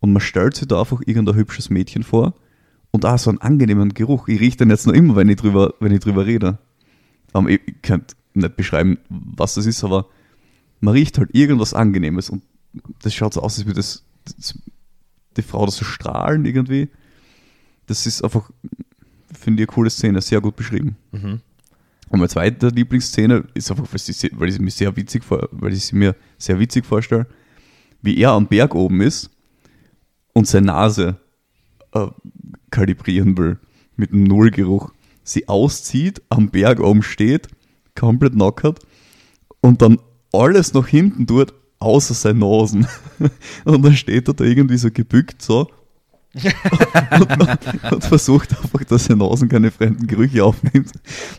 Und 0.00 0.12
man 0.12 0.20
stellt 0.20 0.54
sich 0.56 0.68
da 0.68 0.80
einfach 0.80 1.00
irgendein 1.06 1.36
hübsches 1.36 1.70
Mädchen 1.70 2.02
vor 2.02 2.34
und 2.94 3.04
auch 3.04 3.18
so 3.18 3.28
einen 3.28 3.40
angenehmen 3.40 3.92
Geruch. 3.92 4.28
Ich 4.28 4.38
rieche 4.38 4.58
den 4.58 4.70
jetzt 4.70 4.86
noch 4.86 4.94
immer, 4.94 5.16
wenn 5.16 5.28
ich 5.28 5.34
drüber, 5.34 5.74
wenn 5.80 5.90
ich 5.90 5.98
drüber 5.98 6.26
rede. 6.26 6.58
Ähm, 7.34 7.48
ich 7.48 7.60
kann 7.82 8.04
nicht 8.34 8.56
beschreiben, 8.56 8.98
was 9.08 9.54
das 9.54 9.66
ist, 9.66 9.82
aber 9.82 10.06
man 10.78 10.94
riecht 10.94 11.18
halt 11.18 11.34
irgendwas 11.34 11.74
Angenehmes 11.74 12.30
und 12.30 12.44
das 13.02 13.12
schaut 13.12 13.34
so 13.34 13.42
aus, 13.42 13.58
als 13.58 13.66
würde 13.66 13.78
das, 13.78 14.04
das 14.36 14.56
die 15.36 15.42
Frau 15.42 15.66
das 15.66 15.74
so 15.74 15.84
strahlen 15.84 16.44
irgendwie. 16.44 16.88
Das 17.86 18.06
ist 18.06 18.22
einfach, 18.22 18.48
finde 19.32 19.64
ich, 19.64 19.68
eine 19.68 19.74
coole 19.74 19.90
Szene, 19.90 20.22
sehr 20.22 20.40
gut 20.40 20.54
beschrieben. 20.54 20.96
Mhm. 21.10 21.40
Und 22.10 22.20
meine 22.20 22.28
zweite 22.28 22.68
Lieblingsszene 22.68 23.42
ist 23.54 23.72
einfach, 23.72 23.88
weil 23.90 23.96
ich, 23.96 24.04
sie, 24.04 24.30
weil 24.34 24.50
ich 24.50 24.54
sie 24.54 24.62
mir 24.62 24.70
sehr 24.70 24.94
witzig 24.94 25.24
vor, 25.24 25.48
weil 25.50 25.72
ich 25.72 25.84
sie 25.84 25.96
mir 25.96 26.14
sehr 26.38 26.60
witzig 26.60 26.86
vorstelle, 26.86 27.26
wie 28.02 28.16
er 28.18 28.30
am 28.30 28.46
Berg 28.46 28.72
oben 28.76 29.00
ist 29.00 29.30
und 30.32 30.46
seine 30.46 30.68
Nase 30.68 31.16
äh, 31.90 32.06
kalibrieren 32.74 33.38
will 33.38 33.58
mit 33.96 34.12
einem 34.12 34.24
Nullgeruch. 34.24 34.92
Sie 35.22 35.48
auszieht, 35.48 36.20
am 36.28 36.50
Berg 36.50 36.80
oben 36.80 37.02
steht, 37.02 37.48
komplett 37.94 38.34
knockert 38.34 38.80
und 39.60 39.80
dann 39.80 39.98
alles 40.32 40.74
nach 40.74 40.88
hinten 40.88 41.26
tut, 41.26 41.54
außer 41.78 42.14
seine 42.14 42.40
Nasen. 42.40 42.86
Und 43.64 43.82
dann 43.84 43.94
steht 43.94 44.26
er 44.26 44.34
da 44.34 44.44
irgendwie 44.44 44.78
so 44.78 44.90
gebückt 44.90 45.42
so 45.42 45.68
und, 47.20 47.92
und 47.92 48.04
versucht 48.04 48.50
einfach, 48.50 48.82
dass 48.84 49.04
seine 49.04 49.20
Nasen 49.24 49.48
keine 49.48 49.70
fremden 49.70 50.08
Gerüche 50.08 50.44
aufnimmt. 50.44 50.90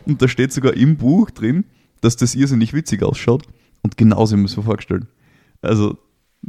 Und 0.06 0.22
da 0.22 0.26
steht 0.26 0.54
sogar 0.54 0.72
im 0.72 0.96
Buch 0.96 1.30
drin, 1.30 1.64
dass 2.00 2.16
das 2.16 2.34
irrsinnig 2.34 2.72
witzig 2.72 3.02
ausschaut. 3.02 3.42
Und 3.82 3.98
genauso 3.98 4.34
haben 4.34 4.48
wir 4.48 4.62
vorgestellt. 4.62 5.06
Also, 5.60 5.98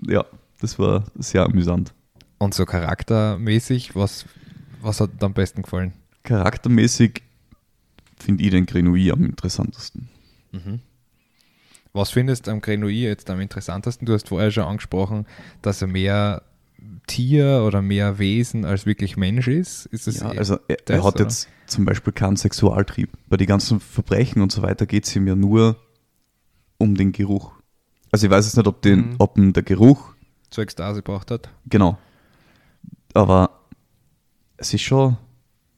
ja, 0.08 0.26
das 0.62 0.80
war 0.80 1.04
sehr 1.16 1.44
amüsant. 1.44 1.94
Und 2.38 2.54
so 2.54 2.66
charaktermäßig, 2.66 3.96
was, 3.96 4.26
was 4.88 5.00
hat 5.02 5.22
dir 5.22 5.26
am 5.26 5.34
besten 5.34 5.62
gefallen? 5.64 5.94
Charaktermäßig 6.24 7.22
finde 8.20 8.44
ich 8.44 8.52
den 8.52 8.66
Grenouille 8.66 9.14
am 9.14 9.24
interessantesten. 9.26 10.10
Mhm. 10.52 10.80
Was 11.94 12.10
findest 12.12 12.48
du 12.48 12.52
am 12.52 12.62
Grenouille 12.62 13.08
jetzt 13.08 13.30
am 13.30 13.40
interessantesten? 13.40 14.06
Du 14.06 14.14
hast 14.14 14.28
vorher 14.30 14.52
schon 14.52 14.64
angesprochen, 14.66 15.26
dass 15.62 15.82
er 15.82 15.88
mehr 15.88 16.42
Tier 17.08 17.64
oder 17.66 17.82
mehr 17.82 18.20
Wesen 18.20 18.66
als 18.66 18.86
wirklich 18.86 19.18
Mensch 19.18 19.48
ist. 19.48 19.86
Ist 19.88 20.08
das 20.08 20.20
Ja, 20.20 20.32
eh- 20.34 20.38
also 20.38 20.60
er, 20.68 20.78
das, 20.86 20.98
er 20.98 21.04
hat 21.04 21.16
oder? 21.16 21.24
jetzt 21.24 21.48
zum 21.66 21.86
Beispiel 21.86 22.14
keinen 22.14 22.36
Sexualtrieb. 22.36 23.10
Bei 23.28 23.38
den 23.38 23.48
ganzen 23.48 23.80
Verbrechen 23.80 24.42
und 24.42 24.52
so 24.52 24.62
weiter 24.62 24.86
geht 24.86 25.06
es 25.06 25.16
ihm 25.16 25.28
ja 25.28 25.36
nur 25.36 25.78
um 26.78 26.96
den 26.96 27.12
Geruch. 27.14 27.54
Also 28.12 28.28
ich 28.28 28.32
weiß 28.32 28.46
jetzt 28.46 28.58
nicht, 28.58 28.68
ob, 28.68 28.82
den, 28.82 29.00
Mhm. 29.12 29.16
ob 29.20 29.38
ihn 29.38 29.54
der 29.54 29.64
Geruch, 29.64 30.14
zur 30.50 30.64
Ekstase 30.64 31.02
gebracht 31.02 31.32
hat? 31.32 31.50
genau. 31.68 31.98
Aber 33.14 33.57
es 34.58 34.74
ist 34.74 34.82
schon. 34.82 35.18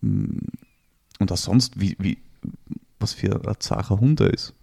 mm, 0.02 0.38
Und 1.20 1.32
auch 1.32 1.38
sonst, 1.38 1.80
wie, 1.80 1.96
wie, 2.00 2.18
was 3.00 3.14
für 3.14 3.36
ein 3.48 3.56
zacher 3.60 4.00
Hund 4.00 4.20
er 4.22 4.34
ist. 4.34 4.54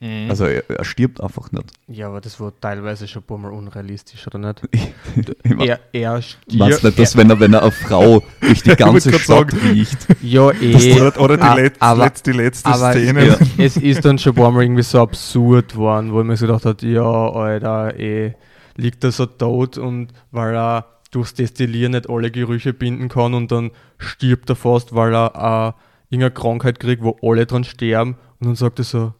Mhm. 0.00 0.28
Also 0.28 0.44
er, 0.44 0.68
er 0.68 0.84
stirbt 0.84 1.20
einfach 1.22 1.50
nicht. 1.52 1.72
Ja, 1.86 2.08
aber 2.08 2.20
das 2.20 2.38
war 2.40 2.52
teilweise 2.60 3.06
schon 3.08 3.22
ein 3.22 3.26
paar 3.26 3.38
Mal 3.38 3.52
unrealistisch, 3.52 4.26
oder 4.26 4.38
nicht? 4.38 4.62
Ich, 4.72 4.92
ich 5.44 5.54
mein, 5.54 5.68
Er, 5.68 5.80
er 5.92 6.10
meinst 6.12 6.30
stirbt. 6.50 6.82
nicht, 6.84 6.98
dass 6.98 7.16
wenn 7.16 7.30
er, 7.30 7.40
wenn 7.40 7.54
er 7.54 7.62
eine 7.62 7.70
Frau 7.70 8.22
durch 8.40 8.62
die 8.62 8.70
ganze 8.76 9.12
Stadt 9.18 9.48
sagen. 9.50 9.58
riecht, 9.70 9.96
Ja, 10.20 10.50
eh. 10.50 11.00
oder 11.00 11.20
oder 11.20 11.36
die, 11.36 11.42
Ah, 11.42 11.54
letz, 11.54 11.76
aber- 11.78 12.04
letzt, 12.04 12.26
die 12.26 12.32
letzte 12.32 12.68
aber- 12.68 12.92
Szene. 12.92 13.26
Ja. 13.28 13.38
es 13.56 13.76
ist 13.76 14.04
dann 14.04 14.18
schon 14.18 14.32
ein 14.32 14.36
paar 14.36 14.50
Mal 14.50 14.64
irgendwie 14.64 14.82
so 14.82 15.00
absurd 15.00 15.74
worden, 15.76 16.12
wo 16.12 16.20
ich 16.20 16.26
mir 16.26 16.36
so 16.36 16.46
gedacht 16.48 16.64
habe, 16.66 16.86
ja, 16.86 17.02
Alter, 17.30 17.98
eh, 17.98 18.34
liegt 18.76 19.04
er 19.04 19.12
so 19.12 19.24
tot 19.26 19.78
und 19.78 20.08
weil 20.32 20.54
er 20.56 20.86
durchs 21.14 21.34
Destillieren 21.34 21.92
nicht 21.92 22.08
alle 22.08 22.30
Gerüche 22.30 22.72
binden 22.72 23.08
kann 23.08 23.34
und 23.34 23.52
dann 23.52 23.70
stirbt 23.98 24.50
er 24.50 24.56
fast, 24.56 24.94
weil 24.94 25.14
er 25.14 25.74
äh, 25.76 26.14
irgendeine 26.14 26.34
Krankheit 26.34 26.80
kriegt, 26.80 27.02
wo 27.02 27.16
alle 27.22 27.46
dran 27.46 27.64
sterben 27.64 28.16
und 28.40 28.48
dann 28.48 28.56
sagt 28.56 28.78
er 28.78 28.84
so, 28.84 29.14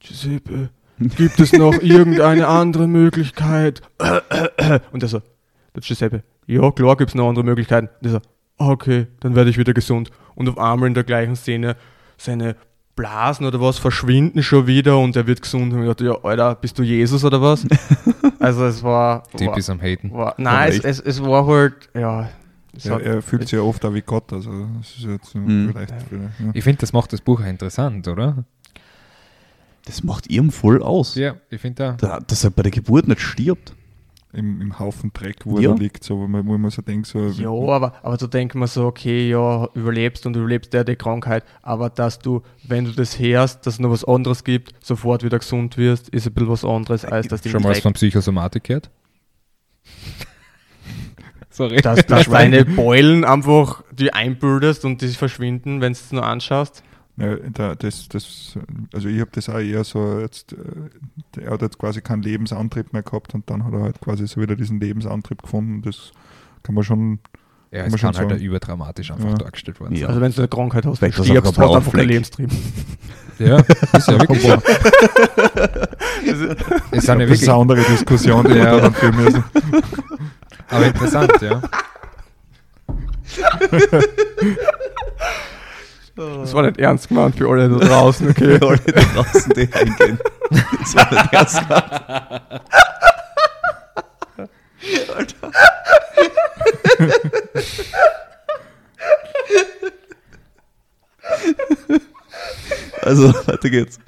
Giuseppe, 0.00 0.70
gibt 0.98 1.40
es 1.40 1.52
noch 1.52 1.74
irgendeine 1.82 2.48
andere 2.48 2.86
Möglichkeit? 2.86 3.82
Und 4.92 5.02
er 5.02 5.08
so, 5.08 5.22
der 5.74 5.82
Giuseppe, 5.82 6.22
ja 6.46 6.70
klar 6.70 6.96
gibt 6.96 7.10
es 7.10 7.14
noch 7.14 7.28
andere 7.28 7.44
Möglichkeiten. 7.44 7.88
Und 8.00 8.06
er 8.06 8.10
so, 8.12 8.20
ah, 8.58 8.70
okay, 8.70 9.06
dann 9.20 9.34
werde 9.34 9.50
ich 9.50 9.58
wieder 9.58 9.74
gesund. 9.74 10.10
Und 10.34 10.48
auf 10.48 10.58
einmal 10.58 10.88
in 10.88 10.94
der 10.94 11.04
gleichen 11.04 11.36
Szene 11.36 11.76
seine 12.18 12.56
Blasen 12.94 13.46
oder 13.46 13.60
was 13.60 13.78
verschwinden 13.78 14.42
schon 14.42 14.66
wieder 14.66 14.98
und 14.98 15.16
er 15.16 15.26
wird 15.26 15.42
gesund. 15.42 15.72
Und 15.72 15.82
ich 15.82 15.88
dachte, 15.88 16.04
ja, 16.04 16.18
Alter, 16.22 16.54
bist 16.54 16.78
du 16.78 16.82
Jesus 16.82 17.24
oder 17.24 17.42
was? 17.42 17.66
also 18.46 18.66
es 18.66 18.82
war... 18.82 19.22
Typ 19.36 19.56
ist 19.56 19.70
am 19.70 19.80
Haten. 19.80 20.12
war 20.12 20.34
nein, 20.38 20.70
es, 20.72 20.84
es, 20.84 21.00
es 21.00 21.22
war 21.22 21.46
halt, 21.46 21.88
ja... 21.94 22.28
Es 22.76 22.84
Ja, 22.84 22.96
hat, 22.96 23.02
er 23.02 23.22
fühlt 23.22 23.42
sich 23.42 23.52
ja 23.52 23.60
oft 23.60 23.84
auch 23.84 23.94
wie 23.94 24.02
Gott, 24.02 24.32
also 24.32 24.50
das 24.78 24.96
ist 24.96 25.04
jetzt 25.04 25.34
Mhm. 25.34 25.70
vielleicht. 25.72 25.90
Ja. 26.10 26.18
ja. 26.18 26.50
Ich 26.52 26.62
finde, 26.64 26.78
das 26.80 26.92
macht 26.92 27.12
das 27.12 27.20
Buch 27.22 27.40
auch 27.40 27.46
interessant, 27.46 28.06
oder? 28.08 28.44
das 29.86 30.02
macht 30.02 30.28
ihm 30.28 30.50
voll 30.50 30.82
aus. 30.82 31.14
Ja, 31.14 31.36
ich 31.48 31.60
finde 31.60 31.76
da. 31.76 31.92
Da, 31.92 32.20
dass 32.20 32.42
er 32.42 32.50
bei 32.50 32.62
der 32.64 32.72
Geburt 32.72 33.06
nicht 33.06 33.20
stirbt. 33.20 33.72
Im, 34.36 34.60
Im 34.60 34.78
Haufen 34.78 35.12
Dreck, 35.12 35.38
wo 35.44 35.58
Ja. 35.58 35.70
er 35.70 35.76
liegt, 35.78 36.04
so, 36.04 36.18
wo 36.18 36.26
man, 36.28 36.46
wo 36.46 36.58
man 36.58 36.70
so 36.70 36.82
denkt, 36.82 37.06
so, 37.06 37.26
Ja, 37.28 37.48
aber, 37.48 37.94
aber 38.02 38.16
du 38.16 38.26
denkst 38.26 38.54
mir 38.54 38.66
so, 38.66 38.84
okay, 38.84 39.28
ja, 39.30 39.66
überlebst 39.74 40.26
und 40.26 40.36
überlebst 40.36 40.72
der 40.72 40.84
die 40.84 40.94
Krankheit, 40.96 41.42
aber 41.62 41.88
dass 41.90 42.18
du, 42.18 42.42
wenn 42.62 42.84
du 42.84 42.92
das 42.92 43.18
hörst, 43.18 43.66
dass 43.66 43.74
es 43.74 43.80
noch 43.80 43.90
was 43.90 44.04
anderes 44.04 44.44
gibt, 44.44 44.74
sofort 44.84 45.22
wieder 45.24 45.38
gesund 45.38 45.76
wirst, 45.78 46.10
ist 46.10 46.26
ein 46.26 46.34
bisschen 46.34 46.50
was 46.50 46.64
anderes, 46.64 47.04
als 47.04 47.28
dass 47.28 47.40
die 47.40 47.48
Schon 47.48 47.62
mal 47.62 47.70
was 47.70 47.80
von 47.80 47.94
Psychosomatik 47.94 48.64
gehört? 48.64 48.90
Sorry. 51.50 51.76
Dass, 51.80 52.04
dass 52.04 52.28
deine 52.28 52.66
Beulen 52.66 53.24
einfach 53.24 53.82
die 53.90 54.12
einbildest 54.12 54.84
und 54.84 55.00
die 55.00 55.08
verschwinden, 55.08 55.80
wenn 55.80 55.94
du 55.94 55.98
es 55.98 56.12
nur 56.12 56.22
anschaust. 56.24 56.82
Ja, 57.18 57.36
da, 57.52 57.74
das, 57.74 58.08
das, 58.08 58.58
also 58.92 59.08
ich 59.08 59.20
habe 59.20 59.30
das 59.32 59.48
auch 59.48 59.58
eher 59.58 59.84
so 59.84 60.20
jetzt, 60.20 60.52
äh, 60.52 61.40
er 61.40 61.52
hat 61.52 61.62
jetzt 61.62 61.78
quasi 61.78 62.02
keinen 62.02 62.22
Lebensantrieb 62.22 62.92
mehr 62.92 63.02
gehabt 63.02 63.32
und 63.34 63.48
dann 63.48 63.64
hat 63.64 63.72
er 63.72 63.80
halt 63.82 64.00
quasi 64.02 64.26
so 64.26 64.38
wieder 64.40 64.54
diesen 64.54 64.80
Lebensantrieb 64.80 65.42
gefunden. 65.42 65.80
Das 65.82 66.12
kann 66.62 66.74
man 66.74 66.84
schon, 66.84 67.20
Ja, 67.70 67.78
Kann 67.80 67.86
es 67.86 67.92
man 67.92 67.98
schon 67.98 68.12
kann 68.12 68.20
halt 68.20 68.30
sagen. 68.30 68.42
überdramatisch 68.42 69.10
einfach 69.12 69.28
Ja. 69.30 69.34
dargestellt 69.34 69.80
worden 69.80 69.94
Ja. 69.94 70.08
Also 70.08 70.20
wenn 70.20 70.30
du 70.30 70.38
eine 70.42 70.48
Krankheit 70.48 70.84
hast, 70.84 70.98
Vielleicht 70.98 71.14
stirbst, 71.24 71.56
hast 71.58 71.70
du 71.70 71.74
einfach 71.74 71.92
keinen 71.92 72.08
Lebenstrieb. 72.08 72.50
Ja, 73.38 73.58
ist 73.58 74.08
ja 74.08 74.18
wirklich 74.18 74.40
so. 74.40 74.48
Es 76.22 76.24
ja 76.24 76.54
ist 76.90 77.06
wirklich, 77.18 77.42
eine 77.42 77.52
andere 77.60 77.82
Diskussion, 77.82 78.44
die 78.46 78.54
Ja. 78.54 78.56
wir 78.56 78.64
da 78.72 78.80
dann 78.80 78.94
führen 78.94 79.16
müssen. 79.24 79.44
aber 80.70 80.86
interessant, 80.86 81.32
ja. 81.42 81.60
Das 86.16 86.54
war 86.54 86.62
nicht 86.62 86.78
ernst 86.78 87.08
gemeint 87.08 87.36
für 87.36 87.48
alle 87.48 87.68
da 87.68 87.76
draußen, 87.76 88.30
okay? 88.30 88.58
Für 88.58 88.68
alle 88.68 88.78
da 88.78 89.00
draußen, 89.02 89.52
die 89.54 89.68
eingehen. 89.72 90.18
Das 90.80 90.96
war 90.96 91.12
nicht 91.12 91.32
ernst 91.32 91.60
gemeint. 91.60 91.92
Alter. 95.14 95.52
Also, 103.02 103.32
weiter 103.46 103.70
geht's. 103.70 103.98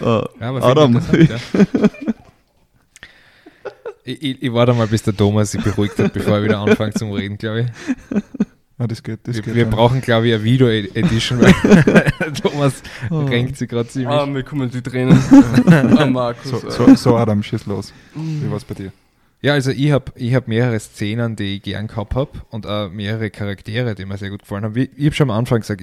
Äh, 0.00 0.04
Ja, 0.04 0.28
aber 0.40 0.62
Adam, 0.62 0.94
ja. 1.12 1.36
ich, 4.04 4.22
ich, 4.22 4.42
ich 4.42 4.52
warte 4.52 4.72
mal, 4.74 4.86
bis 4.86 5.02
der 5.02 5.16
Thomas 5.16 5.50
sich 5.52 5.62
beruhigt 5.62 5.98
hat, 5.98 6.12
bevor 6.12 6.36
er 6.38 6.44
wieder 6.44 6.58
anfängt 6.60 6.98
zum 6.98 7.12
Reden, 7.12 7.36
glaube 7.38 7.60
ich. 7.62 8.22
Ja, 8.82 8.88
das 8.88 9.02
geht, 9.04 9.20
das 9.28 9.36
Wir, 9.36 9.42
geht. 9.42 9.54
wir 9.54 9.66
brauchen, 9.66 10.00
glaube 10.00 10.26
ich, 10.26 10.34
eine 10.34 10.42
Video-Edition, 10.42 11.40
weil 11.40 12.32
Thomas 12.42 12.82
renkt 13.10 13.56
sich 13.56 13.68
gerade 13.68 13.88
ziemlich. 13.88 14.08
Ah, 14.10 14.26
mir 14.26 14.42
kommen 14.42 14.68
die 14.70 14.82
Tränen. 14.82 15.16
ah, 15.96 16.06
Markus. 16.06 16.50
so, 16.50 16.68
so, 16.68 16.94
so 16.96 17.16
Adam, 17.16 17.44
schieß 17.44 17.66
los. 17.66 17.92
Wie 18.16 18.50
war's 18.50 18.64
bei 18.64 18.74
dir? 18.74 18.92
Ja, 19.40 19.52
also 19.52 19.70
ich 19.70 19.92
habe 19.92 20.10
ich 20.16 20.34
hab 20.34 20.48
mehrere 20.48 20.80
Szenen, 20.80 21.36
die 21.36 21.56
ich 21.56 21.62
gern 21.62 21.86
gehabt 21.86 22.16
habe 22.16 22.30
und 22.50 22.66
auch 22.66 22.90
mehrere 22.90 23.30
Charaktere, 23.30 23.94
die 23.94 24.04
mir 24.04 24.18
sehr 24.18 24.30
gut 24.30 24.42
gefallen 24.42 24.64
haben. 24.64 24.74
Wie- 24.74 24.90
Ich 24.96 25.04
habe 25.06 25.14
schon 25.14 25.30
am 25.30 25.36
Anfang 25.36 25.60
gesagt, 25.60 25.80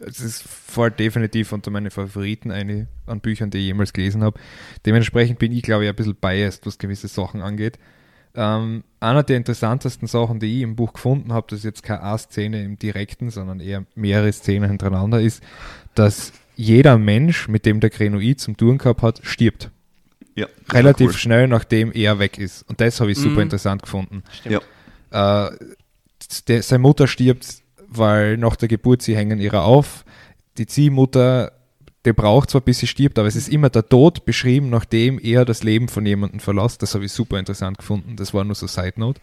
es 0.00 0.20
ist 0.20 0.42
voll 0.42 0.90
definitiv 0.90 1.52
unter 1.52 1.70
meine 1.70 1.92
Favoriten 1.92 2.50
eine 2.50 2.88
an 3.06 3.20
Büchern, 3.20 3.50
die 3.50 3.58
ich 3.58 3.64
jemals 3.66 3.92
gelesen 3.92 4.24
habe. 4.24 4.40
Dementsprechend 4.86 5.38
bin 5.38 5.52
ich, 5.52 5.62
glaube 5.62 5.84
ich, 5.84 5.88
ein 5.90 5.94
bisschen 5.94 6.16
biased, 6.16 6.66
was 6.66 6.78
gewisse 6.78 7.06
Sachen 7.06 7.42
angeht. 7.42 7.78
Ähm, 8.40 8.84
einer 9.00 9.24
der 9.24 9.36
interessantesten 9.36 10.06
Sachen, 10.06 10.38
die 10.38 10.58
ich 10.58 10.62
im 10.62 10.76
Buch 10.76 10.92
gefunden 10.92 11.32
habe, 11.32 11.48
das 11.50 11.58
ist 11.58 11.64
jetzt 11.64 11.82
keine 11.82 12.02
A-Szene 12.02 12.62
im 12.62 12.78
direkten, 12.78 13.30
sondern 13.30 13.58
eher 13.58 13.84
mehrere 13.96 14.32
Szenen 14.32 14.68
hintereinander, 14.70 15.20
ist, 15.20 15.42
dass 15.96 16.32
jeder 16.54 16.98
Mensch, 16.98 17.48
mit 17.48 17.66
dem 17.66 17.80
der 17.80 17.90
Grenoid 17.90 18.38
zum 18.38 18.56
Tun 18.56 18.78
gehabt 18.78 19.02
hat, 19.02 19.20
stirbt 19.24 19.70
ja, 20.36 20.46
relativ 20.72 21.08
cool. 21.08 21.14
schnell, 21.14 21.48
nachdem 21.48 21.90
er 21.90 22.20
weg 22.20 22.38
ist. 22.38 22.62
Und 22.68 22.80
das 22.80 23.00
habe 23.00 23.10
ich 23.10 23.18
super 23.18 23.36
Mhm. 23.36 23.40
interessant 23.42 23.82
gefunden. 23.82 24.22
Stimmt. 24.30 24.62
Ja. 25.12 25.48
Äh, 25.48 25.50
der, 26.46 26.62
seine 26.62 26.78
Mutter 26.80 27.08
stirbt, 27.08 27.46
weil 27.88 28.36
nach 28.36 28.54
der 28.54 28.68
Geburt 28.68 29.02
sie 29.02 29.16
hängen 29.16 29.40
ihrer 29.40 29.64
auf. 29.64 30.04
Die 30.58 30.66
Ziehmutter, 30.66 31.52
die 32.04 32.12
braucht 32.12 32.50
zwar, 32.50 32.60
bis 32.60 32.78
sie 32.78 32.86
stirbt, 32.86 33.18
aber 33.18 33.28
es 33.28 33.36
ist 33.36 33.48
immer 33.48 33.70
der 33.70 33.88
Tod 33.88 34.24
beschrieben, 34.24 34.70
nachdem 34.70 35.18
er 35.18 35.44
das 35.44 35.62
Leben 35.62 35.88
von 35.88 36.06
jemandem 36.06 36.40
verlässt. 36.40 36.82
Das 36.82 36.94
habe 36.94 37.04
ich 37.04 37.12
super 37.12 37.38
interessant 37.38 37.78
gefunden. 37.78 38.16
Das 38.16 38.32
war 38.32 38.44
nur 38.44 38.54
so 38.54 38.66
Side 38.66 38.94
Note. 38.96 39.20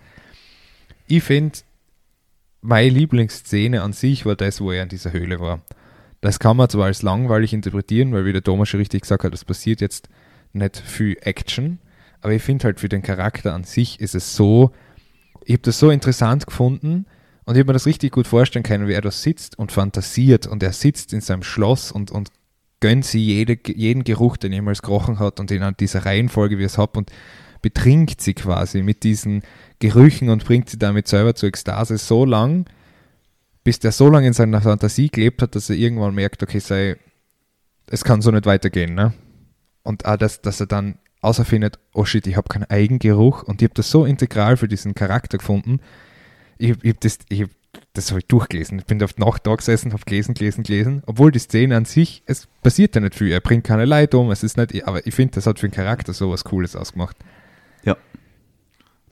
Ich 1.07 1.23
finde, 1.23 1.57
meine 2.61 2.89
Lieblingsszene 2.89 3.81
an 3.81 3.93
sich 3.93 4.25
war 4.25 4.35
das, 4.35 4.59
wo 4.59 4.71
er 4.71 4.83
in 4.83 4.89
dieser 4.89 5.13
Höhle 5.13 5.39
war. 5.39 5.61
Das 6.21 6.39
kann 6.39 6.57
man 6.57 6.69
zwar 6.69 6.85
als 6.85 7.01
langweilig 7.01 7.53
interpretieren, 7.53 8.11
weil 8.11 8.25
wie 8.25 8.33
der 8.33 8.43
Thomas 8.43 8.69
schon 8.69 8.79
richtig 8.79 9.01
gesagt 9.01 9.23
hat, 9.23 9.33
es 9.33 9.45
passiert 9.45 9.81
jetzt 9.81 10.09
nicht 10.53 10.77
viel 10.77 11.17
Action, 11.21 11.79
aber 12.21 12.33
ich 12.33 12.41
finde 12.41 12.65
halt 12.65 12.79
für 12.79 12.89
den 12.89 13.03
Charakter 13.03 13.53
an 13.53 13.63
sich 13.63 13.99
ist 13.99 14.15
es 14.15 14.35
so, 14.35 14.71
ich 15.43 15.53
habe 15.53 15.61
das 15.61 15.77
so 15.77 15.91
interessant 15.91 16.47
gefunden 16.47 17.05
und 17.45 17.55
ich 17.55 17.59
habe 17.59 17.67
mir 17.67 17.73
das 17.73 17.85
richtig 17.85 18.11
gut 18.11 18.25
vorstellen 18.25 18.63
können, 18.63 18.87
wie 18.87 18.93
er 18.93 19.01
da 19.01 19.11
sitzt 19.11 19.59
und 19.59 19.71
fantasiert 19.71 20.47
und 20.47 20.63
er 20.63 20.73
sitzt 20.73 21.13
in 21.13 21.21
seinem 21.21 21.43
Schloss 21.43 21.91
und, 21.91 22.09
und 22.09 22.29
gönnt 22.79 23.05
sie 23.05 23.23
jede, 23.23 23.57
jeden 23.65 24.03
Geruch, 24.03 24.37
den 24.37 24.53
jemals 24.53 24.81
gerochen 24.81 25.19
hat 25.19 25.39
und 25.39 25.51
in 25.51 25.75
dieser 25.79 26.05
Reihenfolge, 26.05 26.57
wie 26.57 26.63
es 26.63 26.77
hat 26.77 26.97
und 26.97 27.11
betrinkt 27.61 28.21
sie 28.21 28.33
quasi 28.33 28.83
mit 28.83 29.03
diesen 29.03 29.41
Gerüchen 29.79 30.29
und 30.29 30.45
bringt 30.45 30.69
sie 30.69 30.77
damit 30.77 31.07
selber 31.07 31.35
zur 31.35 31.49
Ekstase 31.49 31.97
so 31.97 32.25
lang, 32.25 32.65
bis 33.63 33.79
der 33.79 33.91
so 33.91 34.09
lange 34.09 34.27
in 34.27 34.33
seiner 34.33 34.61
Fantasie 34.61 35.09
gelebt 35.09 35.41
hat, 35.41 35.55
dass 35.55 35.69
er 35.69 35.75
irgendwann 35.75 36.13
merkt, 36.13 36.43
okay, 36.43 36.59
sei, 36.59 36.97
es 37.87 38.03
kann 38.03 38.21
so 38.21 38.31
nicht 38.31 38.45
weitergehen, 38.45 38.93
ne? 38.93 39.13
Und 39.83 40.05
auch, 40.05 40.17
dass, 40.17 40.41
dass 40.41 40.59
er 40.59 40.67
dann 40.67 40.99
außerfindet, 41.21 41.79
oh 41.93 42.05
shit, 42.05 42.27
ich 42.27 42.37
habe 42.37 42.47
keinen 42.47 42.69
Eigengeruch 42.69 43.43
und 43.43 43.61
ich 43.61 43.65
habe 43.65 43.73
das 43.73 43.89
so 43.89 44.05
integral 44.05 44.57
für 44.57 44.67
diesen 44.67 44.93
Charakter 44.93 45.39
gefunden. 45.39 45.79
Ich, 46.57 46.69
ich 46.69 46.89
habe 46.89 46.99
das, 46.99 47.19
ich 47.29 47.41
hab, 47.41 47.49
das 47.95 48.11
habe 48.11 48.19
ich 48.19 48.27
durchgelesen. 48.27 48.77
Ich 48.79 48.85
bin 48.85 49.01
auf 49.01 49.17
Nacht 49.17 49.47
da 49.47 49.55
gesessen, 49.55 49.91
habe 49.93 50.03
gelesen, 50.05 50.33
gelesen, 50.35 50.63
gelesen. 50.63 51.01
Obwohl 51.07 51.31
die 51.31 51.39
Szene 51.39 51.75
an 51.75 51.85
sich, 51.85 52.21
es 52.27 52.47
passiert 52.61 52.93
ja 52.95 53.01
nicht 53.01 53.15
viel. 53.15 53.31
Er 53.31 53.39
bringt 53.41 53.63
keine 53.63 53.85
Leute 53.85 54.17
um, 54.17 54.29
es 54.31 54.43
ist 54.43 54.57
nicht, 54.57 54.87
aber 54.87 55.05
ich 55.07 55.15
finde, 55.15 55.33
das 55.35 55.47
hat 55.47 55.59
für 55.59 55.67
den 55.67 55.73
Charakter 55.73 56.13
so 56.13 56.29
was 56.31 56.43
Cooles 56.43 56.75
ausgemacht. 56.75 57.17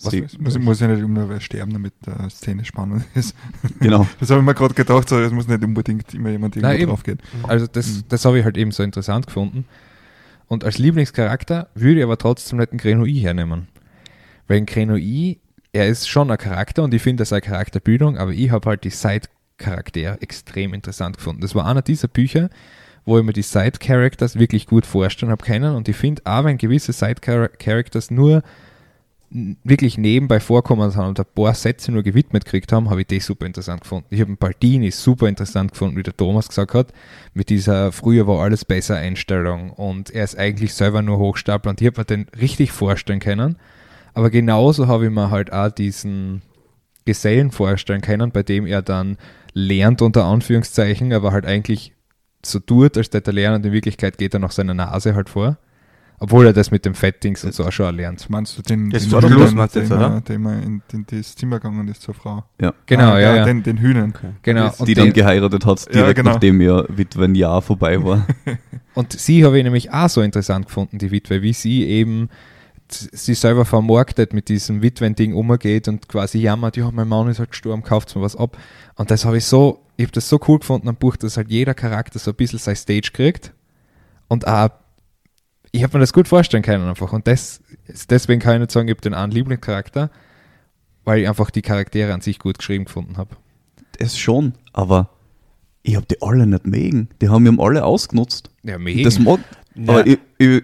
Was- 0.02 0.12
Sie- 0.12 0.24
Es 0.24 0.38
muss, 0.38 0.58
muss 0.60 0.80
ja 0.82 0.88
nicht 0.88 1.02
immer 1.02 1.40
sterben, 1.40 1.72
damit 1.72 1.94
die 2.06 2.30
Szene 2.30 2.66
spannend 2.66 3.06
ist. 3.14 3.36
Genau. 3.80 4.06
Das 4.20 4.30
habe 4.32 4.42
ich 4.42 4.46
mir 4.46 4.54
gerade 4.54 4.74
gedacht, 4.74 5.08
so, 5.08 5.18
es 5.20 5.32
muss 5.32 5.48
nicht 5.48 5.64
unbedingt 5.64 6.14
immer 6.14 6.30
jemand 6.30 6.56
Nein, 6.58 6.64
irgendwo 6.80 6.82
eben. 6.82 6.90
drauf 6.92 7.04
gehen. 7.04 7.20
Also 7.44 7.68
das, 7.68 7.88
Mhm. 7.88 8.04
das 8.10 8.26
habe 8.26 8.40
ich 8.40 8.44
halt 8.44 8.58
eben 8.58 8.72
so 8.72 8.84
interessant 8.84 9.28
gefunden. 9.28 9.66
Und 10.48 10.66
als 10.66 10.78
Lieblingscharakter 10.78 11.70
würde 11.76 12.00
ich 12.00 12.04
aber 12.04 12.18
trotzdem 12.18 12.60
nicht 12.60 12.72
einen 12.72 12.80
Grenouille 12.80 13.22
hernehmen. 13.22 13.68
Weil 14.48 14.58
ein 14.58 14.66
Grenouille, 14.66 15.38
er 15.74 15.88
ist 15.88 16.08
schon 16.08 16.32
ein 16.32 16.38
Charakter 16.38 16.84
und 16.84 16.94
ich 16.94 17.02
finde, 17.02 17.22
das 17.22 17.30
ist 17.30 17.34
eine 17.34 17.42
Charakterbildung, 17.42 18.18
aber 18.18 18.32
ich 18.32 18.52
habe 18.52 18.70
halt 18.70 18.84
die 18.84 18.92
Side-Charaktere 18.92 20.22
extrem 20.22 20.74
interessant 20.74 21.18
gefunden. 21.18 21.42
Das 21.42 21.56
war 21.56 21.66
einer 21.66 21.82
dieser 21.82 22.08
Bücher, 22.08 22.50
wo 23.06 23.18
ich 23.18 23.26
mir 23.26 23.34
die 23.34 23.42
Side-Characters 23.42 24.38
wirklich 24.38 24.68
gut 24.68 24.86
vorstellen 24.86 25.32
habe 25.32 25.44
können 25.44 25.76
und 25.76 25.90
ich 25.90 25.96
finde, 25.96 26.22
auch 26.26 26.44
wenn 26.46 26.58
gewisse 26.58 26.94
Side-Characters 26.94 28.12
nur 28.12 28.44
wirklich 29.64 29.98
nebenbei 29.98 30.40
vorkommen 30.40 30.92
sind 30.92 31.02
und 31.02 31.20
ein 31.20 31.26
paar 31.34 31.56
Sätze 31.56 31.92
nur 31.92 32.04
gewidmet 32.04 32.46
gekriegt 32.46 32.72
haben, 32.72 32.92
habe 32.92 33.02
ich 33.02 33.08
das 33.08 33.26
super 33.26 33.48
interessant 33.48 33.82
gefunden. 33.82 34.06
Ich 34.12 34.20
habe 34.20 34.28
einen 34.28 34.38
Baldini 34.38 34.92
super 34.92 35.28
interessant 35.28 35.72
gefunden, 35.72 35.98
wie 35.98 36.04
der 36.04 36.16
Thomas 36.16 36.50
gesagt 36.50 36.76
hat, 36.76 36.94
mit 37.34 37.50
dieser 37.50 37.92
früher 37.92 38.28
war 38.28 38.44
alles 38.44 38.64
besser 38.64 38.98
Einstellung 38.98 39.72
und 39.72 40.12
er 40.12 40.24
ist 40.24 40.38
eigentlich 40.38 40.76
selber 40.76 41.02
nur 41.02 41.18
Hochstapler 41.18 41.72
und 41.72 41.82
ich 41.82 41.88
habe 41.88 42.02
mir 42.02 42.06
den 42.06 42.28
richtig 42.40 42.72
vorstellen 42.72 43.20
können. 43.20 43.58
Aber 44.14 44.30
genauso 44.30 44.88
habe 44.88 45.06
ich 45.06 45.12
mir 45.12 45.30
halt 45.32 45.52
auch 45.52 45.70
diesen 45.72 46.42
Gesellen 47.06 47.52
vorstellen 47.52 48.02
können, 48.02 48.32
bei 48.32 48.44
dem 48.44 48.66
er 48.66 48.82
dann 48.82 49.18
lernt, 49.54 50.02
unter 50.02 50.26
Anführungszeichen, 50.26 51.14
aber 51.14 51.32
halt 51.32 51.46
eigentlich 51.46 51.94
so 52.46 52.60
tut, 52.60 52.98
als 52.98 53.08
hätte 53.14 53.32
er 53.32 53.34
lernen 53.34 53.58
und 53.58 53.66
in 53.66 53.72
Wirklichkeit 53.72 54.18
geht 54.18 54.34
er 54.34 54.40
nach 54.40 54.52
seiner 54.52 54.74
Nase 54.74 55.16
halt 55.16 55.30
vor. 55.30 55.58
Obwohl 56.20 56.46
er 56.46 56.54
das 56.54 56.72
mit 56.72 56.86
dem 56.86 56.94
Fettings 56.94 57.44
und 57.44 57.54
so 57.54 57.66
auch 57.66 57.72
schon 57.72 57.88
erlernt. 57.88 58.30
Meinst 58.30 58.58
du 58.58 58.62
den, 58.62 58.90
Das 58.92 59.04
den 59.04 59.12
war 59.12 59.22
der 59.22 59.30
Hühner, 59.32 59.40
Schluss, 59.42 59.54
meinst 59.56 59.76
den, 59.76 59.82
jetzt, 59.82 59.92
oder? 59.92 60.22
den 60.22 60.42
man 60.42 60.64
in, 60.64 60.82
in 60.94 61.06
das 61.10 61.36
Zimmer 61.36 61.60
gegangen 61.60 61.88
ist 61.90 62.02
zur 62.02 62.14
Frau? 62.14 62.46
Genau, 62.86 63.12
Ah, 63.14 63.20
ja, 63.20 63.36
ja. 63.38 63.46
Den, 63.46 63.62
den 63.64 63.78
Hühnern. 63.78 64.14
Genau. 64.42 64.66
Das- 64.68 64.80
Und 64.80 64.88
die 64.88 64.94
den- 64.94 65.06
dann 65.06 65.14
geheiratet 65.14 65.66
hat, 65.66 65.86
Ja, 65.88 65.92
direkt 65.92 66.18
genau. 66.18 66.32
nachdem 66.32 66.62
ihr 66.62 66.86
Witwenjahr 66.88 67.62
vorbei 67.62 68.02
war. 68.02 68.26
Und 68.94 69.12
sie 69.12 69.44
habe 69.44 69.58
ich 69.58 69.64
nämlich 69.66 69.92
auch 69.92 70.08
so 70.08 70.22
interessant 70.22 70.68
gefunden, 70.68 70.98
die 70.98 71.12
Witwe, 71.12 71.42
wie 71.42 71.52
sie 71.52 71.84
eben 71.88 72.30
sie 72.90 73.34
selber 73.34 73.66
vermarktet 73.66 74.34
mit 74.34 74.50
diesem 74.50 74.82
Witwen-Ding 74.82 75.34
umgeht 75.34 75.88
und 75.88 76.08
quasi 76.08 76.40
jammert, 76.40 76.78
ja, 76.78 76.90
mein 76.92 77.08
Mann 77.08 77.28
ist 77.28 77.40
halt 77.40 77.52
gestorben, 77.52 77.84
kauft 77.84 78.16
mir 78.16 78.22
was 78.22 78.36
ab. 78.36 78.58
Und 78.96 79.10
das 79.12 79.26
habe 79.26 79.38
ich 79.38 79.46
so, 79.46 79.86
ich 79.98 80.04
habe 80.06 80.12
das 80.12 80.30
so 80.30 80.40
cool 80.48 80.60
gefunden 80.60 80.90
am 80.90 80.96
Buch, 80.96 81.16
dass 81.16 81.38
halt 81.38 81.50
jeder 81.50 81.74
Charakter 81.74 82.20
so 82.20 82.32
ein 82.32 82.36
bisschen 82.38 82.60
sein 82.60 82.76
Stage 82.76 83.12
kriegt. 83.14 83.54
Und 84.28 84.48
auch, 84.48 84.70
ich 85.72 85.84
habe 85.84 85.98
mir 85.98 86.02
das 86.02 86.14
gut 86.14 86.28
vorstellen 86.28 86.64
können 86.64 86.88
einfach. 86.88 87.14
Und 87.14 87.28
das, 87.28 87.62
deswegen 88.10 88.40
kann 88.42 88.56
ich 88.56 88.60
nicht 88.60 88.72
sagen, 88.72 88.88
ich 88.88 88.94
habe 88.94 89.02
den 89.02 89.14
einen 89.14 89.32
Lieblingscharakter, 89.32 90.12
weil 91.04 91.22
ich 91.22 91.28
einfach 91.28 91.50
die 91.50 91.62
Charaktere 91.62 92.14
an 92.14 92.22
sich 92.22 92.40
gut 92.40 92.60
geschrieben 92.60 92.86
gefunden 92.86 93.18
habe. 93.18 93.36
Das 94.00 94.18
schon, 94.18 94.54
aber 94.72 95.10
ich 95.84 95.96
habe 95.96 96.06
die 96.06 96.22
alle 96.22 96.48
nicht 96.48 96.66
mögen. 96.66 97.10
Die 97.22 97.30
haben 97.30 97.44
mich 97.44 97.60
alle 97.60 97.84
ausgenutzt. 97.84 98.50
Ja, 98.64 98.78
mega. 98.78 99.04
Das 99.04 99.20
mag, 99.20 99.40
Ja. 99.76 99.94
aber 99.94 100.08
ich, 100.08 100.20
ich 100.38 100.64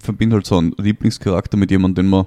verbinde 0.00 0.36
halt 0.36 0.46
so 0.46 0.58
einen 0.58 0.72
Lieblingscharakter 0.78 1.56
mit 1.56 1.70
jemandem, 1.70 2.06
den 2.06 2.10
man 2.10 2.26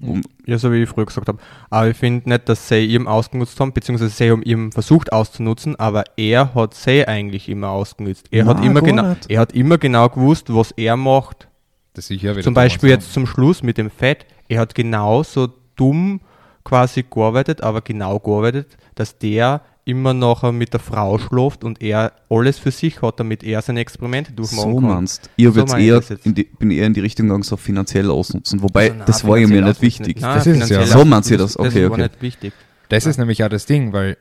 um, 0.00 0.22
Ja, 0.46 0.58
so 0.58 0.70
wie 0.72 0.82
ich 0.82 0.88
früher 0.88 1.06
gesagt 1.06 1.28
habe. 1.28 1.38
Aber 1.68 1.88
ich 1.88 1.96
finde 1.96 2.28
nicht, 2.28 2.48
dass 2.48 2.68
sie 2.68 2.84
ihn 2.84 3.06
ausgenutzt 3.06 3.58
haben, 3.58 3.72
beziehungsweise 3.72 4.10
sie 4.10 4.30
haben 4.30 4.42
ihn 4.42 4.72
versucht 4.72 5.12
auszunutzen, 5.12 5.76
aber 5.76 6.04
er 6.16 6.54
hat 6.54 6.74
sie 6.74 7.06
eigentlich 7.06 7.48
immer 7.48 7.70
ausgenutzt. 7.70 8.28
Er, 8.30 8.46
hat, 8.46 8.58
Nein, 8.58 8.66
immer 8.66 8.80
gar 8.80 8.90
genau, 8.90 9.08
nicht. 9.10 9.30
er 9.30 9.40
hat 9.40 9.52
immer 9.52 9.78
genau 9.78 10.08
gewusst, 10.08 10.54
was 10.54 10.70
er 10.72 10.96
macht. 10.96 11.48
das 11.94 12.10
ist 12.10 12.22
ja 12.22 12.32
wieder 12.32 12.42
Zum 12.42 12.54
Beispiel 12.54 12.90
jetzt 12.90 13.12
zum 13.12 13.26
Schluss 13.26 13.62
mit 13.62 13.78
dem 13.78 13.90
Fett. 13.90 14.26
Er 14.48 14.60
hat 14.60 14.74
genauso 14.74 15.48
dumm 15.76 16.20
quasi 16.62 17.04
gearbeitet, 17.08 17.62
aber 17.62 17.80
genau 17.80 18.18
gearbeitet, 18.20 18.76
dass 18.94 19.18
der 19.18 19.62
immer 19.90 20.14
noch 20.14 20.50
mit 20.52 20.72
der 20.72 20.80
Frau 20.80 21.18
schläft 21.18 21.64
und 21.64 21.82
er 21.82 22.12
alles 22.28 22.58
für 22.58 22.70
sich 22.70 23.02
hat, 23.02 23.20
damit 23.20 23.42
er 23.42 23.60
seine 23.62 23.80
Experimente 23.80 24.32
durchmachen 24.32 24.72
So 24.72 24.76
kann. 24.80 24.88
meinst 24.88 25.30
Ich 25.36 25.52
So 25.52 25.76
eher 25.76 26.00
das 26.00 26.18
die, 26.24 26.44
bin 26.44 26.70
eher 26.70 26.86
in 26.86 26.94
die 26.94 27.00
Richtung 27.00 27.26
gegangen, 27.26 27.42
so 27.42 27.56
finanziell 27.56 28.10
ausnutzen. 28.10 28.62
Wobei, 28.62 28.84
Also, 28.84 28.94
na, 28.98 29.04
das 29.04 29.26
war 29.26 29.38
ja 29.38 29.46
mir 29.46 29.62
nicht 29.62 29.82
wichtig. 29.82 30.20
Nein, 30.20 30.36
Das 30.36 30.46
ist 30.46 30.62
es 30.62 30.68
ja. 30.70 30.86
So 30.86 31.04
meint 31.04 31.30
ihr 31.30 31.38
das? 31.38 31.58
Okay, 31.58 31.84
war 31.84 31.92
okay. 31.92 32.02
nicht 32.02 32.22
wichtig. 32.22 32.52
Das 32.88 33.06
ist 33.06 33.18
nämlich 33.18 33.42
auch 33.44 33.48
das 33.48 33.66
Ding, 33.66 33.92
weil 33.92 34.16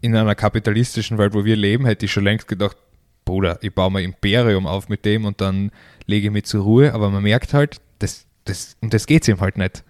in 0.00 0.14
einer 0.14 0.34
kapitalistischen 0.34 1.18
Welt, 1.18 1.34
wo 1.34 1.44
wir 1.44 1.56
leben, 1.56 1.86
hätte 1.86 2.04
ich 2.06 2.12
schon 2.12 2.24
längst 2.24 2.48
gedacht, 2.48 2.76
Bruder, 3.24 3.58
ich 3.62 3.74
baue 3.74 3.90
mein 3.90 4.04
Imperium 4.04 4.66
auf 4.66 4.88
mit 4.88 5.04
dem 5.04 5.24
und 5.24 5.40
dann 5.40 5.72
lege 6.06 6.26
ich 6.28 6.32
mich 6.32 6.44
zur 6.44 6.62
Ruhe, 6.62 6.94
aber 6.94 7.10
man 7.10 7.22
merkt 7.24 7.54
halt, 7.54 7.80
das, 7.98 8.24
das, 8.44 8.76
um 8.80 8.90
das 8.90 9.06
geht 9.06 9.22
es 9.22 9.28
ihm 9.28 9.40
halt 9.40 9.58
nicht. 9.58 9.82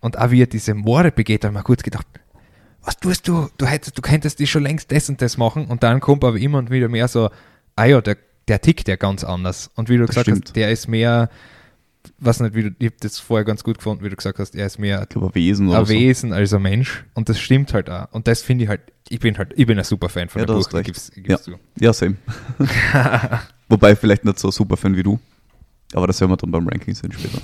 Und 0.00 0.18
auch 0.18 0.30
wie 0.32 0.42
er 0.42 0.46
diese 0.48 0.74
Morde 0.74 1.12
begeht, 1.12 1.44
habe 1.44 1.52
ich 1.54 1.58
mir 1.58 1.62
kurz 1.62 1.84
gedacht, 1.84 2.06
was 2.84 2.96
tust 2.98 3.28
du? 3.28 3.48
Du, 3.58 3.66
hättest, 3.66 3.96
du 3.96 4.02
könntest 4.02 4.38
die 4.38 4.46
schon 4.46 4.62
längst 4.62 4.90
das 4.92 5.08
und 5.08 5.20
das 5.22 5.36
machen 5.36 5.66
und 5.66 5.82
dann 5.82 6.00
kommt 6.00 6.24
aber 6.24 6.36
immer 6.38 6.58
und 6.58 6.70
wieder 6.70 6.88
mehr 6.88 7.08
so, 7.08 7.30
ah 7.76 7.84
ja, 7.84 8.00
der, 8.00 8.16
der 8.48 8.60
tickt 8.60 8.88
ja 8.88 8.96
ganz 8.96 9.24
anders. 9.24 9.70
Und 9.76 9.88
wie 9.88 9.96
du 9.96 10.02
Das 10.06 10.10
gesagt 10.10 10.26
stimmt. 10.28 10.44
hast, 10.46 10.56
der 10.56 10.70
ist 10.72 10.88
mehr, 10.88 11.30
was 12.18 12.40
nicht, 12.40 12.54
wie 12.54 12.64
du, 12.64 12.70
ich 12.78 12.86
habe 12.86 12.96
das 13.00 13.18
vorher 13.18 13.44
ganz 13.44 13.62
gut 13.62 13.78
gefunden, 13.78 14.04
wie 14.04 14.08
du 14.10 14.16
gesagt 14.16 14.38
hast, 14.38 14.54
er 14.56 14.66
ist 14.66 14.78
mehr 14.78 15.02
Ich 15.02 15.08
glaube, 15.10 15.28
ein 15.28 15.34
Wesen 15.34 15.68
oder 15.68 15.78
ein 15.80 15.86
so. 15.86 15.92
Wesen 15.92 16.32
als 16.32 16.52
ein 16.52 16.62
Mensch 16.62 17.04
und 17.14 17.28
das 17.28 17.38
stimmt 17.38 17.72
halt 17.74 17.88
auch. 17.88 18.10
Und 18.12 18.26
das 18.26 18.42
finde 18.42 18.64
ich 18.64 18.68
halt, 18.68 18.80
ich 19.08 19.20
bin 19.20 19.38
halt, 19.38 19.52
ich 19.56 19.66
bin 19.66 19.78
ein 19.78 19.84
super 19.84 20.08
Fan 20.08 20.28
von 20.28 20.40
Ja, 20.40 20.46
der 20.46 20.56
du 20.56 20.62
Buch, 20.62 20.82
gib's, 20.82 21.10
ich 21.14 21.22
gib's 21.22 21.42
zu. 21.44 21.54
Ja, 21.78 21.92
same. 21.92 22.16
Wobei 23.68 23.94
vielleicht 23.96 24.24
nicht 24.24 24.38
so 24.38 24.50
super 24.50 24.76
Fan 24.76 24.96
wie 24.96 25.02
du. 25.02 25.18
Aber 25.94 26.06
das 26.06 26.20
werden 26.20 26.30
wir 26.32 26.36
dann 26.38 26.50
beim 26.50 26.66
Ranking 26.66 26.94
sehen 26.94 27.12
später. 27.12 27.38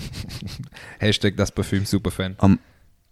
Hashtag 0.99 1.37
das 1.37 1.53
Parfüm 1.53 1.85
Superfan. 1.85 2.37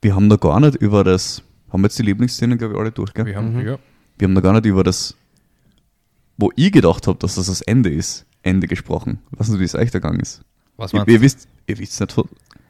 Wir 0.01 0.15
haben 0.15 0.29
da 0.29 0.37
gar 0.37 0.59
nicht 0.61 0.77
über 0.77 1.05
das, 1.05 1.43
haben 1.73 1.81
wir 1.83 1.87
jetzt 1.87 1.99
die 1.99 2.03
Lieblingsszenen, 2.03 2.59
glaube 2.59 2.75
ich, 2.75 2.81
alle 2.81 2.93
durch, 2.93 3.13
gell? 3.15 3.27
Wir 3.27 3.37
haben, 3.37 3.55
Mhm. 3.55 3.67
ja, 3.67 3.79
Wir 4.19 4.29
haben 4.29 4.35
da 4.35 4.41
gar 4.41 4.53
nicht 4.55 4.67
über 4.67 4.83
das, 4.85 5.15
wo 6.39 6.51
ich 6.57 6.73
gedacht 6.73 7.07
habe, 7.07 7.19
dass 7.19 7.35
das 7.37 7.47
das 7.47 7.61
Ende 7.63 7.91
ist, 7.91 8.25
Ende 8.43 8.67
gesprochen. 8.67 9.19
Ich 9.33 9.41
weiß 9.41 9.49
nicht, 9.49 9.61
wie 9.61 9.65
es 9.65 9.75
euch 9.75 9.91
da 9.91 9.99
gegangen 9.99 10.21
ist. 10.21 10.43
was 10.79 10.93
Ihr, 10.93 11.07
ihr 11.09 11.21
wisst, 11.23 11.49
ihr 11.67 11.79
wisst 11.79 11.99
nicht, 12.01 12.15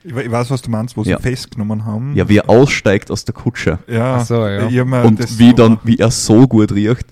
Ich, 0.04 0.14
we- 0.14 0.22
ich 0.22 0.30
weiß, 0.30 0.50
was 0.50 0.62
du 0.62 0.70
meinst, 0.70 0.96
wo 0.96 1.02
sie 1.02 1.10
Ja. 1.10 1.18
festgenommen 1.18 1.84
haben. 1.84 2.14
ja, 2.14 2.28
wie 2.28 2.36
er 2.38 2.48
aussteigt 2.48 3.10
aus 3.10 3.24
der 3.24 3.34
Kutsche. 3.34 3.80
Ja, 3.88 4.24
so, 4.24 4.46
ja. 4.46 4.66
Und 5.02 5.38
wie 5.40 5.52
dann, 5.54 5.78
wie 5.82 5.96
er 5.98 6.10
so 6.12 6.46
gut 6.46 6.70
riecht, 6.72 7.06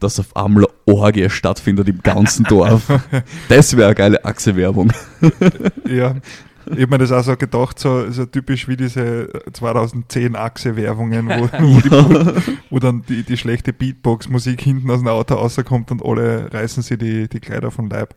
dass 0.00 0.20
auf 0.20 0.36
einmal 0.36 0.66
Orgie 0.84 1.30
stattfindet 1.30 1.88
im 1.88 2.02
ganzen 2.02 2.44
Dorf. 2.44 2.82
das 3.48 3.74
wäre 3.74 3.86
eine 3.86 3.94
geile 3.94 4.24
Achse-Werbung. 4.24 4.92
Ja, 5.88 6.16
ich 6.66 6.82
habe 6.82 6.88
mir 6.88 6.98
das 6.98 7.12
auch 7.12 7.22
so 7.22 7.36
gedacht, 7.36 7.78
so, 7.78 8.10
so 8.10 8.26
typisch 8.26 8.68
wie 8.68 8.76
diese 8.76 9.28
2010 9.52 10.36
Achse-Werbungen, 10.36 11.28
wo, 11.28 11.48
wo, 11.58 11.80
die, 11.80 12.42
wo 12.70 12.78
dann 12.78 13.02
die, 13.08 13.22
die 13.22 13.36
schlechte 13.36 13.72
Beatbox-Musik 13.72 14.60
hinten 14.60 14.90
aus 14.90 15.00
dem 15.00 15.08
Auto 15.08 15.34
rauskommt 15.34 15.90
und 15.90 16.04
alle 16.04 16.52
reißen 16.52 16.82
sie 16.82 16.98
die, 16.98 17.28
die 17.28 17.40
Kleider 17.40 17.70
vom 17.70 17.88
Leib. 17.88 18.14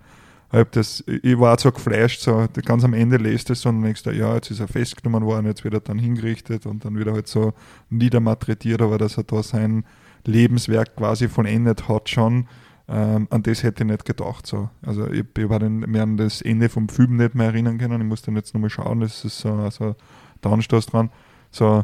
Ich, 0.54 0.64
das, 0.72 1.04
ich 1.08 1.40
war 1.40 1.60
so 1.60 1.72
geflasht, 1.72 2.22
so 2.22 2.48
ganz 2.64 2.84
am 2.84 2.94
Ende 2.94 3.18
lest 3.18 3.50
es 3.50 3.62
so 3.62 3.70
und 3.70 3.82
denkst 3.82 4.04
du, 4.04 4.12
ja, 4.12 4.34
jetzt 4.36 4.50
ist 4.50 4.62
er 4.62 4.68
festgenommen 4.68 5.26
worden, 5.26 5.46
jetzt 5.46 5.64
wird 5.64 5.74
er 5.74 5.82
dann 5.82 6.00
hingerichtet 6.00 6.66
und 6.66 6.86
dann 6.86 6.98
wieder 6.98 7.14
halt 7.14 7.28
so 7.28 7.54
niedermatretiert, 7.90 8.82
aber 8.82 8.98
dass 8.98 9.18
er 9.18 9.24
da 9.24 9.44
sein 9.44 9.84
Lebenswerk 10.26 10.96
quasi 10.96 11.28
vollendet 11.28 11.90
hat 11.90 12.10
schon. 12.10 12.48
Ähm, 12.90 13.28
an 13.32 13.44
das 13.44 13.64
hätte 13.64 13.84
ich 13.84 13.90
nicht 13.90 14.06
gedacht. 14.06 14.48
So. 14.48 14.70
Also 14.82 15.08
ich, 15.12 15.26
ich 15.38 15.50
war 15.50 15.60
mir 15.68 16.04
an 16.04 16.16
das 16.18 16.42
Ende 16.42 16.70
vom 16.70 16.88
Film 16.88 17.18
nicht 17.18 17.36
mehr 17.36 17.48
erinnern 17.48 17.78
können. 17.78 18.02
Ich 18.02 18.08
musste 18.08 18.32
jetzt 18.32 18.54
nochmal 18.54 18.70
schauen, 18.70 19.02
das 19.02 19.26
ist 19.26 19.40
so 19.40 19.52
also 19.54 19.96
der 20.44 20.52
Anstoß 20.52 20.86
dran. 20.88 21.10
So, 21.52 21.84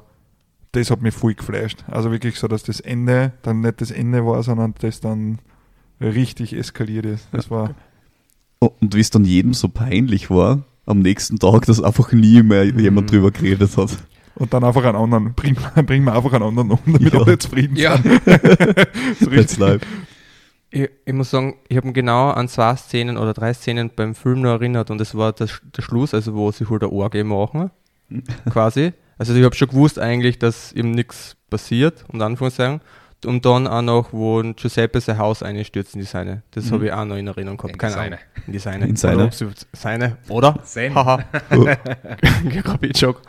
das 0.71 0.89
hat 0.91 1.01
mich 1.01 1.13
voll 1.13 1.33
geflasht. 1.33 1.83
Also 1.87 2.11
wirklich 2.11 2.39
so, 2.39 2.47
dass 2.47 2.63
das 2.63 2.79
Ende 2.79 3.33
dann 3.41 3.59
nicht 3.61 3.81
das 3.81 3.91
Ende 3.91 4.25
war, 4.25 4.41
sondern 4.43 4.73
das 4.79 5.01
dann 5.01 5.39
richtig 5.99 6.53
eskaliert 6.55 7.05
ist. 7.05 7.27
Das 7.31 7.51
war 7.51 7.71
Und 8.59 8.95
wie 8.95 9.01
es 9.01 9.09
dann 9.09 9.25
jedem 9.25 9.53
so 9.53 9.67
peinlich 9.67 10.29
war, 10.29 10.63
am 10.85 10.99
nächsten 10.99 11.37
Tag, 11.37 11.65
dass 11.65 11.83
einfach 11.83 12.13
nie 12.13 12.41
mehr 12.43 12.63
jemand 12.63 13.07
Mhm. 13.07 13.11
drüber 13.11 13.31
geredet 13.31 13.75
hat. 13.75 13.97
und 14.35 14.53
dann 14.53 14.63
einfach 14.63 14.83
einen 14.85 14.95
anderen, 14.95 15.33
bring, 15.33 15.55
bring 15.85 16.05
mir 16.05 16.13
einfach 16.13 16.31
einen 16.31 16.43
anderen 16.43 16.71
um, 16.71 16.79
damit 16.85 17.13
Ja. 17.13 17.19
alle 17.21 17.37
zufrieden 17.37 17.75
Ja. 17.75 17.97
sind. 17.97 18.21
so 19.19 19.29
That's 19.29 19.59
richtig. 19.59 19.81
Ich, 20.75 20.89
ich 21.05 21.13
muss 21.13 21.29
sagen, 21.29 21.57
ich 21.67 21.77
habe 21.77 21.85
mich 21.87 21.93
genau 21.93 22.31
an 22.31 22.47
zwei 22.47 22.75
Szenen 22.75 23.17
oder 23.17 23.33
drei 23.33 23.53
Szenen 23.53 23.91
beim 23.95 24.15
Film 24.15 24.41
noch 24.41 24.53
erinnert 24.53 24.89
und 24.89 24.97
das 24.97 25.13
war 25.15 25.31
das, 25.31 25.61
der 25.77 25.83
Schluss, 25.83 26.15
also 26.15 26.33
wo 26.33 26.51
sie 26.51 26.65
halt 26.67 26.81
eine 26.81 26.91
Orgie 26.91 27.23
machen, 27.23 27.69
quasi. 28.49 28.93
Also 29.19 29.35
ich 29.35 29.43
habe 29.43 29.53
schon 29.55 29.67
gewusst 29.67 29.99
eigentlich, 29.99 30.39
dass 30.39 30.73
ihm 30.73 30.89
nichts 30.91 31.35
passiert, 31.51 32.03
um 32.11 32.19
Anführungszeichen. 32.19 32.81
Und 33.25 33.45
dann 33.45 33.67
auch 33.67 33.81
noch, 33.83 34.11
wo 34.11 34.41
Giuseppe 34.41 34.99
sein 34.99 35.17
Haus 35.17 35.43
einstürzt 35.43 35.93
in 35.93 36.01
die 36.01 36.05
Seine. 36.07 36.41
Das 36.51 36.65
Mhm. 36.65 36.71
habe 36.71 36.85
ich 36.87 36.91
auch 36.91 37.05
noch 37.05 37.15
in 37.15 37.27
Erinnerung 37.27 37.55
gehabt. 37.57 37.73
In 37.73 37.77
Keine 37.79 37.93
Seine. 37.93 38.15
Ahnung. 38.17 38.19
In 38.47 38.53
die 38.53 38.59
Seine. 38.59 38.85
In 38.87 38.95
seine. 38.97 39.23
Oder 39.27 39.53
Seine, 39.71 40.17
oder? 40.27 40.59
Seine. 40.63 40.95
Haha. 40.95 41.19
Oh. 41.55 41.65
Rapid-Joke. 42.65 43.21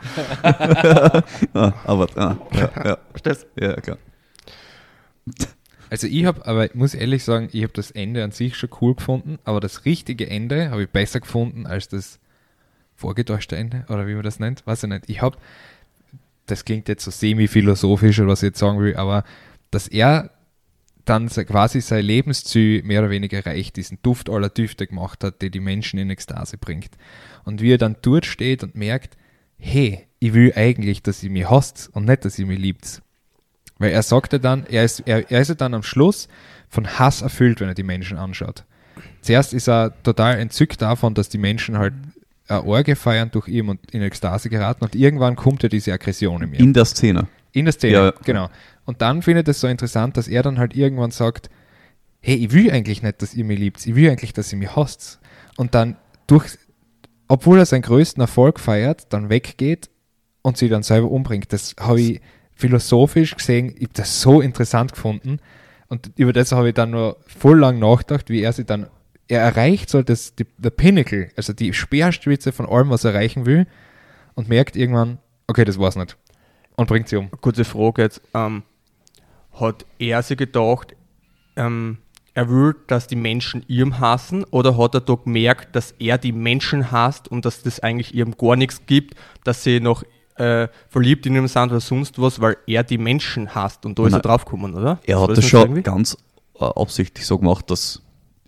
ah, 1.53 1.73
aber, 1.85 2.07
ah, 2.15 2.35
ja, 2.53 2.69
ja, 2.83 2.97
Verstehst 3.11 3.47
ja, 3.55 3.73
klar. 3.75 3.97
Also 5.95 6.07
ich 6.07 6.25
habe, 6.25 6.45
aber 6.45 6.65
ich 6.65 6.75
muss 6.75 6.93
ehrlich 6.93 7.23
sagen, 7.23 7.47
ich 7.53 7.63
habe 7.63 7.71
das 7.71 7.89
Ende 7.89 8.21
an 8.25 8.31
sich 8.31 8.57
schon 8.57 8.69
cool 8.81 8.95
gefunden, 8.95 9.39
aber 9.45 9.61
das 9.61 9.85
richtige 9.85 10.29
Ende 10.29 10.69
habe 10.69 10.83
ich 10.83 10.89
besser 10.89 11.21
gefunden 11.21 11.65
als 11.65 11.87
das 11.87 12.19
vorgetäuschte 12.97 13.55
Ende, 13.55 13.85
oder 13.87 14.05
wie 14.05 14.13
man 14.13 14.23
das 14.23 14.41
nennt, 14.41 14.67
weiß 14.67 14.83
ich 14.83 14.89
nicht. 14.89 15.05
Ich 15.07 15.21
habe, 15.21 15.37
das 16.47 16.65
klingt 16.65 16.89
jetzt 16.89 17.05
so 17.05 17.11
semi-philosophisch 17.11 18.19
oder 18.19 18.27
was 18.27 18.43
ich 18.43 18.47
jetzt 18.47 18.59
sagen 18.59 18.77
will, 18.81 18.97
aber 18.97 19.23
dass 19.71 19.87
er 19.87 20.31
dann 21.05 21.29
quasi 21.29 21.79
sein 21.79 22.03
Lebensziel 22.03 22.83
mehr 22.83 22.99
oder 22.99 23.09
weniger 23.09 23.37
erreicht, 23.37 23.77
diesen 23.77 23.99
Duft 24.03 24.29
aller 24.29 24.49
Düfte 24.49 24.87
gemacht 24.87 25.23
hat, 25.23 25.41
der 25.41 25.49
die 25.49 25.61
Menschen 25.61 25.97
in 25.97 26.09
Ekstase 26.09 26.57
bringt. 26.57 26.97
Und 27.45 27.61
wie 27.61 27.71
er 27.71 27.77
dann 27.77 27.95
dort 28.01 28.25
steht 28.25 28.63
und 28.63 28.75
merkt, 28.75 29.15
hey, 29.57 30.07
ich 30.19 30.33
will 30.33 30.51
eigentlich, 30.57 31.03
dass 31.03 31.23
ihr 31.23 31.29
mich 31.29 31.49
hasst 31.49 31.89
und 31.93 32.03
nicht, 32.03 32.25
dass 32.25 32.37
ihr 32.37 32.47
mich 32.47 32.59
liebt. 32.59 33.01
Weil 33.77 33.91
er 33.91 34.03
sagte 34.03 34.39
dann, 34.39 34.65
er 34.67 34.83
ist, 34.83 35.01
er, 35.05 35.29
er 35.31 35.41
ist 35.41 35.59
dann 35.59 35.73
am 35.73 35.83
Schluss 35.83 36.27
von 36.69 36.87
Hass 36.99 37.21
erfüllt, 37.21 37.59
wenn 37.59 37.67
er 37.67 37.73
die 37.75 37.83
Menschen 37.83 38.17
anschaut. 38.17 38.63
Zuerst 39.21 39.53
ist 39.53 39.67
er 39.67 39.93
total 40.03 40.39
entzückt 40.39 40.81
davon, 40.81 41.13
dass 41.13 41.29
die 41.29 41.37
Menschen 41.37 41.77
halt 41.77 41.93
eine 42.47 42.63
Orgie 42.63 42.95
feiern 42.95 43.31
durch 43.31 43.47
ihn 43.47 43.69
und 43.69 43.91
in 43.91 44.01
Ekstase 44.01 44.49
geraten 44.49 44.83
und 44.83 44.95
irgendwann 44.95 45.35
kommt 45.35 45.63
ja 45.63 45.69
diese 45.69 45.91
Aggression 45.93 46.41
in 46.43 46.51
mir. 46.51 46.59
In 46.59 46.73
der 46.73 46.85
Szene. 46.85 47.27
In 47.51 47.65
der 47.65 47.73
Szene, 47.73 47.93
Ja. 47.93 48.13
genau. 48.23 48.49
Und 48.85 49.01
dann 49.01 49.21
findet 49.23 49.47
es 49.47 49.59
so 49.61 49.67
interessant, 49.67 50.15
dass 50.15 50.27
er 50.27 50.43
dann 50.43 50.59
halt 50.59 50.75
irgendwann 50.75 51.11
sagt, 51.11 51.49
hey, 52.21 52.35
ich 52.35 52.51
will 52.53 52.69
eigentlich 52.71 53.01
nicht, 53.01 53.21
dass 53.21 53.33
ihr 53.33 53.43
mich 53.45 53.59
liebt, 53.59 53.85
ich 53.85 53.95
will 53.95 54.09
eigentlich, 54.09 54.33
dass 54.33 54.51
ihr 54.53 54.59
mich 54.59 54.75
hasst. 54.75 55.19
Und 55.57 55.73
dann 55.73 55.95
durch, 56.27 56.45
obwohl 57.27 57.57
er 57.57 57.65
seinen 57.65 57.81
größten 57.81 58.21
Erfolg 58.21 58.59
feiert, 58.59 59.11
dann 59.11 59.29
weggeht 59.29 59.89
und 60.43 60.57
sie 60.57 60.69
dann 60.69 60.83
selber 60.83 61.09
umbringt. 61.09 61.51
Das 61.51 61.75
habe 61.79 61.99
ich 62.01 62.21
philosophisch 62.55 63.35
gesehen, 63.35 63.75
ich 63.75 63.83
habe 63.83 63.93
das 63.93 64.21
so 64.21 64.41
interessant 64.41 64.93
gefunden. 64.93 65.39
Und 65.87 66.11
über 66.15 66.33
das 66.33 66.51
habe 66.51 66.69
ich 66.69 66.73
dann 66.73 66.91
nur 66.91 67.17
voll 67.27 67.59
lang 67.59 67.79
nachgedacht, 67.79 68.29
wie 68.29 68.41
er 68.41 68.53
sie 68.53 68.65
dann, 68.65 68.87
er 69.27 69.41
erreicht 69.41 69.89
so 69.89 70.01
das, 70.01 70.35
die, 70.35 70.45
der 70.57 70.71
Pinnacle, 70.71 71.29
also 71.35 71.53
die 71.53 71.73
Speerspitze 71.73 72.51
von 72.51 72.65
allem, 72.65 72.89
was 72.89 73.03
er 73.03 73.13
erreichen 73.13 73.45
will, 73.45 73.67
und 74.33 74.49
merkt 74.49 74.75
irgendwann, 74.75 75.19
okay, 75.47 75.65
das 75.65 75.79
war's 75.79 75.95
nicht. 75.95 76.17
Und 76.75 76.87
bringt 76.87 77.07
sie 77.07 77.17
um. 77.17 77.29
Kurze 77.31 77.63
Frage 77.63 78.01
jetzt. 78.01 78.21
Ähm, 78.33 78.63
hat 79.53 79.85
er 79.99 80.21
sich 80.23 80.37
gedacht, 80.37 80.95
ähm, 81.55 81.99
er 82.33 82.49
will, 82.49 82.75
dass 82.87 83.07
die 83.07 83.15
Menschen 83.15 83.63
ihm 83.67 83.99
hassen 83.99 84.43
oder 84.45 84.77
hat 84.77 84.93
er 84.93 85.01
da 85.01 85.15
gemerkt, 85.15 85.73
dass 85.73 85.91
er 85.99 86.17
die 86.17 86.33
Menschen 86.33 86.91
hasst 86.91 87.29
und 87.29 87.45
dass 87.45 87.63
das 87.63 87.79
eigentlich 87.79 88.13
ihm 88.13 88.35
gar 88.37 88.57
nichts 88.57 88.85
gibt, 88.85 89.15
dass 89.45 89.63
sie 89.63 89.79
noch 89.79 90.03
äh, 90.37 90.67
verliebt 90.89 91.25
in 91.25 91.35
ihm 91.35 91.47
sind 91.47 91.71
oder 91.71 91.79
sonst 91.79 92.19
was, 92.21 92.41
weil 92.41 92.57
er 92.67 92.83
die 92.83 92.97
Menschen 92.97 93.53
hasst 93.55 93.85
und 93.85 93.97
da 93.97 94.03
ist 94.05 94.11
Nein. 94.11 94.19
er 94.19 94.23
draufgekommen, 94.23 94.73
oder? 94.75 94.99
Er 95.05 95.21
hat 95.21 95.29
das 95.31 95.37
nicht 95.37 95.49
schon 95.49 95.61
irgendwie? 95.61 95.83
ganz 95.83 96.17
äh, 96.59 96.65
absichtlich 96.65 97.25
so 97.25 97.37
gemacht, 97.37 97.69
dass 97.71 98.01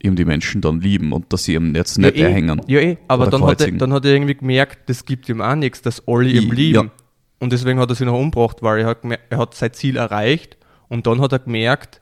ihm 0.03 0.15
die 0.15 0.25
Menschen 0.25 0.61
dann 0.61 0.79
lieben 0.81 1.11
und 1.13 1.31
dass 1.33 1.43
sie 1.45 1.53
ihm 1.55 1.73
jetzt 1.75 1.97
nicht 1.97 2.15
ja, 2.17 2.25
eh, 2.25 2.27
erhängen. 2.29 2.61
Ja, 2.67 2.79
eh, 2.79 2.97
aber 3.07 3.27
dann 3.27 3.43
hat, 3.45 3.61
er, 3.61 3.71
dann 3.71 3.93
hat 3.93 4.05
er 4.05 4.11
irgendwie 4.13 4.35
gemerkt, 4.35 4.89
das 4.89 5.05
gibt 5.05 5.27
ihm 5.29 5.41
auch 5.41 5.55
nichts, 5.55 5.81
dass 5.81 6.05
alle 6.07 6.29
ihn 6.29 6.43
I- 6.51 6.55
lieben. 6.55 6.85
ja. 6.88 6.91
Und 7.39 7.51
deswegen 7.53 7.79
hat 7.79 7.89
er 7.89 7.95
sich 7.95 8.05
noch 8.05 8.17
umgebracht, 8.19 8.57
weil 8.61 8.79
er 8.81 8.88
hat, 8.88 8.97
er 9.29 9.38
hat 9.38 9.53
sein 9.53 9.71
Ziel 9.73 9.95
erreicht 9.97 10.57
und 10.89 11.05
dann 11.07 11.21
hat 11.21 11.31
er 11.31 11.39
gemerkt, 11.39 12.01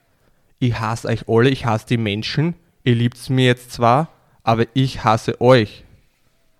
ich 0.59 0.79
hasse 0.79 1.07
euch 1.09 1.27
alle, 1.27 1.49
ich 1.49 1.65
hasse 1.65 1.86
die 1.88 1.97
Menschen, 1.97 2.55
ihr 2.83 2.95
liebt 2.95 3.29
mir 3.29 3.45
jetzt 3.45 3.71
zwar, 3.73 4.09
aber 4.43 4.65
ich 4.73 5.03
hasse 5.03 5.39
euch. 5.41 5.83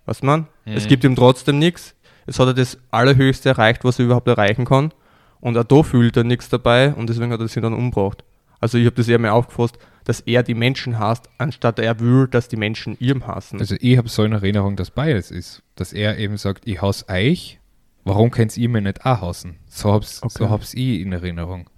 Was 0.04 0.22
man? 0.22 0.46
Es 0.64 0.84
Mhm. 0.84 0.88
gibt 0.88 1.04
ihm 1.04 1.16
trotzdem 1.16 1.58
nichts. 1.58 1.94
Jetzt 2.26 2.38
hat 2.38 2.48
er 2.48 2.54
das 2.54 2.78
Allerhöchste 2.90 3.50
erreicht, 3.50 3.84
was 3.84 3.98
er 3.98 4.06
überhaupt 4.06 4.28
erreichen 4.28 4.64
kann. 4.64 4.92
Und 5.40 5.56
auch 5.56 5.64
da 5.64 5.82
fühlt 5.82 6.16
er 6.16 6.24
nichts 6.24 6.48
dabei 6.48 6.94
und 6.94 7.08
deswegen 7.08 7.32
hat 7.32 7.40
er 7.40 7.48
sich 7.48 7.62
dann 7.62 7.74
umgebracht. 7.74 8.24
Also 8.60 8.78
ich 8.78 8.86
habe 8.86 8.96
das 8.96 9.06
eher 9.08 9.18
mehr 9.18 9.34
aufgefasst, 9.34 9.78
dass 10.04 10.20
er 10.20 10.42
die 10.42 10.54
Menschen 10.54 10.98
hasst, 10.98 11.28
anstatt 11.38 11.78
er 11.78 12.00
will, 12.00 12.26
dass 12.28 12.48
die 12.48 12.56
Menschen 12.56 12.96
ihm 12.98 13.26
hassen. 13.26 13.60
Also 13.60 13.76
ich 13.80 13.98
habe 13.98 14.08
so 14.08 14.24
in 14.24 14.32
Erinnerung, 14.32 14.76
dass 14.76 14.90
beides 14.90 15.30
ist. 15.30 15.62
Dass 15.74 15.92
er 15.92 16.18
eben 16.18 16.36
sagt, 16.36 16.66
ich 16.66 16.80
hasse 16.80 17.08
euch 17.08 17.60
Warum 18.06 18.30
könnt 18.30 18.56
ihr 18.56 18.68
mir 18.68 18.80
nicht 18.80 19.04
auch 19.04 19.20
hassen? 19.20 19.56
So 19.66 19.92
hab's, 19.92 20.22
Okay. 20.22 20.34
so 20.38 20.48
hab's 20.48 20.74
ich 20.74 21.00
in 21.00 21.12
Erinnerung. 21.12 21.68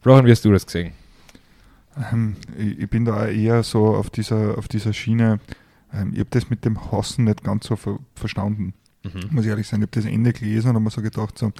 Florian, 0.00 0.24
wie 0.24 0.30
hast 0.30 0.44
du 0.44 0.52
das 0.52 0.64
gesehen? 0.64 0.92
Ähm, 2.12 2.36
ich, 2.56 2.78
ich 2.78 2.88
bin 2.88 3.04
da 3.04 3.26
eher 3.26 3.64
so 3.64 3.96
auf 3.96 4.10
dieser, 4.10 4.56
auf 4.56 4.68
dieser 4.68 4.92
Schiene. 4.92 5.40
Ähm, 5.92 6.12
ich 6.12 6.20
habe 6.20 6.30
das 6.30 6.50
mit 6.50 6.64
dem 6.64 6.92
Hassen 6.92 7.24
nicht 7.24 7.42
ganz 7.42 7.66
so 7.66 7.74
ver 7.74 7.98
verstanden. 8.14 8.74
Muss 9.30 9.44
ich 9.44 9.50
ehrlich 9.50 9.66
sein, 9.66 9.80
ich 9.80 9.88
habe 9.88 10.00
das 10.00 10.04
Ende 10.04 10.32
gelesen 10.32 10.68
und 10.68 10.74
habe 10.74 10.84
mir 10.84 10.90
so 10.90 11.00
gedacht, 11.00 11.38
so, 11.38 11.52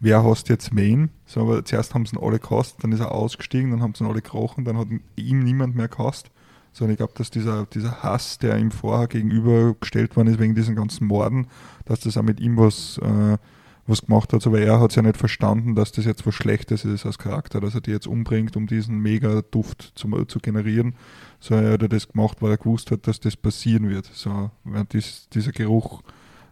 wer 0.00 0.24
hasst 0.24 0.48
jetzt 0.48 0.74
wen? 0.74 1.10
So, 1.26 1.42
aber 1.42 1.64
zuerst 1.64 1.94
haben 1.94 2.06
sie 2.06 2.16
ihn 2.16 2.22
alle 2.22 2.38
gehasst, 2.38 2.76
dann 2.82 2.92
ist 2.92 3.00
er 3.00 3.12
ausgestiegen, 3.12 3.70
dann 3.70 3.82
haben 3.82 3.94
sie 3.94 4.04
ihn 4.04 4.10
alle 4.10 4.20
gekrochen, 4.20 4.64
dann 4.64 4.76
hat 4.76 4.88
ihm 5.16 5.44
niemand 5.44 5.76
mehr 5.76 5.88
gehasst. 5.88 6.30
So, 6.72 6.84
und 6.84 6.90
ich 6.90 6.96
glaube, 6.96 7.14
dass 7.16 7.30
dieser, 7.30 7.66
dieser 7.66 8.02
Hass, 8.02 8.38
der 8.38 8.58
ihm 8.58 8.70
vorher 8.70 9.06
gegenübergestellt 9.08 10.16
worden 10.16 10.28
ist 10.28 10.38
wegen 10.38 10.54
diesen 10.54 10.76
ganzen 10.76 11.06
Morden, 11.06 11.46
dass 11.84 12.00
das 12.00 12.16
auch 12.16 12.22
mit 12.22 12.40
ihm 12.40 12.56
was, 12.56 12.98
äh, 12.98 13.38
was 13.86 14.02
gemacht 14.02 14.32
hat. 14.32 14.46
Aber 14.46 14.60
er 14.60 14.78
hat 14.80 14.90
es 14.90 14.96
ja 14.96 15.02
nicht 15.02 15.16
verstanden, 15.16 15.74
dass 15.74 15.92
das 15.92 16.04
jetzt 16.04 16.26
was 16.26 16.34
Schlechtes 16.34 16.84
ist 16.84 17.06
als 17.06 17.18
Charakter, 17.18 17.60
dass 17.60 17.74
er 17.74 17.80
die 17.80 17.90
jetzt 17.90 18.06
umbringt, 18.06 18.56
um 18.56 18.66
diesen 18.66 18.98
Mega-Duft 18.98 19.92
zu, 19.94 20.24
zu 20.26 20.38
generieren. 20.40 20.94
So, 21.40 21.54
er 21.54 21.72
hat 21.72 21.92
das 21.92 22.08
gemacht, 22.08 22.38
weil 22.40 22.50
er 22.50 22.58
gewusst 22.58 22.90
hat, 22.90 23.06
dass 23.06 23.18
das 23.18 23.36
passieren 23.36 23.88
wird. 23.88 24.06
So, 24.12 24.50
weil 24.64 24.84
dies, 24.84 25.28
dieser 25.32 25.52
Geruch 25.52 26.02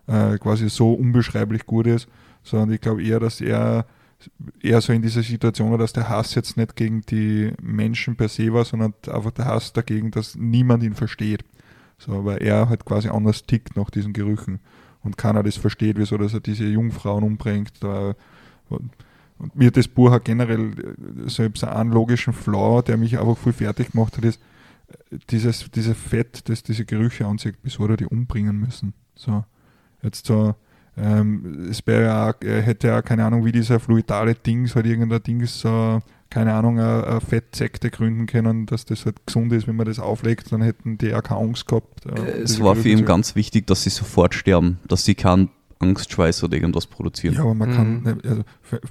äh, 0.07 0.39
quasi 0.39 0.69
so 0.69 0.93
unbeschreiblich 0.93 1.67
gut 1.67 1.87
ist, 1.87 2.09
sondern 2.43 2.73
ich 2.73 2.81
glaube 2.81 3.03
eher, 3.03 3.21
dass 3.21 3.41
er 3.41 3.87
eher 4.63 4.81
so 4.81 4.93
in 4.93 5.03
dieser 5.03 5.23
Situation 5.23 5.71
war, 5.71 5.79
dass 5.79 5.93
der 5.93 6.09
Hass 6.09 6.35
jetzt 6.35 6.57
nicht 6.57 6.77
gegen 6.77 7.03
die 7.03 7.53
Menschen 7.61 8.17
per 8.17 8.29
se 8.29 8.53
war, 8.53 8.65
sondern 8.65 8.95
einfach 9.09 9.31
der 9.33 9.45
Hass 9.47 9.73
dagegen, 9.73 10.11
dass 10.11 10.37
niemand 10.37 10.83
ihn 10.83 10.95
versteht. 10.95 11.45
So, 11.99 12.25
weil 12.25 12.43
er 12.43 12.69
halt 12.69 12.85
quasi 12.85 13.09
anders 13.09 13.47
tickt 13.47 13.77
nach 13.77 13.91
diesen 13.91 14.13
Gerüchen 14.13 14.61
und 15.03 15.17
keiner 15.17 15.43
das 15.43 15.57
versteht, 15.57 15.99
wieso 15.99 16.19
dass 16.19 16.35
er 16.35 16.41
diese 16.41 16.65
Jungfrauen 16.65 17.25
umbringt. 17.25 17.73
Und 19.39 19.55
mir 19.55 19.71
das 19.71 19.89
Buch 19.89 20.11
hat 20.11 20.25
generell 20.25 20.71
äh, 20.71 21.29
selbst 21.29 21.65
einen 21.65 21.93
logischen 21.93 22.33
Flaw, 22.33 22.83
der 22.83 22.97
mich 22.97 23.19
einfach 23.19 23.37
voll 23.37 23.53
fertig 23.53 23.93
gemacht 23.93 24.17
hat, 24.17 24.25
ist 24.25 24.41
äh, 25.11 25.19
dieses, 25.31 25.71
dieses 25.71 25.97
Fett, 25.97 26.49
das 26.49 26.63
diese 26.63 26.85
Gerüche 26.85 27.27
anzieht, 27.27 27.57
wieso 27.63 27.87
er 27.87 27.97
die 27.97 28.07
umbringen 28.07 28.59
müssen. 28.59 28.95
So, 29.15 29.45
jetzt 30.07 30.27
so, 30.27 30.55
ähm, 30.97 31.69
es 31.71 31.87
wäre 31.87 32.05
ja, 32.05 32.35
er 32.41 32.63
hätte 32.63 32.89
ja 32.89 33.03
keine 33.03 33.25
Ahnung, 33.25 33.45
wie 33.45 33.53
dieser 33.53 33.81
fluidale 33.81 34.35
Dings, 34.35 34.75
halt 34.75 34.87
irgendein 34.87 35.23
Dings, 35.23 35.61
so, 35.61 36.01
keine 36.31 36.55
Ahnung, 36.55 36.79
eine, 36.81 37.07
eine 37.07 37.21
Fettsekte 37.21 37.91
gründen 37.91 38.27
können, 38.27 38.67
dass 38.67 38.85
das 38.85 39.05
halt 39.05 39.27
gesund 39.27 39.53
ist, 39.53 39.67
wenn 39.67 39.77
man 39.77 39.87
das 39.87 39.99
auflegt, 39.99 40.51
dann 40.53 40.63
hätten 40.63 40.99
die 40.99 41.15
auch 41.15 41.23
keine 41.23 41.41
Angst 41.41 41.67
gehabt. 41.67 42.07
äh, 42.07 42.43
Es 42.43 42.53
diese 42.53 42.65
war 42.65 42.77
für 42.77 42.89
ihn 42.89 43.05
ganz 43.05 43.37
wichtig, 43.37 43.67
dass 43.67 43.83
sie 43.83 43.91
sofort 43.91 44.35
sterben, 44.35 44.79
dass 44.89 45.05
sie 45.05 45.15
keinen 45.15 45.51
Angstschweiß 45.79 46.43
oder 46.45 46.57
irgendwas 46.57 46.87
produzieren. 46.87 47.35
Ja, 47.35 47.43
aber 47.43 47.55
man 47.55 47.71
kann, 47.73 47.99
Mhm. 47.99 48.03
nicht- 48.05 48.27
also 48.27 48.43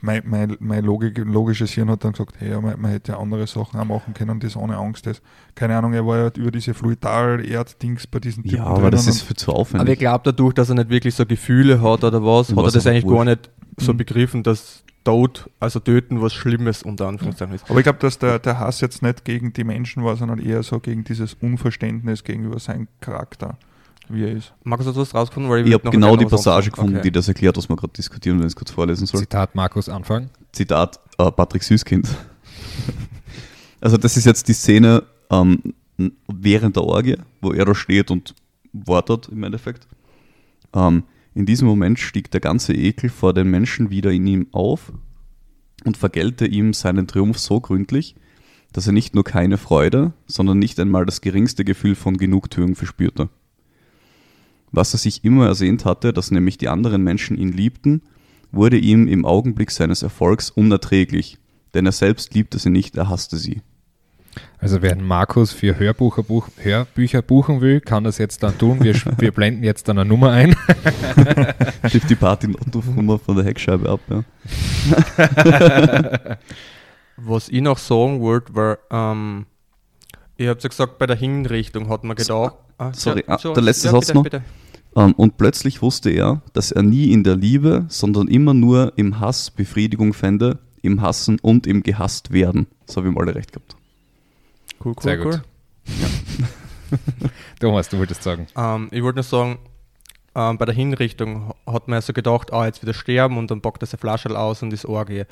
mein, 0.01 0.21
mein, 0.25 0.55
mein 0.59 0.83
Logik, 0.85 1.17
logisches 1.17 1.71
Hirn 1.71 1.89
hat 1.89 2.03
dann 2.03 2.11
gesagt, 2.11 2.35
hey, 2.37 2.59
man, 2.61 2.79
man 2.79 2.91
hätte 2.91 3.13
ja 3.13 3.19
andere 3.19 3.47
Sachen 3.47 3.79
auch 3.79 3.85
machen 3.85 4.13
können, 4.13 4.39
das 4.39 4.55
ohne 4.55 4.77
Angst 4.77 5.07
ist. 5.07 5.21
Keine 5.55 5.75
Ahnung, 5.77 5.93
er 5.93 6.05
war 6.05 6.17
ja 6.17 6.29
über 6.35 6.51
diese 6.51 6.73
Fluidal-Erd-Dings 6.75 8.07
bei 8.07 8.19
diesen 8.19 8.43
Ja, 8.47 8.63
aber 8.65 8.91
das 8.91 9.07
ist 9.07 9.21
viel 9.21 9.35
zu 9.35 9.51
Aber 9.51 9.59
ich 9.61 9.67
aufwendig. 9.67 9.99
glaube, 9.99 10.21
dadurch, 10.25 10.53
dass 10.53 10.69
er 10.69 10.75
nicht 10.75 10.89
wirklich 10.89 11.15
so 11.15 11.25
Gefühle 11.25 11.81
hat 11.81 12.03
oder 12.03 12.23
was, 12.23 12.49
hat 12.49 12.57
er 12.57 12.63
war's 12.63 12.73
das 12.73 12.87
eigentlich 12.87 13.03
gar 13.05 13.13
wurscht. 13.13 13.27
nicht 13.27 13.49
so 13.79 13.93
Mhm. 13.93 13.97
begriffen, 13.97 14.43
dass 14.43 14.83
Tod, 15.03 15.49
also 15.59 15.79
Töten, 15.79 16.21
was 16.21 16.33
Schlimmes 16.33 16.81
unter 16.81 17.07
Anführungszeichen 17.07 17.53
ist. 17.55 17.69
Aber 17.69 17.77
ich 17.79 17.83
glaube, 17.83 17.99
dass 17.99 18.17
der, 18.17 18.39
der 18.39 18.59
Hass 18.59 18.81
jetzt 18.81 19.03
nicht 19.03 19.23
gegen 19.23 19.53
die 19.53 19.63
Menschen 19.63 20.03
war, 20.03 20.15
sondern 20.15 20.39
eher 20.39 20.63
so 20.63 20.79
gegen 20.79 21.03
dieses 21.03 21.35
Unverständnis 21.35 22.23
gegenüber 22.23 22.57
seinem 22.59 22.87
Charakter, 23.01 23.57
wie 24.09 24.23
er 24.23 24.31
ist. 24.31 24.53
Magst 24.63 24.87
du 24.87 24.95
was 24.95 25.13
rausgefunden? 25.13 25.51
Weil 25.51 25.61
Ich 25.65 25.71
würd 25.71 25.83
habe 25.85 25.91
genau 25.91 26.15
die 26.15 26.25
Passage 26.25 26.71
gefunden, 26.71 26.95
Okay. 26.95 27.03
die 27.03 27.11
das 27.11 27.27
erklärt, 27.27 27.57
was 27.57 27.69
wir 27.69 27.75
gerade 27.75 27.93
diskutieren, 27.93 28.37
wenn 28.39 28.45
ich 28.47 28.51
es 28.51 28.55
kurz 28.55 28.71
vorlesen 28.71 29.05
soll. 29.05 29.19
Zitat 29.21 29.55
Markus 29.55 29.89
Anfang. 29.89 30.29
Zitat 30.51 30.99
äh, 31.17 31.31
Patrick 31.31 31.63
Süßkind. 31.63 32.07
also 33.81 33.97
das 33.97 34.17
ist 34.17 34.25
jetzt 34.25 34.47
die 34.47 34.53
Szene 34.53 35.03
ähm, 35.29 35.61
während 36.27 36.75
der 36.75 36.83
Orgie, 36.83 37.17
wo 37.41 37.51
er 37.51 37.65
da 37.65 37.75
steht 37.75 38.11
und 38.11 38.35
wartet 38.73 39.29
im 39.29 39.43
Endeffekt. 39.43 39.87
Ähm, 40.73 41.03
in 41.33 41.45
diesem 41.45 41.67
Moment 41.67 41.99
stieg 41.99 42.31
der 42.31 42.41
ganze 42.41 42.73
Ekel 42.73 43.09
vor 43.09 43.33
den 43.33 43.49
Menschen 43.49 43.89
wieder 43.89 44.11
in 44.11 44.25
ihm 44.27 44.47
auf 44.51 44.93
und 45.83 45.97
vergellte 45.97 46.45
ihm 46.45 46.73
seinen 46.73 47.07
Triumph 47.07 47.37
so 47.37 47.59
gründlich, 47.59 48.15
dass 48.71 48.87
er 48.87 48.93
nicht 48.93 49.15
nur 49.15 49.23
keine 49.23 49.57
Freude, 49.57 50.13
sondern 50.27 50.59
nicht 50.59 50.79
einmal 50.79 51.05
das 51.05 51.21
geringste 51.21 51.63
Gefühl 51.65 51.95
von 51.95 52.17
Genugtuung 52.17 52.75
verspürte. 52.75 53.29
Was 54.75 54.93
er 54.93 54.99
sich 54.99 55.23
immer 55.23 55.47
ersehnt 55.47 55.85
hatte, 55.85 56.11
dass 56.11 56.31
nämlich 56.31 56.57
die 56.57 56.67
anderen 56.67 57.01
Menschen 57.01 57.37
ihn 57.37 57.53
liebten, 57.53 58.01
wurde 58.51 58.77
ihm 58.77 59.07
im 59.07 59.23
Augenblick 59.23 59.71
seines 59.71 60.03
Erfolgs 60.03 60.49
unerträglich, 60.49 61.37
denn 61.73 61.85
er 61.85 61.93
selbst 61.93 62.33
liebte 62.33 62.59
sie 62.59 62.71
nicht, 62.71 62.97
er 62.97 63.07
hasste 63.07 63.37
sie. 63.37 63.61
Also 64.57 64.81
wer 64.81 64.97
Markus 64.97 65.53
für 65.53 65.79
Hörbucher 65.79 66.23
buch, 66.23 66.49
Hörbücher 66.57 67.21
buchen 67.21 67.61
will, 67.61 67.79
kann 67.79 68.03
das 68.03 68.17
jetzt 68.17 68.43
dann 68.43 68.57
tun. 68.57 68.83
Wir, 68.83 68.95
wir 69.17 69.31
blenden 69.31 69.63
jetzt 69.63 69.87
dann 69.87 69.97
eine 69.97 70.09
Nummer 70.09 70.31
ein. 70.31 70.57
Trifft 71.89 72.09
die 72.09 72.15
Party 72.15 72.47
Notrufnummer 72.47 73.17
von 73.17 73.37
der 73.37 73.45
Heckscheibe 73.45 73.89
ab, 73.89 74.01
ja. 74.09 74.25
Was 77.15 77.47
ich 77.47 77.61
noch 77.61 77.77
sagen 77.77 78.19
wollte, 78.19 78.53
war, 78.55 78.77
ähm, 78.91 79.45
ihr 80.35 80.49
habt 80.49 80.63
ja 80.63 80.67
gesagt, 80.67 80.97
bei 80.97 81.05
der 81.05 81.15
Hinrichtung 81.15 81.87
hat 81.87 82.03
man 82.03 82.17
gedacht. 82.17 82.55
Ah, 82.77 82.91
sorry, 82.93 83.23
ah, 83.27 83.37
so, 83.37 83.53
der 83.53 83.63
letzte 83.63 83.87
ja, 83.87 83.91
Satz 83.93 84.07
bitte, 84.07 84.15
noch. 84.15 84.23
Bitte. 84.23 84.41
Ähm, 84.95 85.13
und 85.13 85.37
plötzlich 85.37 85.81
wusste 85.81 86.09
er, 86.09 86.41
dass 86.53 86.71
er 86.71 86.83
nie 86.83 87.11
in 87.11 87.23
der 87.23 87.35
Liebe, 87.35 87.85
sondern 87.89 88.27
immer 88.27 88.53
nur 88.53 88.93
im 88.95 89.19
Hass 89.19 89.51
Befriedigung 89.51 90.13
fände, 90.13 90.59
im 90.81 91.01
Hassen 91.01 91.39
und 91.41 91.67
im 91.67 91.83
gehasst 91.83 92.31
werden. 92.31 92.67
So 92.85 93.01
haben 93.01 93.13
wir 93.13 93.21
alle 93.21 93.35
recht 93.35 93.51
gehabt. 93.51 93.75
Cool, 94.83 94.93
cool, 94.95 95.03
Sehr 95.03 95.19
cool. 95.19 95.31
gut. 95.31 95.41
Thomas, 97.59 97.89
du 97.89 97.97
wolltest 97.97 98.23
sagen. 98.23 98.47
Ähm, 98.55 98.87
ich 98.91 99.01
wollte 99.03 99.17
nur 99.17 99.23
sagen, 99.23 99.57
ähm, 100.35 100.57
bei 100.57 100.65
der 100.65 100.75
Hinrichtung 100.75 101.53
hat 101.65 101.87
man 101.87 101.97
ja 101.97 102.01
so 102.01 102.13
gedacht, 102.13 102.53
ah, 102.53 102.65
jetzt 102.65 102.81
wieder 102.81 102.93
sterben 102.93 103.37
und 103.37 103.49
dann 103.51 103.61
packt 103.61 103.83
er 103.83 103.87
seine 103.87 103.99
Flasche 103.99 104.37
aus 104.37 104.61
und 104.61 104.71
ist 104.73 104.85
Orgie. 104.85 105.23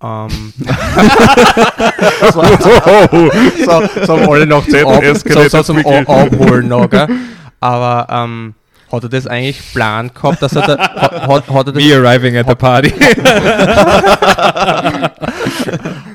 Ähm, 0.00 0.28
so, 2.32 2.42
so 4.04 4.18
haben 4.18 4.28
alle 4.30 4.46
nach 4.46 4.58
ab, 4.58 4.68
ZS 4.68 5.22
so, 5.22 5.48
so 5.48 5.62
zum 5.62 5.78
A- 5.78 6.00
Abholen 6.00 6.68
noch, 6.68 6.88
gell? 6.88 7.08
Aber 7.60 8.06
ähm, 8.10 8.54
hat 8.90 9.02
er 9.02 9.08
das 9.08 9.26
eigentlich 9.26 9.58
geplant 9.58 10.14
gehabt, 10.14 10.40
dass 10.42 10.54
er 10.56 10.66
da, 10.66 10.78
hat, 10.78 11.48
hat, 11.48 11.66
er 11.66 11.72
das 11.72 11.84
Me 11.84 11.94
arriving 11.94 12.36
at 12.36 12.48
the 12.48 12.54
party. 12.54 12.90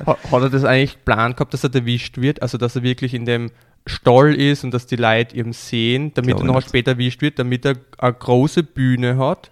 Ha- 0.06 0.18
Hat 0.30 0.42
er 0.42 0.50
das 0.50 0.64
eigentlich 0.64 0.94
geplant 0.94 1.36
gehabt, 1.36 1.54
dass 1.54 1.64
er 1.64 1.74
erwischt 1.74 2.18
wird? 2.18 2.42
Also, 2.42 2.58
dass 2.58 2.76
er 2.76 2.82
wirklich 2.82 3.14
in 3.14 3.24
dem 3.24 3.50
Stall 3.86 4.34
ist 4.34 4.64
und 4.64 4.72
dass 4.72 4.86
die 4.86 4.96
Leute 4.96 5.36
ihn 5.36 5.52
sehen, 5.52 6.12
damit 6.14 6.36
Glaube 6.36 6.50
er 6.52 6.56
nicht. 6.56 6.68
später 6.68 6.92
erwischt 6.92 7.22
wird, 7.22 7.38
damit 7.38 7.64
er 7.64 7.76
eine 7.98 8.12
große 8.14 8.62
Bühne 8.62 9.18
hat, 9.18 9.50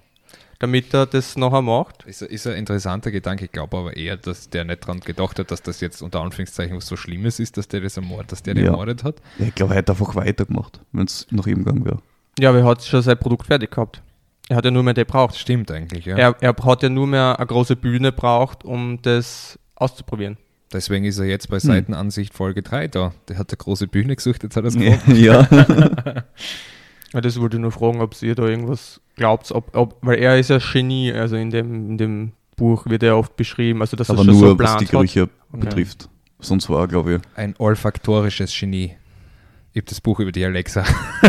damit 0.58 0.92
er 0.94 1.06
das 1.06 1.36
nachher 1.36 1.60
macht? 1.62 2.04
Ist, 2.06 2.22
ist 2.22 2.46
ein 2.46 2.54
interessanter 2.54 3.10
Gedanke. 3.10 3.44
Ich 3.46 3.52
glaube 3.52 3.76
aber 3.76 3.96
eher, 3.96 4.16
dass 4.16 4.48
der 4.48 4.64
nicht 4.64 4.82
daran 4.84 5.00
gedacht 5.00 5.38
hat, 5.38 5.50
dass 5.50 5.62
das 5.62 5.80
jetzt 5.80 6.02
unter 6.02 6.20
Anführungszeichen 6.20 6.76
was 6.76 6.86
so 6.86 6.96
Schlimmes 6.96 7.40
ist, 7.40 7.56
dass 7.56 7.68
der 7.68 7.80
das 7.80 7.96
ermordet, 7.96 8.32
dass 8.32 8.42
der 8.42 8.54
den 8.54 8.64
Ja. 8.64 8.70
ermordet 8.70 9.04
hat. 9.04 9.16
Ja, 9.38 9.46
ich 9.46 9.54
glaube, 9.54 9.74
er 9.74 9.78
hätte 9.78 9.92
einfach 9.92 10.14
weitergemacht, 10.14 10.80
wenn 10.92 11.04
es 11.06 11.26
nach 11.30 11.46
ihm 11.46 11.58
gegangen 11.64 11.84
wäre. 11.84 11.98
Ja, 12.38 12.48
aber 12.50 12.58
er 12.60 12.64
hat 12.64 12.82
schon 12.84 13.02
sein 13.02 13.18
Produkt 13.18 13.46
fertig 13.46 13.70
gehabt. 13.70 14.02
Er 14.48 14.56
hat 14.56 14.64
ja 14.64 14.70
nur 14.70 14.82
mehr 14.82 14.94
den 14.94 15.06
braucht. 15.06 15.36
Stimmt 15.36 15.70
eigentlich, 15.70 16.04
ja. 16.06 16.16
Er, 16.16 16.36
er 16.40 16.54
hat 16.64 16.82
ja 16.82 16.88
nur 16.88 17.06
mehr 17.06 17.38
eine 17.38 17.46
große 17.46 17.76
Bühne 17.76 18.12
braucht, 18.12 18.64
um 18.64 19.00
das 19.02 19.58
auszuprobieren. 19.76 20.36
Deswegen 20.72 21.04
ist 21.04 21.18
er 21.18 21.26
jetzt 21.26 21.48
bei 21.50 21.56
Hm. 21.56 21.60
Seitenansicht 21.60 22.32
Folge 22.34 22.62
3 22.62 22.88
da. 22.88 23.12
Der 23.28 23.38
hat 23.38 23.50
eine 23.50 23.56
große 23.58 23.86
Bühne 23.88 24.16
gesucht, 24.16 24.42
jetzt 24.42 24.56
hat 24.56 24.64
er 24.64 24.68
es 24.68 24.74
Ja. 24.74 24.80
gemacht. 24.80 25.06
ja. 25.16 26.24
Ja, 27.12 27.20
das 27.20 27.38
wollte 27.38 27.56
ich 27.58 27.60
nur 27.60 27.72
fragen, 27.72 28.00
ob 28.00 28.20
ihr 28.22 28.34
da 28.34 28.44
irgendwas 28.46 29.00
glaubt, 29.16 29.52
ob, 29.52 29.76
ob, 29.76 29.98
weil 30.00 30.18
er 30.18 30.38
ist 30.38 30.48
ja 30.48 30.58
Genie, 30.58 31.12
also 31.12 31.36
in 31.36 31.50
dem, 31.50 31.90
in 31.90 31.98
dem 31.98 32.32
Buch 32.56 32.86
wird 32.86 33.02
er 33.02 33.18
oft 33.18 33.36
beschrieben, 33.36 33.82
also 33.82 33.96
dass 33.98 34.08
er 34.08 34.14
Aber 34.14 34.24
schon 34.24 34.32
nur, 34.32 34.48
so 34.50 34.58
was 34.58 34.76
die 34.78 34.84
geplant 34.84 34.84
hat. 34.84 34.90
Gerüche 34.90 35.22
Okay. 35.52 35.60
betrifft. 35.66 36.08
Sonst 36.40 36.70
war 36.70 36.80
er, 36.80 36.88
glaube 36.88 37.14
ich, 37.16 37.20
Ein 37.36 37.54
olfaktorisches 37.58 38.58
Genie. 38.58 38.96
Ich 39.74 39.80
habe 39.80 39.88
das 39.88 40.02
Buch 40.02 40.20
über 40.20 40.32
die 40.32 40.44
Alexa 40.44 40.84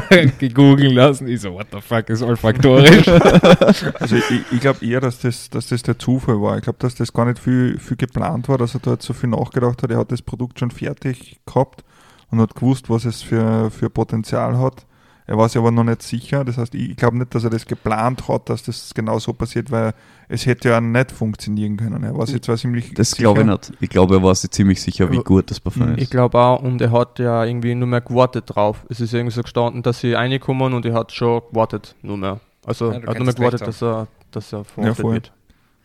gegoogeln 0.38 0.94
lassen. 0.94 1.30
Ich 1.30 1.40
so, 1.40 1.54
what 1.54 1.68
the 1.72 1.80
fuck 1.80 2.10
ist 2.10 2.22
olfaktorisch? 2.22 3.08
Also 4.00 4.18
ich, 4.18 4.52
ich 4.52 4.60
glaube 4.60 4.86
eher, 4.86 5.00
dass 5.00 5.20
das, 5.20 5.50
dass 5.50 5.68
das 5.68 5.82
der 5.84 5.98
Zufall 5.98 6.42
war. 6.42 6.58
Ich 6.58 6.64
glaube, 6.64 6.80
dass 6.80 6.96
das 6.96 7.14
gar 7.14 7.26
nicht 7.26 7.40
viel, 7.40 7.80
viel 7.80 7.96
geplant 7.96 8.50
war, 8.50 8.58
dass 8.58 8.74
er 8.74 8.82
dort 8.82 9.02
so 9.02 9.14
viel 9.14 9.30
nachgedacht 9.30 9.82
hat. 9.82 9.92
Er 9.92 9.98
hat 9.98 10.12
das 10.12 10.22
Produkt 10.22 10.60
schon 10.60 10.72
fertig 10.72 11.40
gehabt 11.46 11.86
und 12.32 12.42
hat 12.42 12.54
gewusst, 12.54 12.90
was 12.90 13.06
es 13.06 13.22
für, 13.22 13.72
für 13.72 13.90
Potenzial 13.90 14.58
hat. 14.58 14.86
Er 15.26 15.38
war 15.38 15.48
sich 15.48 15.58
aber 15.58 15.72
noch 15.72 15.84
nicht 15.86 16.02
sicher. 16.02 16.44
Das 16.44 16.58
heißt, 16.58 16.76
ich, 16.76 16.92
ich 16.92 16.98
glaube 16.98 17.18
nicht, 17.18 17.34
dass 17.34 17.44
er 17.46 17.50
das 17.50 17.66
geplant 17.66 18.28
hat, 18.28 18.50
dass 18.50 18.64
das 18.64 18.94
genau 18.94 19.20
so 19.20 19.32
passiert, 19.34 19.72
weil 19.72 19.94
es 20.28 20.46
hätte 20.46 20.70
ja 20.70 20.82
nicht 20.82 21.12
funktionieren 21.12 21.78
können. 21.78 22.04
Er 22.04 22.18
war 22.18 22.28
sich 22.28 22.42
zwar 22.42 22.58
ziemlich 22.58 22.94
das 22.94 23.12
sicher. 23.12 23.24
glaube 23.34 23.42
ich 23.42 23.48
nicht. 23.48 23.74
Ich 23.80 23.90
glaube, 23.90 24.16
er 24.16 24.24
war 24.24 24.36
sich 24.36 24.52
ziemlich 24.52 24.82
sicher, 24.82 25.10
wie 25.12 25.18
gut 25.20 25.50
das 25.50 25.60
Parfum 25.60 25.94
Ich 25.96 26.04
ist. 26.04 26.12
glaube 26.12 26.38
auch, 26.38 26.62
und 26.62 26.82
er 26.82 26.92
hat 26.92 27.20
ja 27.20 27.44
irgendwie 27.46 27.74
nur 27.76 27.88
mehr 27.88 28.02
gewartet 28.02 28.46
drauf. 28.48 28.86
Es 28.90 29.00
ist 29.00 29.14
irgendwie 29.14 29.34
so 29.34 29.42
gestanden, 29.44 29.82
dass 29.82 30.00
sie 30.02 30.14
reinkommen 30.14 30.74
und 30.74 30.86
er 30.86 30.94
hat 30.94 31.12
schon 31.12 31.42
gewartet, 31.52 31.96
nur 32.02 32.18
mehr. 32.18 32.40
Also 32.66 32.92
Ja, 32.92 33.00
er 33.00 33.08
hat 33.08 33.16
nur 33.18 33.26
mehr 33.26 33.34
gewartet, 33.34 33.62
dass 33.62 33.82
er 33.82 34.08
dass 34.32 34.52
er 34.52 34.60
Ja, 34.60 34.64
verhaftet 34.64 35.02
voll. 35.02 35.14
wird. 35.14 35.32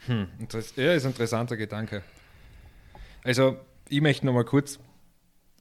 Hm, 0.07 0.26
ja, 0.76 0.93
ist 0.95 1.05
ein 1.05 1.11
interessanter 1.11 1.57
Gedanke. 1.57 2.03
Also, 3.24 3.57
ich 3.89 4.01
möchte 4.01 4.24
nochmal 4.26 4.45
kurz, 4.45 4.78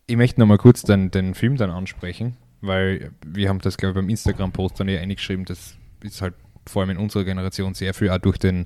ich 0.05 0.15
möchte 0.15 0.39
noch 0.39 0.47
mal 0.47 0.57
kurz 0.57 0.83
den, 0.83 1.11
den 1.11 1.33
Film 1.33 1.57
dann 1.57 1.69
ansprechen, 1.69 2.37
weil 2.61 3.11
wir 3.25 3.49
haben 3.49 3.59
das, 3.59 3.77
glaube 3.77 3.91
ich, 3.91 3.95
beim 3.95 4.09
Instagram-Post 4.09 4.79
dann 4.79 4.87
eh 4.87 4.97
eingeschrieben, 4.97 5.45
das 5.45 5.75
ist 6.01 6.21
halt 6.21 6.33
vor 6.65 6.81
allem 6.81 6.91
in 6.91 6.97
unserer 6.97 7.23
Generation 7.23 7.73
sehr 7.73 7.93
viel 7.93 8.09
auch 8.09 8.17
durch 8.17 8.37
den, 8.37 8.65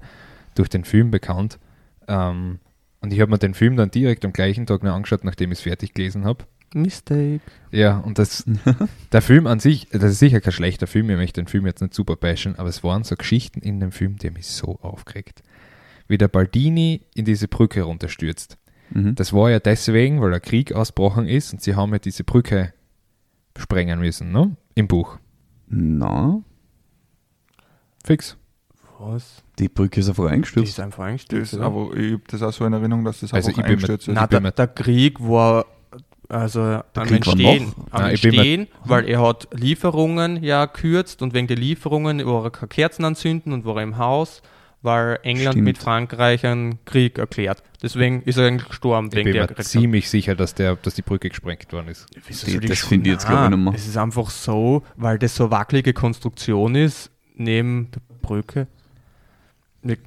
durch 0.56 0.70
den 0.70 0.84
Film 0.84 1.12
bekannt. 1.12 1.60
Ähm, 2.08 2.60
und 3.02 3.14
ich 3.14 3.20
habe 3.20 3.32
mir 3.32 3.38
den 3.38 3.54
Film 3.54 3.76
dann 3.78 3.92
direkt 3.92 4.26
am 4.26 4.34
gleichen 4.34 4.66
Tag 4.66 4.84
noch 4.84 4.94
angeschaut, 4.94 5.24
nachdem 5.24 5.52
ich 5.52 5.60
es 5.60 5.64
fertig 5.64 5.94
gelesen 5.94 6.26
habe. 6.26 6.46
Mistake. 6.74 7.42
Ja, 7.72 7.98
und 7.98 8.18
das, 8.18 8.46
der 9.12 9.22
Film 9.22 9.48
an 9.48 9.60
sich, 9.60 9.88
das 9.90 10.12
ist 10.12 10.20
sicher 10.20 10.40
kein 10.40 10.54
schlechter 10.54 10.88
Film, 10.88 11.10
ich 11.10 11.18
möchte 11.18 11.42
den 11.42 11.48
Film 11.48 11.66
jetzt 11.66 11.82
nicht 11.82 11.94
super 11.94 12.16
bashen, 12.16 12.58
aber 12.58 12.70
es 12.70 12.84
waren 12.84 13.04
so 13.04 13.16
Geschichten 13.16 13.60
in 13.60 13.80
dem 13.80 13.92
Film, 13.92 14.18
die 14.18 14.30
mich 14.30 14.48
so 14.48 14.80
aufgeregt. 14.82 15.44
Wie 16.08 16.18
der 16.18 16.28
Baldini 16.28 17.02
in 17.14 17.26
diese 17.26 17.48
Brücke 17.48 17.84
runterstürzt. 17.84 18.58
Mhm. 18.92 19.16
Das 19.16 19.34
war 19.34 19.50
ja 19.50 19.60
deswegen, 19.60 20.22
weil 20.22 20.32
der 20.32 20.40
Krieg 20.40 20.74
ausbrochen 20.74 21.28
ist 21.28 21.54
und 21.54 21.62
sie 21.62 21.76
haben 21.76 21.92
ja 21.94 22.00
diese 22.00 22.24
Brücke 22.24 22.74
sprengen 23.58 24.00
müssen, 24.00 24.32
ne? 24.32 24.56
Im 24.76 24.88
Buch. 24.88 25.18
Na, 25.68 26.42
Fix. 28.04 28.38
Was? 29.00 29.44
die 29.58 29.68
Brücke 29.68 30.00
ist 30.00 30.10
einfach 30.10 30.26
Die 30.28 30.34
eingestürzt. 30.34 30.70
ist 30.70 30.80
einfach 30.80 31.04
eingestürzt. 31.06 31.54
oder? 31.56 31.66
aber 31.66 31.96
ich 31.96 32.14
habe 32.14 32.24
das 32.28 32.44
auch 32.44 32.54
so 32.54 32.66
in 32.66 32.74
Erinnerung, 32.74 33.04
dass 33.04 33.20
das 33.22 33.34
Also 33.34 33.50
einfach 33.50 33.64
eingestürzt 33.64 34.08
ist. 34.08 34.30
Bin 34.30 34.44
der, 34.44 34.52
der 34.52 34.68
Krieg 34.68 35.20
war 35.20 35.66
also 36.30 36.62
am 36.62 36.84
Krieg 36.94 37.26
war 37.26 37.34
Entstehen, 37.34 37.74
am 37.92 38.02
Nein, 38.02 38.10
Entstehen 38.12 38.68
weil 38.86 39.10
er 39.10 39.22
hat 39.22 39.48
Lieferungen 39.54 40.42
ja 40.44 40.66
kürzt 40.68 41.22
und 41.22 41.34
wegen 41.34 41.48
der 41.48 41.58
Lieferungen 41.58 42.26
war 42.26 42.46
er 42.46 42.52
keine 42.52 42.70
Kerzen 42.70 43.04
anzünden 43.04 43.52
und 43.54 43.66
war 43.66 43.78
er 43.78 43.84
im 43.84 43.98
Haus, 43.98 44.42
weil 44.82 45.20
England 45.24 45.54
Stimmt. 45.54 45.66
mit 45.66 45.78
Frankreich 45.78 46.46
einen 46.46 46.84
Krieg 46.86 47.18
erklärt. 47.20 47.62
Deswegen 47.84 48.22
ist 48.24 48.38
er 48.38 48.48
eigentlich 48.48 48.68
gestorben 48.68 49.08
Ich 49.08 49.24
bin 49.24 49.32
mir 49.34 49.48
ziemlich 49.58 50.10
sicher, 50.10 50.36
dass, 50.36 50.56
der, 50.56 50.76
dass 50.76 50.96
die 50.96 51.02
Brücke 51.02 51.30
gesprengt 51.30 51.72
worden 51.74 51.88
ist. 51.90 52.08
Wieso 52.28 52.48
Die- 52.60 52.68
das 52.68 52.80
finde 52.80 53.10
ich 53.10 53.14
jetzt, 53.14 53.28
glaub 53.28 53.44
ich, 53.46 53.50
nicht 53.50 53.64
mehr. 53.64 53.74
Es 53.76 53.88
ist 53.88 53.98
einfach 53.98 54.30
so, 54.30 54.84
weil 54.96 55.20
das 55.20 55.36
so 55.36 55.52
wackelige 55.52 55.94
Konstruktion 55.94 56.76
ist, 56.76 57.12
neben 57.36 57.90
der 57.92 58.02
Brücke. 58.22 58.68
Wir- 59.84 59.98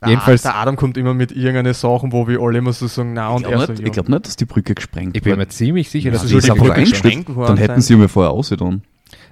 Der, 0.00 0.08
Jedenfalls- 0.10 0.42
der 0.42 0.56
Adam 0.56 0.74
kommt 0.74 0.96
immer 0.96 1.14
mit 1.14 1.30
irgendeinen 1.30 1.74
Sachen, 1.74 2.10
wo 2.10 2.26
wir 2.26 2.40
alle 2.40 2.58
immer 2.58 2.72
so 2.72 2.88
sagen, 2.88 3.12
na 3.12 3.28
und 3.30 3.42
Ich 3.42 3.46
er 3.46 3.50
glaube 3.50 3.66
so, 3.66 3.72
nicht, 3.74 3.80
ja. 3.82 3.86
ich 3.86 3.92
glaub 3.92 4.08
nicht, 4.08 4.26
dass 4.26 4.34
die 4.36 4.44
Brücke 4.46 4.74
gesprengt 4.74 5.16
Ich 5.16 5.22
bin 5.22 5.30
wird. 5.30 5.38
mir 5.38 5.48
ziemlich 5.48 5.90
sicher, 5.90 6.10
dass 6.10 6.22
Ja, 6.22 6.26
die 6.26 6.32
die 6.32 6.38
ist 6.38 6.46
die 6.46 6.50
einfach 6.50 6.66
Brücke 6.66 6.80
gesprengt 6.80 7.34
worden 7.36 7.46
Dann 7.50 7.56
hätten 7.58 7.80
sie 7.80 7.94
mir 7.94 8.08
vorher 8.08 8.32
ausgetan. 8.32 8.82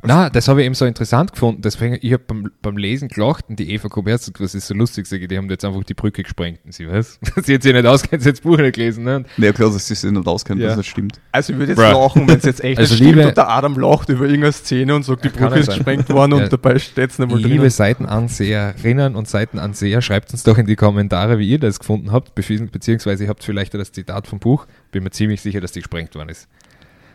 Na, 0.03 0.31
das 0.31 0.49
habe 0.49 0.61
ich 0.61 0.67
eben 0.67 0.75
so 0.75 0.85
interessant 0.87 1.33
gefunden. 1.33 1.63
Deswegen, 1.63 1.99
ich 2.01 2.13
habe 2.13 2.23
beim, 2.27 2.51
beim 2.63 2.77
Lesen 2.77 3.09
gelacht 3.09 3.47
und 3.49 3.59
die 3.59 3.73
Eva 3.73 3.89
sagt, 4.17 4.41
was 4.41 4.55
ist 4.55 4.67
so 4.67 4.75
lustig, 4.75 5.07
sage 5.07 5.23
ich, 5.23 5.29
die 5.29 5.37
haben 5.37 5.49
jetzt 5.51 5.65
einfach 5.65 5.85
die 5.85 5.95
Brücke 5.95 6.23
gesprengt. 6.23 6.61
Und 6.65 6.73
sie 6.75 6.89
weiß, 6.89 7.19
sie 7.45 7.55
hat 7.55 7.63
sich 7.63 7.73
nicht 7.73 7.87
auskennt, 7.87 8.23
sie 8.23 8.29
hat 8.31 8.37
das 8.37 8.41
Buch 8.41 8.57
nicht 8.59 8.75
gelesen. 8.77 9.05
Ne? 9.05 9.25
Ja, 9.37 9.53
klar, 9.53 9.71
dass 9.71 9.87
sie 9.87 9.95
sich 9.95 10.11
nicht 10.11 10.27
auskennen, 10.27 10.63
Ja. 10.63 10.69
dass 10.69 10.77
das 10.79 10.87
stimmt. 10.87 11.21
Also 11.33 11.53
ich 11.53 11.59
würde 11.59 11.73
jetzt 11.73 11.79
Bruh. 11.79 12.05
lachen, 12.05 12.29
wenn 12.29 12.39
es 12.39 12.45
jetzt 12.45 12.65
echt 12.65 12.79
Also 12.79 12.95
stimmt 12.95 13.11
liebe- 13.17 13.29
und 13.29 13.37
der 13.37 13.49
Adam 13.49 13.79
lacht 13.79 14.09
über 14.09 14.25
irgendeine 14.25 14.53
Szene 14.53 14.95
und 14.95 15.05
sagt, 15.05 15.25
die 15.25 15.29
Brücke 15.29 15.59
ist 15.59 15.67
sein. 15.67 15.77
gesprengt 15.77 16.09
worden 16.11 16.37
Ja. 16.39 16.45
und 16.45 16.53
dabei 16.53 16.79
steht 16.79 17.11
es 17.11 17.19
nicht 17.19 17.31
mal 17.31 17.39
Liebe 17.39 17.59
drin. 17.59 17.71
Seitenanseherinnen 17.71 19.15
und 19.17 19.29
Seitenanseher, 19.29 20.01
schreibt 20.03 20.33
uns 20.33 20.43
doch 20.45 20.59
in 20.59 20.67
die 20.67 20.77
Kommentare, 20.77 21.39
wie 21.39 21.49
ihr 21.51 21.59
das 21.59 21.79
gefunden 21.79 22.13
habt, 22.13 22.35
bezieh- 22.39 22.71
beziehungsweise 22.71 23.25
ihr 23.25 23.29
habt 23.31 23.45
vielleicht 23.45 23.75
das 23.75 23.93
Zitat 23.93 24.27
vom 24.27 24.39
Buch. 24.39 24.67
Bin 24.93 25.03
mir 25.03 25.11
ziemlich 25.11 25.41
sicher, 25.41 25.61
dass 25.61 25.73
die 25.73 25.81
gesprengt 25.81 26.15
worden 26.15 26.29
ist. 26.31 26.49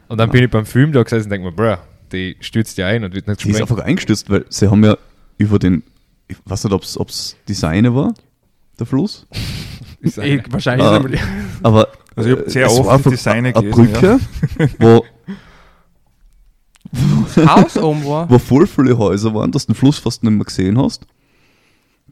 Und 0.07 0.19
dann 0.19 0.29
bin 0.29 0.43
ich 0.43 0.51
beim 0.51 0.65
Film 0.65 0.91
da 0.91 1.01
gesessen 1.01 1.25
und 1.25 1.31
denke 1.31 1.47
mir, 1.47 1.51
bruh, 1.51 1.77
die 2.15 2.37
stürzt 2.39 2.77
ja 2.77 2.87
ein 2.87 3.03
und 3.03 3.13
wird 3.13 3.27
nicht 3.27 3.43
Die 3.43 3.49
ist 3.49 3.57
gesprengt. 3.57 3.71
einfach 3.71 3.85
eingestürzt, 3.85 4.29
weil 4.29 4.45
sie 4.49 4.69
haben 4.69 4.83
ja 4.83 4.97
über 5.37 5.59
den, 5.59 5.83
ich 6.27 6.37
weiß 6.45 6.63
nicht, 6.63 6.73
ob 6.73 7.09
es 7.09 7.35
die 7.47 7.53
Seine 7.53 7.93
war, 7.93 8.13
der 8.79 8.85
Fluss, 8.87 9.27
eine- 10.17 10.43
wahrscheinlich 10.49 10.87
Ah. 10.87 10.97
ist 10.97 11.23
aber 11.63 11.87
Also 12.15 12.29
ich 12.31 12.37
hab 12.37 12.47
äh, 12.47 12.49
sehr 12.49 12.65
es 12.67 12.73
oft 12.79 13.05
war 13.05 13.17
Seine 13.17 13.55
eine 13.55 13.69
Brücke, 13.69 14.19
wo, 14.79 15.05
das 17.35 17.47
Haus 17.55 17.77
oben 17.77 18.05
war. 18.05 18.29
wo 18.29 18.39
voll 18.39 18.67
viele 18.67 18.97
Häuser 18.97 19.33
waren, 19.33 19.51
dass 19.51 19.65
du 19.65 19.73
den 19.73 19.77
Fluss 19.77 19.99
fast 19.99 20.23
nicht 20.23 20.31
mehr 20.33 20.45
gesehen 20.45 20.77
hast. 20.77 21.05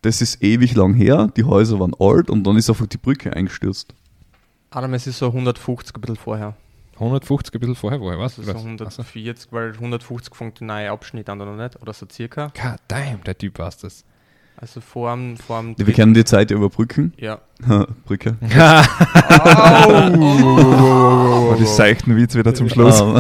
Das 0.02 0.22
ist 0.22 0.44
ewig 0.44 0.76
lang 0.76 0.94
her, 0.96 1.30
die 1.38 1.46
Häuser 1.46 1.80
waren 1.80 1.94
alt 1.98 2.30
und 2.30 2.44
dann 2.44 2.58
ist 2.58 2.70
einfach 2.70 2.88
die 2.88 2.98
Brücke 2.98 3.34
eingestürzt. 3.34 3.94
Adam, 4.72 4.94
es 4.96 5.08
ist 5.08 5.20
so 5.20 5.28
150 5.28 5.96
ein 5.96 6.02
bisschen 6.02 6.16
vorher. 6.18 6.56
150 6.96 7.54
ein 7.56 7.60
bisschen 7.60 7.76
vorher, 7.76 8.00
woher 8.02 8.20
was? 8.20 8.38
Also 8.40 8.52
so 8.52 8.58
140, 8.58 9.52
weil 9.52 9.72
150 9.74 10.36
fängt 10.36 10.60
der 10.60 10.68
neue 10.68 10.92
Abschnitt 10.92 11.28
an, 11.30 11.42
oder 11.42 11.56
nicht? 11.56 11.82
Oder 11.82 11.94
so 11.94 12.06
circa. 12.12 12.52
God 12.54 12.80
damn, 12.88 13.24
der 13.24 13.38
Typ 13.38 13.58
war's 13.60 13.78
das. 13.78 14.06
Also 14.56 14.80
vor 14.82 15.12
dem, 15.16 15.36
vor 15.38 15.62
dem 15.62 15.76
Wir 15.78 15.94
können 15.94 16.14
die 16.14 16.24
Zeit 16.24 16.52
überbrücken. 16.52 17.12
Ja. 17.18 17.40
Brücke. 18.06 18.38
Aber 20.24 21.56
die 21.60 21.66
seichten 21.66 22.16
Witz 22.16 22.36
wieder 22.36 22.54
zum 22.54 22.70
Schluss. 22.70 23.02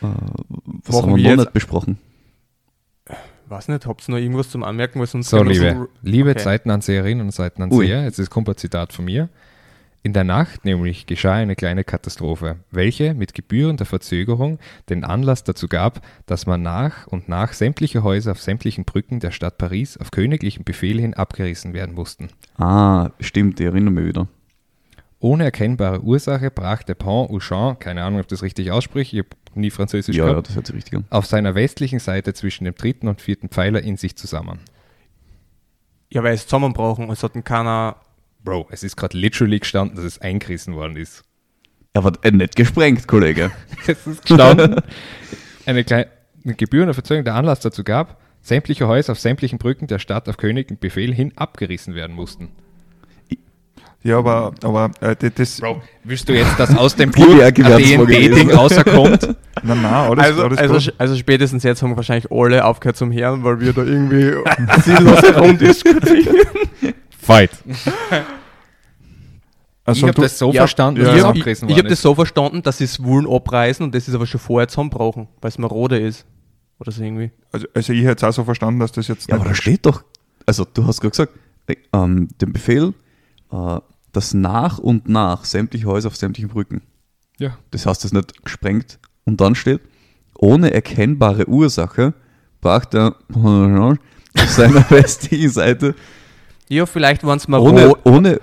Äh, 0.00 0.06
was 0.84 0.94
Machen 0.94 1.10
haben 1.10 1.16
wir 1.16 1.24
wir 1.24 1.30
noch 1.36 1.42
nicht 1.42 1.52
besprochen? 1.54 1.98
Weiß 3.48 3.66
nicht, 3.66 3.84
habt 3.84 4.08
ihr 4.08 4.12
noch 4.12 4.18
irgendwas 4.20 4.48
zum 4.48 4.62
Anmerken? 4.62 5.00
Weil 5.00 5.08
sonst 5.08 5.28
So, 5.28 5.38
können 5.38 5.50
wir 5.50 5.70
liebe, 5.72 5.88
liebe 6.02 6.30
okay. 6.30 6.38
Seitenanseherinnen 6.38 7.26
und 7.26 7.32
Seitenanseher, 7.32 8.04
jetzt 8.04 8.20
ist- 8.20 8.30
kommt 8.30 8.48
ein 8.48 8.56
Zitat 8.56 8.92
von 8.92 9.06
mir. 9.06 9.28
In 10.08 10.14
der 10.14 10.24
Nacht 10.24 10.64
nämlich 10.64 11.04
geschah 11.04 11.34
eine 11.34 11.54
kleine 11.54 11.84
Katastrophe, 11.84 12.56
welche 12.70 13.12
mit 13.12 13.34
gebührender 13.34 13.84
Verzögerung 13.84 14.58
den 14.88 15.04
Anlass 15.04 15.44
dazu 15.44 15.68
gab, 15.68 16.00
dass 16.24 16.46
man 16.46 16.62
nach 16.62 17.06
und 17.08 17.28
nach 17.28 17.52
sämtliche 17.52 18.02
Häuser 18.02 18.30
auf 18.32 18.40
sämtlichen 18.40 18.86
Brücken 18.86 19.20
der 19.20 19.32
Stadt 19.32 19.58
Paris 19.58 19.98
auf 19.98 20.10
königlichen 20.10 20.64
Befehl 20.64 20.98
hin 20.98 21.12
abgerissen 21.12 21.74
werden 21.74 21.94
mussten. 21.94 22.28
Ah, 22.56 23.10
stimmt, 23.20 23.60
ich 23.60 23.66
erinnere 23.66 23.92
mich 23.92 24.06
wieder. 24.06 24.28
Ohne 25.20 25.44
erkennbare 25.44 26.00
Ursache 26.00 26.50
brach 26.50 26.82
der 26.84 26.94
Pont 26.94 27.30
au 27.30 27.38
Champ, 27.38 27.78
keine 27.78 28.02
Ahnung, 28.02 28.20
ob 28.20 28.24
ich 28.24 28.28
das 28.28 28.42
richtig 28.42 28.70
ausspricht, 28.70 29.12
ich 29.12 29.18
habe 29.18 29.28
nie 29.56 29.68
Französisch 29.70 30.16
Ja, 30.16 30.24
ja, 30.24 30.30
gehabt, 30.30 30.48
das 30.48 30.56
hört 30.56 30.66
sich 30.68 30.74
richtig 30.76 30.94
an. 30.94 31.04
auf 31.10 31.26
seiner 31.26 31.54
westlichen 31.54 31.98
Seite 31.98 32.32
zwischen 32.32 32.64
dem 32.64 32.74
dritten 32.74 33.08
und 33.08 33.20
vierten 33.20 33.50
Pfeiler 33.50 33.82
in 33.82 33.98
sich 33.98 34.16
zusammen. 34.16 34.60
Ja, 36.08 36.22
weil 36.22 36.32
es 36.32 36.44
zusammenbrauchen. 36.46 37.10
Es 37.10 37.22
hat 37.22 37.32
keiner. 37.44 37.96
Bro, 38.44 38.68
es 38.70 38.82
ist 38.82 38.96
gerade 38.96 39.16
literally 39.16 39.58
gestanden, 39.58 39.96
dass 39.96 40.04
es 40.04 40.20
eingerissen 40.20 40.74
worden 40.74 40.96
ist. 40.96 41.22
Er 41.92 42.04
war 42.04 42.12
äh, 42.22 42.30
nicht 42.30 42.56
gesprengt, 42.56 43.06
Kollege. 43.08 43.50
Es 43.86 44.06
ist 44.06 44.24
gestanden, 44.26 44.76
eine 45.66 45.84
kleine 45.84 46.08
eine 46.44 46.54
gebührende 46.54 46.94
Verzögerung 46.94 47.24
der 47.24 47.34
Anlass 47.34 47.60
dazu 47.60 47.84
gab, 47.84 48.20
sämtliche 48.40 48.88
Häuser 48.88 49.12
auf 49.12 49.20
sämtlichen 49.20 49.58
Brücken 49.58 49.86
der 49.86 49.98
Stadt 49.98 50.28
auf 50.28 50.36
königlichen 50.36 50.78
Befehl 50.78 51.12
hin 51.12 51.32
abgerissen 51.36 51.94
werden 51.94 52.14
mussten. 52.14 52.48
Ja, 54.04 54.18
aber, 54.18 54.54
aber 54.62 54.92
äh, 55.00 55.16
das, 55.34 55.60
Bro, 55.60 55.82
willst 56.04 56.28
du 56.28 56.32
jetzt, 56.32 56.58
dass 56.58 56.74
aus 56.76 56.94
dem 56.94 57.12
her, 57.12 57.46
ein. 57.46 57.54
D&D-Ding 57.54 58.52
rauskommt? 58.52 59.34
nein, 59.62 59.82
nein, 59.82 59.84
alles, 59.84 60.24
Also, 60.24 60.42
alles 60.44 60.58
also, 60.58 60.74
gut. 60.74 60.94
also 60.98 61.16
spätestens 61.16 61.64
jetzt 61.64 61.82
haben 61.82 61.96
wahrscheinlich 61.96 62.30
alle 62.30 62.64
aufgehört 62.64 62.96
zum 62.96 63.12
Hören, 63.12 63.42
weil 63.42 63.60
wir 63.60 63.72
da 63.72 63.82
irgendwie 63.82 64.34
sinnlos 64.84 65.20
herumdiskutieren. 65.22 66.46
Fight. 67.28 67.50
Also 69.84 70.06
ich 70.06 70.12
habe 70.12 70.20
das 70.20 70.38
so 70.38 70.52
Ja, 70.52 70.60
verstanden, 70.60 71.00
ja, 71.00 71.06
dass 71.06 71.14
ich 71.14 71.16
es 71.16 71.22
ja. 71.22 71.28
habe 71.28 71.38
ich, 71.38 71.46
ich 71.46 71.62
worden 71.62 71.78
hab 71.78 71.88
das 71.88 72.02
so 72.02 72.14
verstanden, 72.14 72.62
dass 72.62 72.76
sie 72.76 72.84
es 72.84 73.02
Wullen 73.02 73.26
abreißen 73.26 73.82
und 73.82 73.94
das 73.94 74.06
ist 74.06 74.14
aber 74.14 74.26
schon 74.26 74.38
vorher 74.38 74.68
zusammenbrauchen, 74.68 75.28
weil 75.40 75.48
es 75.48 75.56
marode 75.56 75.98
ist. 75.98 76.26
Oder 76.78 76.92
so 76.92 77.02
irgendwie. 77.02 77.30
also, 77.52 77.66
also 77.72 77.94
ich 77.94 78.04
hätte 78.04 78.16
es 78.16 78.24
auch 78.24 78.34
so 78.34 78.44
verstanden, 78.44 78.80
dass 78.80 78.92
das 78.92 79.08
jetzt 79.08 79.30
Ja, 79.30 79.36
aber 79.36 79.46
da 79.46 79.54
steht 79.54 79.86
doch, 79.86 80.04
also 80.44 80.66
du 80.66 80.86
hast 80.86 81.00
gerade 81.00 81.12
gesagt, 81.12 81.32
äh, 81.68 81.76
ähm, 81.94 82.28
den 82.38 82.52
Befehl, 82.52 82.92
äh, 83.50 83.78
dass 84.12 84.34
nach 84.34 84.78
und 84.78 85.08
nach 85.08 85.46
sämtliche 85.46 85.86
Häuser 85.86 86.08
auf 86.08 86.16
sämtlichen 86.16 86.50
Brücken. 86.50 86.82
Ja. 87.38 87.56
Das 87.70 87.86
heißt, 87.86 88.04
das 88.04 88.12
nicht 88.12 88.44
gesprengt. 88.44 88.98
Und 89.24 89.40
dann 89.40 89.54
steht, 89.54 89.80
ohne 90.36 90.74
erkennbare 90.74 91.48
Ursache 91.48 92.12
brach 92.60 92.84
der 92.84 93.16
auf 93.32 93.96
seiner 94.48 94.90
westlichen 94.90 95.48
Seite 95.48 95.94
Ja, 96.68 96.84
vielleicht 96.86 97.24
waren 97.24 97.38
es 97.38 97.48
ohne, 97.48 97.58
marode. 97.86 98.00
ohne 98.04 98.40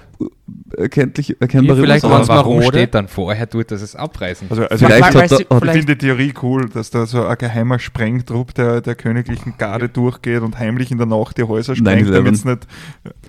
erkenntliche, 0.77 1.35
erkennbare 1.39 1.77
Ja, 1.79 1.83
vielleicht 1.83 2.03
Ursache. 2.05 2.13
waren's 2.13 2.29
Aber 2.29 2.39
warum 2.39 2.61
steht 2.63 2.93
dann 2.95 3.07
vorher 3.07 3.45
dort, 3.45 3.69
dass 3.71 3.81
es 3.81 3.95
abreißen? 3.95 4.47
also, 4.49 4.63
also 4.67 4.85
Vielleicht 4.85 5.01
weil 5.01 5.07
hat 5.09 5.15
er- 5.15 5.21
hat- 5.37 5.39
ich 5.41 5.47
vielleicht- 5.47 5.77
finde 5.77 5.95
die 5.95 6.05
Theorie 6.07 6.33
cool, 6.41 6.69
dass 6.69 6.89
da 6.89 7.05
so 7.05 7.23
ein 7.25 7.37
geheimer 7.37 7.77
Sprengtrupp 7.79 8.53
der, 8.55 8.81
der 8.81 8.95
königlichen 8.95 9.55
Garde 9.57 9.89
durchgeht 9.89 10.41
und 10.41 10.57
heimlich 10.57 10.91
in 10.91 10.97
der 10.97 11.07
Nacht 11.07 11.37
die 11.37 11.43
Häuser 11.43 11.75
sprengt, 11.75 12.07
9/11. 12.09 12.11
damit 12.11 12.33
es 12.33 12.45
nicht. 12.45 12.67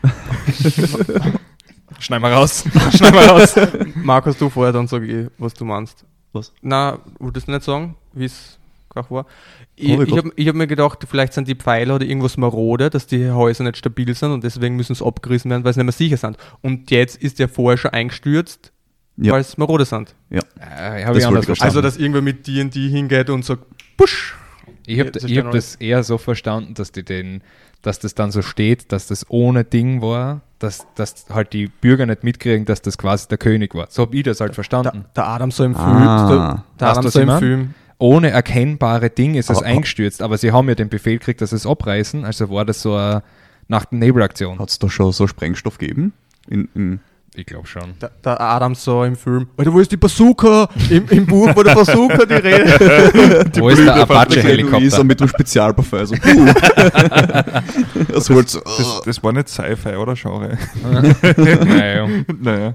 Schneid 1.98 2.20
mal 2.20 2.32
raus. 2.32 2.64
Schneid 2.96 3.14
mal 3.14 3.26
raus. 3.26 3.54
Markus, 3.96 4.36
du 4.36 4.48
vorher, 4.50 4.72
dann 4.72 4.86
sage 4.86 5.06
ich, 5.06 5.26
was 5.38 5.54
du 5.54 5.64
meinst. 5.64 6.04
Was? 6.32 6.52
Na, 6.60 6.98
wolltest 7.18 7.48
du 7.48 7.52
nicht 7.52 7.64
sagen, 7.64 7.94
wie 8.12 8.26
es 8.26 8.58
gerade 8.90 9.10
war? 9.10 9.26
Ich, 9.78 9.92
Hab 9.92 10.06
ich 10.08 10.16
habe 10.16 10.30
ich 10.36 10.48
hab 10.48 10.54
mir 10.54 10.66
gedacht, 10.66 11.04
vielleicht 11.06 11.34
sind 11.34 11.48
die 11.48 11.54
Pfeiler 11.54 11.96
oder 11.96 12.06
irgendwas 12.06 12.36
marode, 12.38 12.88
dass 12.88 13.06
die 13.06 13.30
Häuser 13.30 13.62
nicht 13.64 13.76
stabil 13.76 14.14
sind 14.14 14.32
und 14.32 14.42
deswegen 14.42 14.74
müssen 14.76 14.94
sie 14.94 15.04
abgerissen 15.04 15.50
werden, 15.50 15.64
weil 15.64 15.74
sie 15.74 15.80
nicht 15.80 15.86
mehr 15.86 15.92
sicher 15.92 16.16
sind. 16.16 16.38
Und 16.62 16.90
jetzt 16.90 17.16
ist 17.22 17.38
der 17.38 17.48
vorher 17.48 17.76
schon 17.76 17.90
eingestürzt, 17.92 18.72
Ja. 19.18 19.32
weil 19.32 19.42
es 19.42 19.58
marode 19.58 19.84
sind. 19.84 20.14
Äh, 20.30 20.40
Das 20.58 21.04
habe 21.06 21.18
ich 21.18 21.26
anders. 21.26 21.60
Also, 21.60 21.82
dass 21.82 21.98
irgendwer 21.98 22.22
mit 22.22 22.46
D&D 22.46 22.88
hingeht 22.88 23.28
und 23.28 23.44
sagt, 23.44 23.64
push, 23.98 24.34
Ich 24.86 24.98
habe 24.98 25.10
ja 25.14 25.38
hab 25.38 25.44
noch- 25.46 25.52
das 25.52 25.74
eher 25.76 26.02
so 26.04 26.16
verstanden, 26.16 26.72
dass 26.74 26.90
die 26.92 27.04
den, 27.04 27.42
dass 27.82 27.98
das 27.98 28.14
dann 28.14 28.30
so 28.30 28.40
steht, 28.40 28.92
dass 28.92 29.08
das 29.08 29.26
ohne 29.28 29.64
Ding 29.64 30.00
war, 30.00 30.40
dass, 30.58 30.86
dass 30.94 31.26
halt 31.28 31.52
die 31.52 31.66
Bürger 31.66 32.06
nicht 32.06 32.24
mitkriegen, 32.24 32.64
dass 32.64 32.80
das 32.80 32.96
quasi 32.96 33.28
der 33.28 33.36
König 33.36 33.74
war. 33.74 33.88
So 33.90 34.02
habe 34.02 34.16
ich 34.16 34.22
das 34.22 34.40
halt 34.40 34.50
Der, 34.50 34.54
verstanden. 34.54 35.04
der 35.14 35.26
Adam 35.28 35.50
so 35.50 35.64
im 35.64 35.74
Film. 35.74 35.86
Ah. 35.86 36.28
Der, 36.28 36.64
der 36.80 36.88
Adam 36.96 37.08
so 37.10 37.20
im 37.20 37.26
mein? 37.26 37.38
Film. 37.40 37.74
Ohne 37.98 38.30
erkennbare 38.30 39.10
Ding 39.10 39.34
ist 39.34 39.50
es 39.50 39.62
eingestürzt, 39.62 40.22
aber 40.22 40.36
sie 40.38 40.52
haben 40.52 40.68
ja 40.68 40.74
den 40.74 40.88
Befehl 40.88 41.18
gekriegt, 41.18 41.40
dass 41.40 41.50
sie 41.50 41.56
es 41.56 41.66
abreißen, 41.66 42.24
also 42.24 42.50
war 42.50 42.64
das 42.64 42.82
so 42.82 42.94
eine 42.94 43.22
Nacht-und-Nebel-Aktion. 43.68 44.58
Hat 44.58 44.70
es 44.70 44.78
da 44.78 44.88
schon 44.88 45.12
so 45.12 45.26
Sprengstoff 45.26 45.78
gegeben? 45.78 46.12
In, 46.48 46.68
in, 46.74 47.00
Ich 47.34 47.46
glaube 47.46 47.66
schon. 47.66 47.94
Der, 48.00 48.10
der 48.24 48.40
Adam 48.40 48.74
so 48.74 49.02
im 49.02 49.16
Film. 49.16 49.48
Alter, 49.56 49.72
wo 49.72 49.80
ist 49.80 49.90
die 49.90 49.96
Bazooka? 49.96 50.68
Im, 50.90 51.08
im 51.08 51.26
Buch 51.26 51.54
war 51.56 51.64
der 51.64 51.74
Bazooka 51.74 52.24
die 52.26 52.34
Rede. 52.34 53.50
Wo 53.60 53.68
ist 53.68 53.84
der 53.84 53.96
Apache-Helikopter? 53.96 55.04
mit 55.04 55.20
dem 55.20 55.28
Spezialparfum. 55.28 56.06
So, 56.06 56.14
puh. 56.14 56.46
das 58.12 58.30
wollte 58.30 58.50
so, 58.50 58.60
Das, 58.60 59.02
das 59.04 59.22
war 59.22 59.32
nicht 59.32 59.48
Sci-Fi 59.48 59.96
oder 59.96 60.14
Genre. 60.14 60.56
naja. 61.66 62.08
naja, 62.40 62.74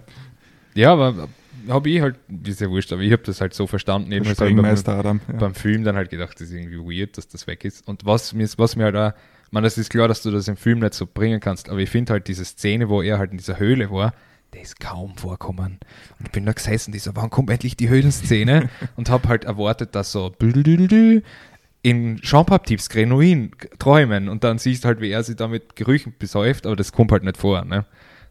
Ja, 0.74 0.94
aber 0.94 1.28
habe 1.70 1.90
ich 1.90 2.02
halt, 2.02 2.18
ist 2.46 2.62
ja 2.62 2.70
wurscht, 2.70 2.92
aber 2.94 3.02
ich 3.02 3.12
habe 3.12 3.24
das 3.24 3.42
halt 3.42 3.54
so 3.54 3.68
verstanden. 3.68 4.14
hab 4.14 4.26
ich 4.26 4.38
beim, 4.38 4.64
Adam. 4.64 5.22
Ja. 5.28 5.38
beim 5.38 5.56
Film 5.56 5.84
dann 5.84 5.96
halt 5.96 6.10
gedacht, 6.10 6.36
das 6.36 6.50
ist 6.50 6.54
irgendwie 6.54 6.78
weird, 6.78 7.18
dass 7.18 7.28
das 7.28 7.48
weg 7.48 7.66
ist. 7.66 7.88
Und 7.88 8.06
was 8.06 8.34
mir, 8.34 8.48
was 8.58 8.76
mir 8.76 8.86
halt 8.86 8.96
auch, 8.96 9.14
man, 9.52 9.64
das 9.64 9.78
ist 9.78 9.90
klar, 9.90 10.08
dass 10.08 10.22
du 10.22 10.32
das 10.32 10.48
im 10.48 10.58
Film 10.58 10.80
nicht 10.80 10.94
so 10.94 11.06
bringen 11.06 11.40
kannst, 11.40 11.70
aber 11.70 11.80
ich 11.80 11.90
finde 11.90 12.14
halt 12.14 12.28
diese 12.28 12.46
Szene, 12.46 12.90
wo 12.90 13.02
er 13.02 13.20
halt 13.20 13.32
in 13.32 13.38
dieser 13.38 13.60
Höhle 13.60 13.92
war, 13.92 14.14
der 14.54 14.62
ist 14.62 14.80
kaum 14.80 15.16
vorkommen. 15.16 15.80
Und 16.20 16.26
ich 16.26 16.32
bin 16.32 16.46
da 16.46 16.52
gesessen, 16.52 16.92
dieser, 16.92 17.16
wann 17.16 17.30
kommt 17.30 17.50
endlich 17.50 17.78
die 17.78 17.90
Höhlenszene? 17.90 18.70
und 18.96 19.10
habe 19.10 19.30
halt 19.30 19.46
erwartet, 19.46 19.96
dass 19.96 20.12
so 20.12 20.34
in 21.84 22.18
Jean-Baptiste 22.18 22.94
Grenouin 22.94 23.52
träumen 23.80 24.30
und 24.30 24.44
dann 24.44 24.58
siehst 24.60 24.84
du 24.84 24.88
halt, 24.88 25.02
wie 25.02 25.10
er 25.10 25.24
sich 25.24 25.36
da 25.36 25.48
mit 25.48 25.76
Gerüchen 25.76 26.14
besäuft, 26.18 26.66
aber 26.66 26.76
das 26.76 26.92
kommt 26.92 27.12
halt 27.12 27.24
nicht 27.24 27.38
vor. 27.38 27.66
Ne? 27.66 27.86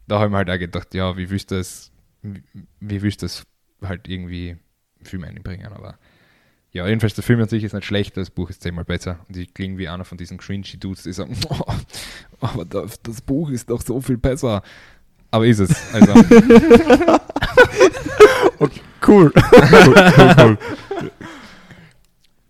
Da 0.07 0.16
habe 0.16 0.26
ich 0.26 0.31
mir 0.31 0.37
halt 0.39 0.51
auch 0.51 0.59
gedacht, 0.59 0.95
ja, 0.95 1.16
wie 1.16 1.31
willst 1.31 1.51
du 1.51 1.57
das, 1.57 1.89
wie, 2.23 3.03
willst 3.03 3.23
du 3.23 3.27
das 3.27 3.45
halt 3.83 4.09
irgendwie 4.09 4.57
im 4.99 5.07
Film 5.07 5.25
einbringen, 5.25 5.73
aber 5.73 5.99
ja, 6.73 6.87
jedenfalls 6.87 7.14
der 7.14 7.25
Film 7.25 7.41
an 7.41 7.49
sich 7.49 7.64
ist 7.64 7.73
nicht 7.73 7.85
schlecht, 7.85 8.16
das 8.16 8.31
Buch 8.31 8.49
ist 8.49 8.62
zehnmal 8.62 8.85
besser. 8.85 9.18
Und 9.29 9.37
ich 9.37 9.53
klinge 9.55 9.77
wie 9.79 9.89
einer 9.89 10.05
von 10.05 10.18
diesen 10.18 10.39
cringy 10.39 10.79
Dudes, 10.79 11.03
die 11.03 11.12
sagen, 11.12 11.37
oh, 11.49 11.64
aber 12.41 12.64
das, 12.64 13.03
das 13.03 13.21
Buch 13.21 13.51
ist 13.51 13.71
doch 13.71 13.81
so 13.81 14.01
viel 14.01 14.18
besser. 14.18 14.62
Aber 15.33 15.47
ist 15.47 15.59
es. 15.59 15.95
Also, 15.95 16.12
Cool. 19.07 19.33
cool, 19.33 19.33
cool, 19.33 20.35
cool. 20.39 20.59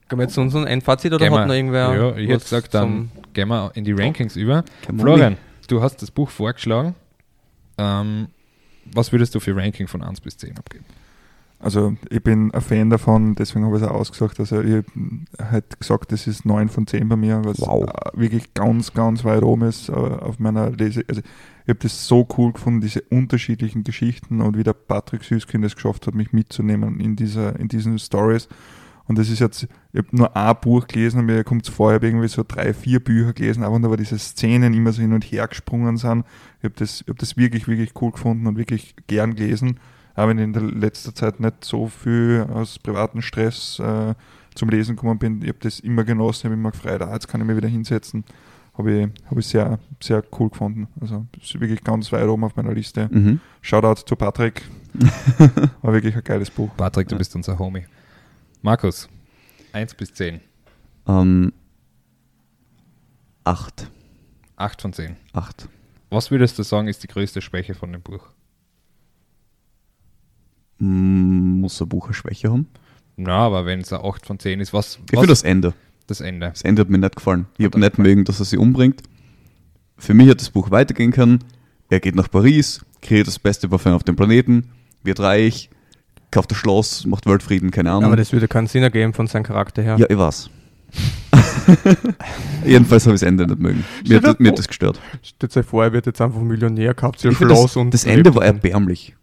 Kommen 0.09 0.21
wir 0.21 0.25
jetzt 0.25 0.35
zu 0.35 0.41
unserem 0.41 0.67
Endfazit 0.67 1.13
oder 1.13 1.25
Gehen 1.25 1.39
hat 1.39 1.47
noch 1.47 1.55
irgendwer? 1.55 1.95
ja, 1.95 2.17
ich 2.17 2.29
hätte 2.29 2.43
gesagt, 2.43 2.75
dann 2.75 3.13
gehen 3.33 3.49
wir 3.49 3.71
in 3.75 3.85
die 3.85 3.93
Rankings 3.93 4.35
über. 4.35 4.65
Come 4.85 4.99
on. 4.99 5.07
Florian, 5.07 5.37
du 5.69 5.81
hast 5.81 6.03
das 6.03 6.11
Buch 6.11 6.29
vorgeschlagen. 6.29 6.97
Ähm, 7.79 8.27
was 8.95 9.13
würdest 9.13 9.35
du 9.35 9.41
für 9.41 9.57
Ranking 9.57 9.87
von 9.87 10.03
1 10.03 10.21
bis 10.21 10.37
10 10.37 10.57
abgeben? 10.59 10.85
Also 11.63 11.95
ich 12.09 12.23
bin 12.23 12.51
ein 12.55 12.61
Fan 12.63 12.89
davon, 12.89 13.35
deswegen 13.35 13.67
habe 13.67 13.77
ich 13.77 13.83
es 13.83 13.89
auch 13.89 13.95
ausgesagt. 13.95 14.41
Also 14.41 14.63
ich 14.63 14.83
hätte 15.39 15.77
gesagt, 15.79 16.11
das 16.11 16.27
ist 16.27 16.47
9 16.47 16.71
von 16.71 16.87
10 16.87 17.07
bei 17.07 17.17
mir, 17.17 17.45
was 17.45 17.61
Wow. 17.61 17.85
äh, 17.87 18.19
wirklich 18.19 18.55
ganz, 18.55 18.95
ganz 18.95 19.25
weit 19.25 19.43
oben 19.43 19.63
ist 19.69 19.91
äh, 19.91 19.93
auf 19.93 20.39
meiner 20.39 20.71
Lese. 20.71 21.05
Also 21.07 21.21
ich 21.21 21.69
habe 21.69 21.79
das 21.81 22.07
so 22.09 22.27
cool 22.39 22.55
gefunden, 22.55 22.81
diese 22.81 23.03
unterschiedlichen 23.03 23.85
Geschichten 23.85 24.41
und 24.41 24.57
wie 24.57 24.63
der 24.63 24.73
Patrick 24.73 25.23
Süßkind 25.23 25.63
es 25.67 25.75
geschafft 25.75 26.07
hat, 26.07 26.15
mich 26.15 26.33
mitzunehmen 26.33 26.99
in, 26.99 27.15
dieser, 27.15 27.59
in 27.61 27.69
diesen 27.69 27.99
Stories. 27.99 28.49
Und 29.11 29.19
das 29.19 29.29
ist 29.29 29.41
jetzt, 29.41 29.67
ich 29.93 29.99
habe 29.99 30.17
nur 30.17 30.37
ein 30.37 30.57
Buch 30.61 30.87
gelesen 30.87 31.19
und 31.19 31.27
mir 31.27 31.43
kommt 31.43 31.67
es 31.67 31.75
vor, 31.75 31.91
ich 31.91 31.97
habe 31.97 32.07
irgendwie 32.07 32.29
so 32.29 32.45
drei, 32.47 32.73
vier 32.73 33.01
Bücher 33.01 33.33
gelesen, 33.33 33.65
aber 33.65 33.77
da 33.81 33.97
diese 33.97 34.17
Szenen 34.17 34.73
immer 34.73 34.93
so 34.93 35.03
hin 35.03 35.13
und 35.13 35.25
her 35.25 35.49
gesprungen 35.49 35.97
sind. 35.97 36.25
Ich 36.59 36.65
habe 36.67 36.75
das, 36.77 37.01
ich 37.01 37.09
hab 37.09 37.19
das 37.19 37.37
wirklich, 37.37 37.67
wirklich 37.67 37.91
cool 38.01 38.13
gefunden 38.13 38.47
und 38.47 38.57
wirklich 38.57 38.95
gern 39.09 39.35
gelesen. 39.35 39.81
Auch 40.15 40.29
wenn 40.29 40.39
ich 40.39 40.45
in 40.45 40.53
der 40.53 40.63
letzter 40.63 41.13
Zeit 41.13 41.41
nicht 41.41 41.65
so 41.65 41.89
viel 41.89 42.47
aus 42.55 42.79
privatem 42.79 43.21
Stress 43.21 43.81
äh, 43.81 44.15
zum 44.55 44.69
Lesen 44.69 44.95
gekommen 44.95 45.19
bin. 45.19 45.43
Ich 45.43 45.49
habe 45.49 45.59
das 45.61 45.81
immer 45.81 46.05
genossen, 46.05 46.43
ich 46.43 46.45
habe 46.45 46.55
immer 46.55 46.71
gefreut, 46.71 47.03
ah, 47.03 47.13
jetzt 47.13 47.27
kann 47.27 47.41
ich 47.41 47.49
mich 47.49 47.57
wieder 47.57 47.67
hinsetzen. 47.67 48.23
Habe 48.79 48.93
ich, 48.93 49.09
hab 49.29 49.37
ich 49.37 49.47
sehr, 49.49 49.81
sehr 50.01 50.23
cool 50.39 50.51
gefunden. 50.51 50.87
Also 51.01 51.27
ist 51.43 51.61
wirklich 51.61 51.83
ganz 51.83 52.13
weit 52.13 52.29
oben 52.29 52.45
auf 52.45 52.55
meiner 52.55 52.73
Liste. 52.73 53.09
Mhm. 53.11 53.41
Shoutout 53.61 54.03
zu 54.07 54.15
Patrick. 54.15 54.63
War 55.83 55.93
wirklich 55.93 56.15
ein 56.15 56.23
geiles 56.23 56.49
Buch. 56.49 56.71
Patrick, 56.77 57.09
du 57.09 57.19
bist 57.19 57.35
unser 57.35 57.59
Homie. 57.59 57.87
Markus, 58.63 59.09
1 59.73 59.95
bis 59.95 60.13
10. 60.15 60.41
Ähm, 61.07 61.53
acht. 63.45 63.91
8 64.57 64.83
von 64.83 64.93
10. 64.93 65.17
Acht. 65.33 65.69
Was 66.11 66.31
würdest 66.31 66.59
du 66.59 66.63
sagen, 66.63 66.89
ist 66.89 67.03
die 67.03 67.07
größte 67.09 67.41
Schwäche 67.41 67.75
von 67.75 67.93
dem 67.93 68.03
Buch? 68.03 68.27
Muss 70.79 71.81
ein 71.81 71.89
Buch 71.89 72.07
eine 72.07 72.15
Schwäche 72.15 72.51
haben? 72.51 72.69
Na, 73.17 73.39
aber 73.47 73.67
wenn 73.67 73.81
es 73.81 73.93
eine 73.93 74.05
8 74.05 74.27
von 74.27 74.39
10 74.39 74.61
ist, 74.61 74.73
was, 74.73 74.97
Ich 74.97 75.01
was 75.13 75.21
finde 75.21 75.27
das 75.29 75.43
Ende. 75.43 75.75
das 76.07 76.21
Ende? 76.21 76.51
Das 76.51 76.63
Ende 76.63 76.83
hat 76.83 76.91
mir 76.91 76.99
nicht 76.99 77.17
gefallen. 77.17 77.47
Ich 77.59 77.65
habe 77.67 77.79
nicht 77.79 77.99
mögen, 77.99 78.25
dass 78.25 78.41
er 78.41 78.45
sie 78.47 78.57
umbringt. 78.57 79.03
Für 79.97 80.15
mich 80.15 80.29
hat 80.29 80.41
das 80.41 80.51
Buch 80.51 80.71
weitergehen 80.71 81.13
können. 81.13 81.45
Er 81.91 82.01
geht 82.01 82.15
nach 82.15 82.31
Paris, 82.31 82.85
kreiert 83.03 83.27
das 83.27 83.39
beste 83.39 83.69
Parfum 83.69 83.93
auf 83.93 84.05
dem 84.05 84.17
Planeten, 84.17 84.71
wird 85.03 85.21
reich, 85.21 85.71
kauft 86.31 86.51
das 86.51 86.59
Schloss, 86.59 87.07
macht 87.07 87.27
Weltfrieden, 87.27 87.71
keine 87.71 87.91
Ahnung. 87.91 88.05
Aber 88.05 88.17
das 88.17 88.33
würde 88.33 88.49
keinen 88.49 88.67
Sinn 88.67 88.83
ergeben 88.83 89.13
von 89.15 89.27
seinem 89.27 89.43
Charakter 89.45 89.83
her. 89.83 89.97
ja, 89.99 90.07
ich 90.09 90.17
weiß. 90.19 90.51
Jedenfalls 92.65 93.05
habe 93.07 93.15
ich 93.15 93.21
das 93.21 93.29
Ende 93.29 93.47
nicht 93.47 93.59
mögen. 93.61 93.85
Mir 94.07 94.17
hat, 94.17 94.25
das- 94.25 94.39
mir 94.39 94.49
hat 94.51 94.59
das 94.59 94.69
gestört. 94.69 95.01
Stellt 95.23 95.57
euch 95.57 95.67
vor, 95.67 95.85
er 95.85 95.93
wird 95.93 96.07
jetzt 96.07 96.21
einfach 96.21 96.41
Millionär, 96.41 96.95
kauft 96.95 97.21
sich 97.21 97.31
ein 97.31 97.37
Schloss 97.37 97.63
das, 97.63 97.77
und 97.77 97.95
das 97.95 98.05
Ende 98.05 98.35
war 98.35 98.45
erbärmlich. 98.45 99.17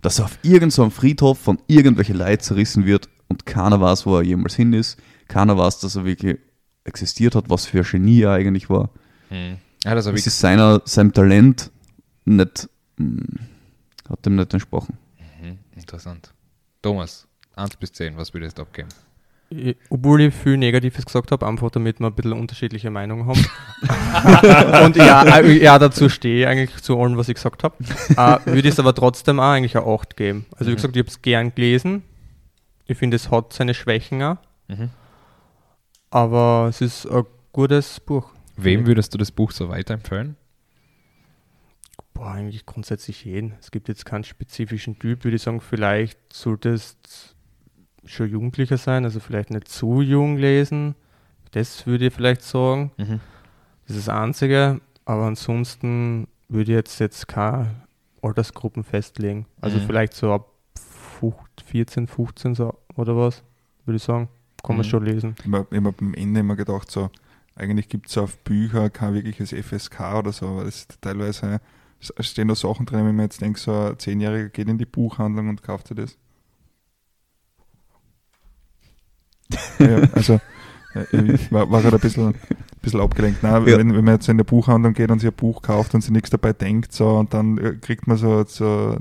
Dass 0.00 0.18
er 0.20 0.26
auf 0.26 0.38
irgendeinem 0.42 0.70
so 0.70 0.82
einem 0.82 0.90
Friedhof 0.92 1.38
von 1.38 1.58
irgendwelchen 1.66 2.16
Leid 2.16 2.42
zerrissen 2.42 2.86
wird 2.86 3.08
und 3.28 3.46
keiner 3.46 3.80
weiß, 3.80 4.06
wo 4.06 4.16
er 4.16 4.22
jemals 4.22 4.54
hin 4.54 4.72
ist. 4.72 4.96
Keiner 5.26 5.58
weiß, 5.58 5.80
dass 5.80 5.96
er 5.96 6.04
wirklich 6.04 6.38
existiert 6.84 7.34
hat, 7.34 7.50
was 7.50 7.66
für 7.66 7.78
ein 7.78 7.84
Genie 7.84 8.22
er 8.22 8.32
eigentlich 8.32 8.70
war. 8.70 8.90
Hm. 9.28 9.56
Ja, 9.84 9.94
das 9.94 10.06
Es 10.06 10.26
ist 10.26 10.38
seiner, 10.40 10.82
seinem 10.84 11.12
Talent 11.12 11.70
nicht, 12.24 12.68
mm, 12.96 13.18
hat 14.08 14.24
dem 14.24 14.36
nicht 14.36 14.52
entsprochen. 14.52 14.96
Mhm, 15.42 15.58
interessant. 15.76 16.32
Thomas, 16.82 17.26
1 17.56 17.76
bis 17.76 17.92
10, 17.92 18.16
was 18.16 18.32
würdest 18.34 18.58
du 18.58 18.62
abgeben? 18.62 18.88
Ich- 19.50 19.76
Obwohl 19.88 20.20
ich 20.20 20.34
viel 20.34 20.58
Negatives 20.58 21.06
gesagt 21.06 21.32
habe, 21.32 21.46
einfach 21.46 21.70
damit 21.70 22.00
wir 22.00 22.06
ein 22.08 22.14
bisschen 22.14 22.34
unterschiedliche 22.34 22.90
Meinungen 22.90 23.26
haben. 23.26 23.46
und 24.84 24.96
ja, 24.96 25.38
äh, 25.38 25.62
ja, 25.62 25.78
dazu 25.78 26.08
stehe 26.10 26.42
ich 26.42 26.46
eigentlich 26.46 26.82
zu 26.82 27.00
allem, 27.00 27.16
was 27.16 27.28
ich 27.30 27.34
gesagt 27.36 27.64
habe. 27.64 27.74
Äh, 28.10 28.38
würde 28.44 28.68
ich 28.68 28.74
es 28.74 28.78
aber 28.78 28.94
trotzdem 28.94 29.40
auch 29.40 29.52
eigentlich 29.52 29.76
eine 29.76 29.86
8 29.86 30.16
geben. 30.16 30.44
Also 30.52 30.66
wie 30.66 30.72
Mhm. 30.72 30.76
gesagt, 30.76 30.96
ich 30.96 31.00
habe 31.00 31.08
es 31.08 31.22
gern 31.22 31.54
gelesen. 31.54 32.02
Ich 32.86 32.98
finde, 32.98 33.16
es 33.16 33.30
hat 33.30 33.52
seine 33.54 33.72
Schwächen 33.74 34.22
auch. 34.22 34.36
Mhm. 34.68 34.90
Aber 36.10 36.66
es 36.68 36.80
ist 36.80 37.06
ein 37.06 37.24
gutes 37.52 38.00
Buch. 38.00 38.30
Wem 38.56 38.86
würdest 38.86 39.14
du 39.14 39.18
das 39.18 39.30
Buch 39.30 39.52
so 39.52 39.68
weiterempfehlen? 39.68 40.36
Boah, 42.18 42.32
eigentlich 42.32 42.66
grundsätzlich 42.66 43.24
jeden. 43.24 43.54
Es 43.60 43.70
gibt 43.70 43.86
jetzt 43.86 44.04
keinen 44.04 44.24
spezifischen 44.24 44.98
Typ, 44.98 45.22
würde 45.22 45.36
ich 45.36 45.42
sagen, 45.42 45.60
vielleicht 45.60 46.18
solltest 46.32 47.36
schon 48.04 48.28
Jugendlicher 48.28 48.76
sein, 48.76 49.04
also 49.04 49.20
vielleicht 49.20 49.50
nicht 49.50 49.68
zu 49.68 50.02
jung 50.02 50.36
lesen. 50.36 50.96
Das 51.52 51.86
würde 51.86 52.06
ich 52.08 52.12
vielleicht 52.14 52.42
sagen. 52.42 52.90
Mhm. 52.96 53.20
Das 53.86 53.96
ist 53.96 54.08
das 54.08 54.14
Einzige. 54.16 54.80
Aber 55.04 55.26
ansonsten 55.26 56.26
würde 56.48 56.72
ich 56.72 56.76
jetzt, 56.76 56.98
jetzt 56.98 57.28
keine 57.28 57.86
Altersgruppen 58.20 58.82
festlegen. 58.82 59.46
Also 59.60 59.78
Mhm. 59.78 59.82
vielleicht 59.86 60.14
so 60.14 60.32
ab 60.32 60.48
15, 61.20 61.66
14, 61.66 62.06
15 62.08 62.54
so, 62.56 62.74
oder 62.96 63.16
was, 63.16 63.44
würde 63.84 63.96
ich 63.96 64.02
sagen. 64.02 64.28
Kann 64.64 64.76
man 64.76 64.84
Mhm. 64.84 64.90
schon 64.90 65.04
lesen. 65.04 65.36
Ich 65.44 65.52
habe 65.52 65.84
hab 65.84 66.02
am 66.02 66.14
Ende 66.14 66.40
immer 66.40 66.56
gedacht, 66.56 66.90
so, 66.90 67.10
eigentlich 67.54 67.88
gibt 67.88 68.08
es 68.08 68.18
auf 68.18 68.36
Bücher 68.38 68.90
kein 68.90 69.14
wirkliches 69.14 69.52
FSK 69.52 70.18
oder 70.18 70.32
so, 70.32 70.56
weil 70.56 70.66
es 70.66 70.88
teilweise 71.00 71.60
stehen 72.00 72.48
da 72.48 72.54
Sachen 72.54 72.86
drin, 72.86 73.06
wenn 73.06 73.16
man 73.16 73.24
jetzt 73.26 73.40
denkt, 73.40 73.58
so 73.58 73.72
ein 73.72 73.98
Zehnjähriger 73.98 74.48
geht 74.50 74.68
in 74.68 74.78
die 74.78 74.86
Buchhandlung 74.86 75.48
und 75.48 75.62
kauft 75.62 75.88
sich 75.88 75.96
das. 75.96 76.16
ja, 79.78 80.06
also 80.12 80.40
ich 81.12 81.52
war, 81.52 81.70
war 81.70 81.82
gerade 81.82 81.96
ein 81.96 82.00
bisschen, 82.00 82.34
bisschen 82.82 83.00
abgelenkt. 83.00 83.42
Nein, 83.42 83.66
Ja. 83.66 83.78
wenn, 83.78 83.94
wenn 83.94 84.04
man 84.04 84.14
jetzt 84.14 84.28
in 84.28 84.36
der 84.36 84.44
Buchhandlung 84.44 84.94
geht 84.94 85.10
und 85.10 85.20
sich 85.20 85.30
ein 85.30 85.36
Buch 85.36 85.62
kauft 85.62 85.94
und 85.94 86.00
sich 86.02 86.10
nichts 86.10 86.30
dabei 86.30 86.52
denkt, 86.52 86.92
so 86.92 87.16
und 87.18 87.34
dann 87.34 87.58
äh, 87.58 87.74
kriegt 87.76 88.06
man 88.06 88.16
so, 88.16 88.44
so 88.44 88.96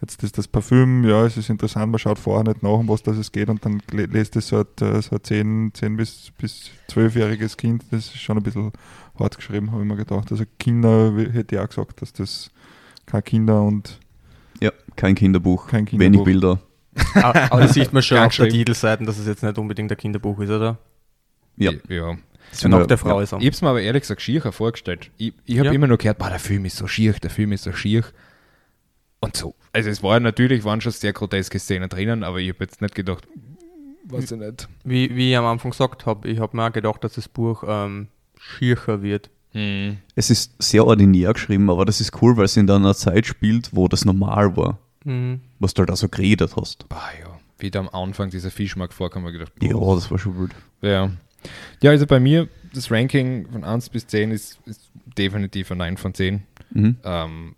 jetzt 0.00 0.22
ist 0.22 0.38
das 0.38 0.46
Parfüm, 0.48 1.04
ja, 1.04 1.24
es 1.26 1.36
ist 1.36 1.50
interessant, 1.50 1.90
man 1.90 1.98
schaut 1.98 2.18
vorher 2.18 2.44
nicht 2.44 2.62
nach, 2.62 2.70
um 2.70 2.88
was 2.88 3.02
das 3.02 3.16
es 3.16 3.32
geht 3.32 3.48
und 3.48 3.64
dann 3.64 3.82
le- 3.90 4.06
lässt 4.06 4.36
es 4.36 4.48
so 4.48 4.58
ein, 4.58 4.66
äh, 4.86 5.02
so 5.02 5.16
ein 5.16 5.24
10, 5.24 5.70
10 5.74 5.96
bis, 5.96 6.32
bis 6.38 6.70
12-jähriges 6.90 7.56
Kind, 7.56 7.84
das 7.90 8.06
ist 8.06 8.18
schon 8.18 8.36
ein 8.36 8.42
bisschen 8.42 8.72
hart 9.18 9.36
geschrieben, 9.36 9.72
habe 9.72 9.82
ich 9.82 9.88
mir 9.88 9.96
gedacht. 9.96 10.30
Also 10.30 10.44
Kinder 10.58 11.12
hätte 11.32 11.56
ich 11.56 11.60
auch 11.60 11.68
gesagt, 11.68 12.00
dass 12.02 12.12
das 12.12 12.50
kein 13.06 13.24
Kinder 13.24 13.62
und 13.62 13.98
Ja, 14.60 14.70
kein 14.96 15.14
Kinderbuch, 15.14 15.66
kein 15.68 15.86
wenig 15.86 15.90
Kinderbuch. 15.90 16.24
Bilder. 16.24 16.60
aber 17.14 17.42
aber 17.52 17.60
das 17.62 17.74
sieht 17.74 17.92
man 17.92 18.02
schon 18.02 18.18
auf 18.18 18.34
der. 18.36 18.48
Titelseiten, 18.48 19.06
dass 19.06 19.18
es 19.18 19.26
jetzt 19.26 19.42
nicht 19.42 19.58
unbedingt 19.58 19.90
ein 19.90 19.96
Kinderbuch 19.98 20.38
ist, 20.40 20.50
oder? 20.50 20.78
Ja. 21.56 21.72
Ja. 21.88 22.16
Das 22.50 22.62
wird 22.64 22.72
auch 22.74 22.86
der 22.86 22.96
Ja. 22.96 23.02
Frau 23.02 23.20
ist 23.20 23.32
Ich 23.40 23.46
hab's 23.46 23.60
mir 23.62 23.68
aber 23.68 23.82
ehrlich 23.82 24.02
gesagt 24.02 24.22
schierer 24.22 24.52
vorgestellt. 24.52 25.10
Ich, 25.18 25.34
ich 25.44 25.58
habe 25.58 25.66
Ja. 25.68 25.72
immer 25.74 25.86
nur 25.86 25.98
gehört, 25.98 26.18
boah, 26.18 26.30
der 26.30 26.38
Film 26.38 26.64
ist 26.64 26.76
so 26.76 26.86
schier, 26.86 27.12
der 27.14 27.30
Film 27.30 27.52
ist 27.52 27.64
so 27.64 27.72
schier. 27.72 28.04
Und 29.20 29.36
so. 29.36 29.54
Also 29.72 29.90
es 29.90 30.02
war 30.02 30.18
natürlich, 30.20 30.64
waren 30.64 30.80
schon 30.80 30.92
sehr 30.92 31.12
groteske 31.12 31.58
Szenen 31.58 31.88
drinnen, 31.88 32.24
aber 32.24 32.38
ich 32.38 32.48
habe 32.50 32.64
jetzt 32.64 32.80
nicht 32.80 32.94
gedacht, 32.94 33.26
weiß 34.04 34.32
ich 34.32 34.38
nicht. 34.38 34.68
Wie, 34.84 35.14
wie 35.14 35.30
ich 35.32 35.36
am 35.36 35.44
Anfang 35.44 35.70
gesagt 35.72 36.06
habe, 36.06 36.28
ich 36.28 36.38
habe 36.40 36.56
mir 36.56 36.66
auch 36.66 36.72
gedacht, 36.72 37.04
dass 37.04 37.14
das 37.14 37.28
Buch 37.28 37.64
ähm, 37.66 38.08
schiercher 38.38 39.02
wird. 39.02 39.30
Hm. 39.52 39.98
Es 40.14 40.30
ist 40.30 40.54
sehr 40.62 40.86
ordinär 40.86 41.32
geschrieben, 41.32 41.70
aber 41.70 41.84
das 41.84 42.00
ist 42.00 42.20
cool, 42.22 42.36
weil 42.36 42.44
es 42.46 42.56
in 42.56 42.70
einer 42.70 42.94
Zeit 42.94 43.26
spielt, 43.26 43.70
wo 43.74 43.88
das 43.88 44.04
normal 44.04 44.56
war, 44.56 44.78
Mhm. 45.04 45.40
was 45.58 45.74
du 45.74 45.80
halt 45.80 45.90
auch 45.90 45.96
so 45.96 46.08
geredet 46.08 46.54
hast. 46.56 46.88
Boah, 46.88 47.08
ja. 47.20 47.38
Wie 47.58 47.70
da 47.70 47.80
am 47.80 47.88
Anfang 47.88 48.30
dieser 48.30 48.50
Fischmarkt 48.50 48.92
vorkam, 48.94 49.22
habe 49.22 49.32
ich 49.32 49.38
gedacht, 49.38 49.52
Ja, 49.62 49.72
boah. 49.72 49.94
das 49.94 50.10
war 50.10 50.18
schon 50.18 50.38
wild. 50.38 50.50
Ja. 50.82 51.10
ja, 51.82 51.90
also 51.90 52.06
bei 52.06 52.20
mir, 52.20 52.48
das 52.74 52.90
Ranking 52.90 53.46
von 53.50 53.64
1 53.64 53.88
bis 53.90 54.06
10 54.06 54.30
ist, 54.32 54.58
ist 54.66 54.90
definitiv 55.16 55.70
ein 55.70 55.78
9 55.78 55.96
von 55.96 56.12
10. 56.14 56.42
Mhm. 56.70 56.96
Ähm, 57.04 57.54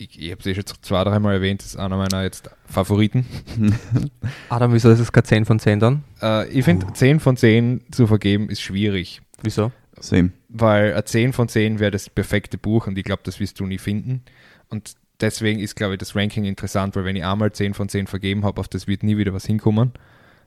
ich 0.00 0.20
ich 0.20 0.30
habe 0.30 0.40
es 0.40 0.46
eh 0.46 0.54
schon 0.54 0.64
zwei, 0.82 1.04
dreimal 1.04 1.34
erwähnt, 1.34 1.60
das 1.60 1.68
ist 1.68 1.76
einer 1.76 1.96
meiner 1.96 2.22
jetzt 2.22 2.50
Favoriten. 2.66 3.26
Adam, 4.48 4.72
wieso 4.72 4.90
ist 4.90 5.00
es 5.00 5.12
kein 5.12 5.24
10 5.24 5.44
von 5.44 5.58
10 5.58 5.80
dann? 5.80 6.04
Äh, 6.22 6.48
ich 6.48 6.64
finde, 6.64 6.92
10 6.92 7.20
von 7.20 7.36
10 7.36 7.82
zu 7.90 8.06
vergeben 8.06 8.48
ist 8.48 8.60
schwierig, 8.60 9.20
Wieso? 9.42 9.72
Same. 10.00 10.30
weil 10.48 10.94
ein 10.94 11.04
10 11.04 11.32
von 11.32 11.48
10 11.48 11.80
wäre 11.80 11.90
das 11.90 12.08
perfekte 12.08 12.56
Buch 12.58 12.86
und 12.86 12.96
ich 12.96 13.04
glaube, 13.04 13.22
das 13.24 13.40
wirst 13.40 13.58
du 13.60 13.66
nie 13.66 13.78
finden. 13.78 14.22
Und 14.68 14.94
deswegen 15.20 15.58
ist, 15.60 15.74
glaube 15.74 15.94
ich, 15.94 15.98
das 15.98 16.14
Ranking 16.14 16.44
interessant, 16.44 16.94
weil 16.94 17.04
wenn 17.04 17.16
ich 17.16 17.24
einmal 17.24 17.50
10 17.52 17.74
von 17.74 17.88
10 17.88 18.06
vergeben 18.06 18.44
habe, 18.44 18.60
auf 18.60 18.68
das 18.68 18.86
wird 18.86 19.02
nie 19.02 19.16
wieder 19.16 19.34
was 19.34 19.44
hinkommen. 19.46 19.92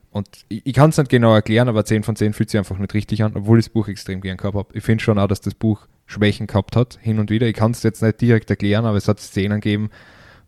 Und 0.10 0.28
ich, 0.50 0.66
ich 0.66 0.74
kann 0.74 0.90
es 0.90 0.98
nicht 0.98 1.10
genau 1.10 1.34
erklären, 1.34 1.68
aber 1.70 1.84
10 1.86 2.04
von 2.04 2.16
10 2.16 2.34
fühlt 2.34 2.50
sich 2.50 2.58
einfach 2.58 2.78
nicht 2.78 2.94
richtig 2.94 3.24
an, 3.24 3.34
obwohl 3.36 3.60
ich 3.60 3.66
das 3.66 3.74
Buch 3.74 3.88
extrem 3.88 4.22
gern 4.22 4.38
gehabt 4.38 4.56
habe. 4.56 4.70
Ich 4.78 4.84
finde 4.84 5.04
schon 5.04 5.20
auch, 5.20 5.28
dass 5.28 5.42
das 5.42 5.54
Buch 5.54 5.88
Schwächen 6.12 6.48
gehabt 6.48 6.76
hat, 6.76 7.00
hin 7.02 7.20
und 7.20 7.30
wieder. 7.30 7.48
Ich 7.48 7.56
kann 7.56 7.72
es 7.72 7.84
jetzt 7.84 8.02
nicht 8.04 8.22
direkt 8.22 8.50
erklären, 8.50 8.86
aber 8.86 8.98
es 8.98 9.08
hat 9.08 9.20
Szenen 9.20 9.62
gegeben, 9.62 9.90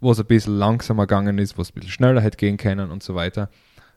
wo 0.02 0.12
es 0.12 0.20
ein 0.20 0.26
bisschen 0.26 0.58
langsamer 0.58 1.08
gegangen 1.08 1.38
ist, 1.38 1.58
wo 1.58 1.62
es 1.62 1.72
ein 1.72 1.76
bisschen 1.76 1.92
schneller 1.92 2.22
hätte 2.22 2.38
gehen 2.38 2.58
können 2.58 2.92
und 2.92 3.02
so 3.02 3.16
weiter. 3.16 3.50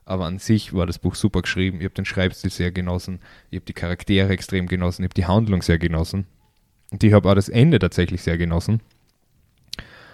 Aber 0.04 0.26
an 0.26 0.38
sich 0.38 0.72
war 0.72 0.86
das 0.86 1.00
Buch 1.00 1.16
super 1.16 1.42
geschrieben. 1.42 1.78
Ich 1.78 1.84
habe 1.84 1.94
den 1.94 2.04
Schreibstil 2.04 2.50
sehr 2.50 2.70
genossen. 2.70 3.18
Ich 3.50 3.56
habe 3.56 3.66
die 3.66 3.72
Charaktere 3.72 4.28
extrem 4.28 4.68
genossen. 4.68 5.02
Ich 5.02 5.06
habe 5.06 5.14
die 5.14 5.26
Handlung 5.26 5.62
sehr 5.62 5.78
genossen. 5.78 6.26
Und 6.92 7.02
ich 7.02 7.12
habe 7.12 7.28
auch 7.28 7.34
das 7.34 7.48
Ende 7.48 7.80
tatsächlich 7.80 8.22
sehr 8.22 8.38
genossen. 8.38 8.80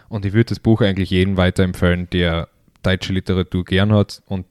Und 0.08 0.24
ich 0.24 0.32
würde 0.32 0.48
das 0.48 0.60
Buch 0.60 0.80
eigentlich 0.80 1.10
jedem 1.10 1.36
weiterempfehlen, 1.36 2.08
der 2.10 2.48
deutsche 2.82 3.12
Literatur 3.12 3.64
gern 3.64 3.92
hat. 3.92 4.22
Und 4.26 4.46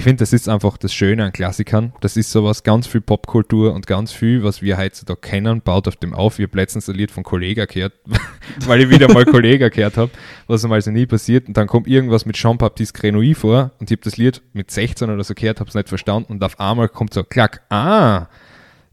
ich 0.00 0.04
finde, 0.04 0.20
das 0.20 0.32
ist 0.32 0.48
einfach 0.48 0.78
das 0.78 0.94
Schöne 0.94 1.26
an 1.26 1.32
Klassikern. 1.32 1.92
Das 2.00 2.16
ist 2.16 2.32
sowas, 2.32 2.62
ganz 2.62 2.86
viel 2.86 3.02
Popkultur 3.02 3.74
und 3.74 3.86
ganz 3.86 4.12
viel, 4.12 4.42
was 4.42 4.62
wir 4.62 4.78
heutzutage 4.78 5.20
kennen, 5.20 5.60
baut 5.60 5.86
auf 5.88 5.96
dem 5.96 6.14
auf. 6.14 6.38
Ich 6.38 6.46
habe 6.46 6.56
letztens 6.56 6.88
ein 6.88 6.94
Lied 6.94 7.10
von 7.10 7.22
Kollega 7.22 7.66
gehört, 7.66 7.92
weil 8.66 8.80
ich 8.80 8.88
wieder 8.88 9.12
mal 9.12 9.26
Kollega 9.26 9.68
gehört 9.68 9.98
habe, 9.98 10.10
was 10.46 10.64
einmal 10.64 10.80
so 10.80 10.90
nie 10.90 11.04
passiert. 11.04 11.48
Und 11.48 11.58
dann 11.58 11.66
kommt 11.66 11.86
irgendwas 11.86 12.24
mit 12.24 12.36
Jean-Baptiste 12.36 12.98
Grenouille 12.98 13.34
vor 13.34 13.72
und 13.78 13.90
ich 13.90 13.94
habe 13.94 14.02
das 14.02 14.16
Lied 14.16 14.40
mit 14.54 14.70
16 14.70 15.10
oder 15.10 15.22
so 15.22 15.34
gehört, 15.34 15.60
habe 15.60 15.68
es 15.68 15.74
nicht 15.74 15.90
verstanden 15.90 16.32
und 16.32 16.42
auf 16.42 16.58
einmal 16.58 16.88
kommt 16.88 17.12
so, 17.12 17.22
klack, 17.22 17.60
ah, 17.68 18.28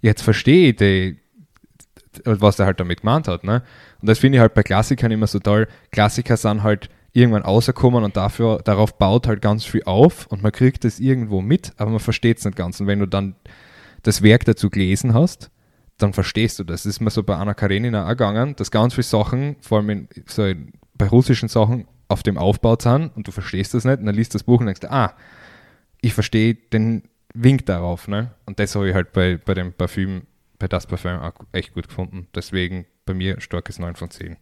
jetzt 0.02 0.24
verstehe 0.24 0.72
ich 0.72 1.16
was 2.26 2.58
der 2.58 2.66
halt 2.66 2.82
damit 2.82 3.00
gemeint 3.00 3.30
hat. 3.30 3.46
Ne? 3.46 3.62
Und 4.02 4.10
das 4.10 4.20
finde 4.20 4.38
ich 4.38 4.42
halt 4.42 4.56
bei 4.56 4.64
Klassikern 4.64 5.12
immer 5.12 5.28
so 5.28 5.40
toll. 5.40 5.70
Klassiker 5.92 6.36
sind 6.36 6.64
halt 6.64 6.90
irgendwann 7.18 7.42
rausgekommen 7.42 8.04
und 8.04 8.16
dafür, 8.16 8.60
darauf 8.64 8.98
baut 8.98 9.28
halt 9.28 9.42
ganz 9.42 9.66
viel 9.66 9.82
auf 9.86 10.28
und 10.28 10.44
man 10.44 10.52
kriegt 10.52 10.84
das 10.84 11.00
irgendwo 11.00 11.42
mit, 11.42 11.74
aber 11.78 11.90
man 11.90 12.00
versteht 12.00 12.38
es 12.38 12.46
nicht 12.46 12.56
ganz. 12.56 12.80
Und 12.80 12.86
wenn 12.86 13.00
du 13.00 13.08
dann 13.08 13.36
das 14.04 14.22
Werk 14.22 14.46
dazu 14.46 14.70
gelesen 14.70 15.16
hast, 15.16 15.50
dann 15.98 16.14
verstehst 16.14 16.60
du 16.60 16.64
das. 16.64 16.84
Das 16.84 16.86
ist 16.86 17.00
mir 17.02 17.10
so 17.10 17.24
bei 17.24 17.36
Anna 17.36 17.56
Karenina 17.56 18.06
auch 18.06 18.10
gegangen, 18.10 18.56
dass 18.56 18.70
ganz 18.70 18.94
viele 18.94 19.04
Sachen, 19.04 19.56
vor 19.62 19.80
allem 19.80 19.90
in, 19.90 20.08
so 20.28 20.46
in, 20.46 20.74
bei 20.94 21.08
russischen 21.08 21.50
Sachen, 21.50 21.88
auf 22.08 22.24
dem 22.24 22.38
Aufbau 22.38 22.78
sind 22.80 23.12
und 23.18 23.28
du 23.28 23.32
verstehst 23.32 23.74
das 23.74 23.84
nicht 23.84 24.00
und 24.00 24.06
dann 24.06 24.16
liest 24.16 24.34
das 24.36 24.44
Buch 24.44 24.60
und 24.60 24.68
denkst, 24.68 24.86
ah, 24.86 25.14
ich 26.00 26.14
verstehe 26.14 26.54
den 26.54 27.04
Wink 27.34 27.66
darauf. 27.66 28.08
Ne? 28.08 28.32
Und 28.46 28.60
das 28.60 28.76
habe 28.76 28.88
ich 28.88 28.96
halt 28.96 29.12
bei, 29.12 29.38
bei 29.44 29.56
dem 29.56 29.74
Parfüm, 29.74 30.22
bei 30.60 30.68
das 30.68 30.86
Parfüm 30.86 31.20
auch 31.20 31.34
echt 31.52 31.74
gut 31.74 31.88
gefunden. 31.88 32.28
Deswegen 32.34 32.86
bei 33.06 33.14
mir 33.14 33.42
starkes 33.42 33.80
9 33.80 33.96
von 33.96 34.12
10. 34.12 34.38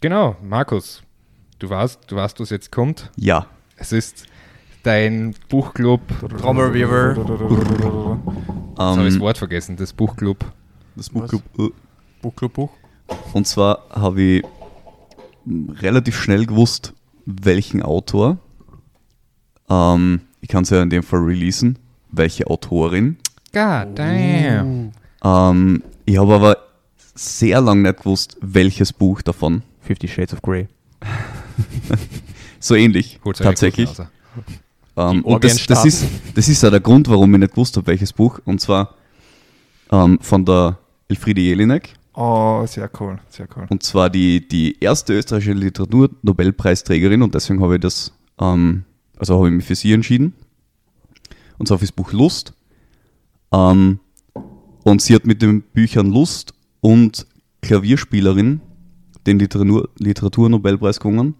Genau, 0.00 0.36
Markus, 0.42 1.02
du 1.58 1.70
weißt, 1.70 2.00
du 2.06 2.16
weißt, 2.16 2.38
was 2.40 2.50
jetzt 2.50 2.70
kommt. 2.70 3.10
Ja. 3.16 3.46
Es 3.76 3.92
ist 3.92 4.26
dein 4.82 5.34
Buchclub. 5.48 6.00
Trommelwirbel. 6.38 7.16
Jetzt 7.16 7.28
habe 8.78 9.00
ich 9.00 9.06
das 9.06 9.14
Ähm, 9.14 9.20
Wort 9.20 9.38
vergessen, 9.38 9.76
das 9.76 9.92
Buchclub. 9.92 10.44
das 10.96 11.10
Buchclub. 11.10 11.42
äh, 11.58 11.68
Buchclub 12.22 12.52
Buch. 12.52 12.70
Und 13.32 13.46
zwar 13.46 13.84
habe 13.90 14.20
ich 14.20 14.44
relativ 15.80 16.20
schnell 16.20 16.46
gewusst, 16.46 16.92
welchen 17.24 17.82
Autor. 17.82 18.38
Ähm, 19.68 20.20
ich 20.40 20.48
kann 20.48 20.62
es 20.64 20.70
ja 20.70 20.82
in 20.82 20.90
dem 20.90 21.02
Fall 21.02 21.20
releasen. 21.20 21.78
Welche 22.12 22.46
Autorin. 22.46 23.16
God 23.52 23.86
damn. 23.98 24.92
Ähm, 25.24 25.82
ich 26.04 26.18
habe 26.18 26.34
aber 26.34 26.58
sehr 27.14 27.60
lange 27.60 27.82
nicht 27.82 27.98
gewusst, 27.98 28.36
welches 28.40 28.92
Buch 28.92 29.22
davon. 29.22 29.62
Fifty 29.86 30.08
Shades 30.08 30.34
of 30.34 30.42
Grey. 30.42 30.66
So 32.58 32.74
ähnlich, 32.74 33.20
tatsächlich. 33.34 33.88
Ähm, 34.96 35.24
und 35.24 35.44
das, 35.44 35.66
das, 35.66 35.84
ist, 35.84 36.06
das 36.34 36.48
ist 36.48 36.62
ja 36.62 36.70
der 36.70 36.80
Grund, 36.80 37.08
warum 37.08 37.32
ich 37.34 37.40
nicht 37.40 37.52
gewusst 37.52 37.76
habe, 37.76 37.86
welches 37.86 38.12
Buch. 38.12 38.40
Und 38.44 38.60
zwar 38.60 38.94
ähm, 39.92 40.18
von 40.20 40.44
der 40.44 40.78
Elfriede 41.08 41.40
Jelinek. 41.40 41.94
Oh, 42.14 42.64
sehr 42.66 42.90
cool, 42.98 43.18
sehr 43.28 43.46
cool. 43.54 43.66
Und 43.68 43.82
zwar 43.82 44.10
die, 44.10 44.46
die 44.48 44.76
erste 44.80 45.12
österreichische 45.12 45.52
Literaturnobelpreisträgerin. 45.52 47.22
Und 47.22 47.34
deswegen 47.34 47.62
habe 47.62 47.76
ich 47.76 47.80
das, 47.80 48.12
ähm, 48.40 48.84
also 49.18 49.36
habe 49.36 49.48
ich 49.48 49.54
mich 49.54 49.64
für 49.64 49.74
sie 49.76 49.92
entschieden. 49.92 50.32
Und 51.58 51.68
zwar 51.68 51.78
für 51.78 51.84
das 51.84 51.92
Buch 51.92 52.12
Lust. 52.12 52.54
Ähm, 53.52 54.00
und 54.82 55.02
sie 55.02 55.14
hat 55.14 55.26
mit 55.26 55.42
den 55.42 55.62
Büchern 55.62 56.10
Lust 56.10 56.54
und 56.80 57.26
Klavierspielerin 57.60 58.60
den 59.26 59.38
Literatur 59.38 59.88
Literaturnobelpreis 59.98 61.00
gewonnen. 61.00 61.34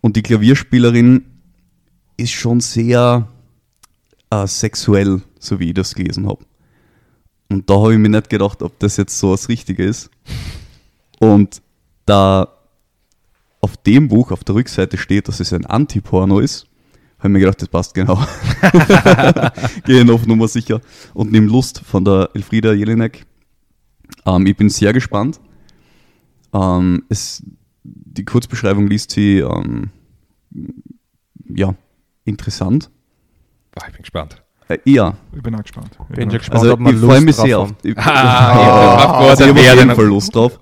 Und 0.00 0.16
die 0.16 0.22
Klavierspielerin 0.22 1.24
ist 2.16 2.32
schon 2.32 2.60
sehr 2.60 3.28
äh, 4.30 4.46
sexuell, 4.46 5.22
so 5.38 5.58
wie 5.60 5.68
ich 5.68 5.74
das 5.74 5.94
gelesen 5.94 6.26
habe. 6.26 6.44
Und 7.48 7.70
da 7.70 7.74
habe 7.74 7.92
ich 7.92 7.98
mir 7.98 8.08
nicht 8.08 8.28
gedacht, 8.28 8.62
ob 8.62 8.78
das 8.78 8.96
jetzt 8.96 9.18
so 9.18 9.32
das 9.32 9.48
Richtige 9.48 9.84
ist. 9.84 10.10
Und 11.20 11.62
da 12.04 12.48
auf 13.60 13.76
dem 13.78 14.08
Buch 14.08 14.32
auf 14.32 14.44
der 14.44 14.54
Rückseite 14.54 14.96
steht, 14.96 15.28
dass 15.28 15.40
es 15.40 15.52
ein 15.52 15.66
Anti-Porno 15.66 16.40
ist, 16.40 16.66
habe 17.18 17.28
ich 17.28 17.32
mir 17.32 17.40
gedacht, 17.40 17.62
das 17.62 17.68
passt 17.68 17.94
genau. 17.94 18.22
Gehen 19.84 20.10
auf 20.10 20.26
Nummer 20.26 20.48
sicher. 20.48 20.80
Und 21.14 21.32
nimm 21.32 21.46
Lust 21.46 21.80
von 21.80 22.04
der 22.04 22.30
Elfrieda 22.34 22.72
Jelinek. 22.72 23.26
Ähm, 24.26 24.46
ich 24.46 24.56
bin 24.56 24.68
sehr 24.68 24.92
gespannt. 24.92 25.40
Ähm, 26.56 27.04
es, 27.08 27.42
die 27.84 28.24
Kurzbeschreibung 28.24 28.86
liest 28.86 29.10
sie 29.10 29.38
ähm, 29.38 29.90
ja, 31.48 31.74
interessant. 32.24 32.90
Boah, 33.72 33.86
ich 33.86 33.92
bin 33.92 34.02
gespannt. 34.02 34.42
Äh, 34.68 34.78
ja, 34.84 35.16
Ich 35.34 35.42
bin 35.42 35.54
auch 35.54 35.62
gespannt. 35.62 35.90
Ich 36.10 36.16
Bin 36.16 36.30
schon 36.30 36.38
gespannt, 36.38 36.60
also 36.60 36.72
ob 36.72 36.80
wir 36.80 36.90
ich 36.92 36.98
freue 36.98 37.20
Lust 37.20 37.24
mich 37.26 37.36
drauf 37.36 37.46
sehr 37.46 37.58
auf. 37.58 37.74
Ich, 37.84 37.98
Ah, 37.98 38.60
ja, 38.62 39.04
auf 39.10 39.30
also 39.30 39.44
Gott, 39.46 39.56
ich 39.58 39.68
habe 39.68 39.72
auf 39.72 39.78
jeden 39.84 39.94
Fall 39.96 40.06
Lust 40.06 40.34
drauf. 40.34 40.60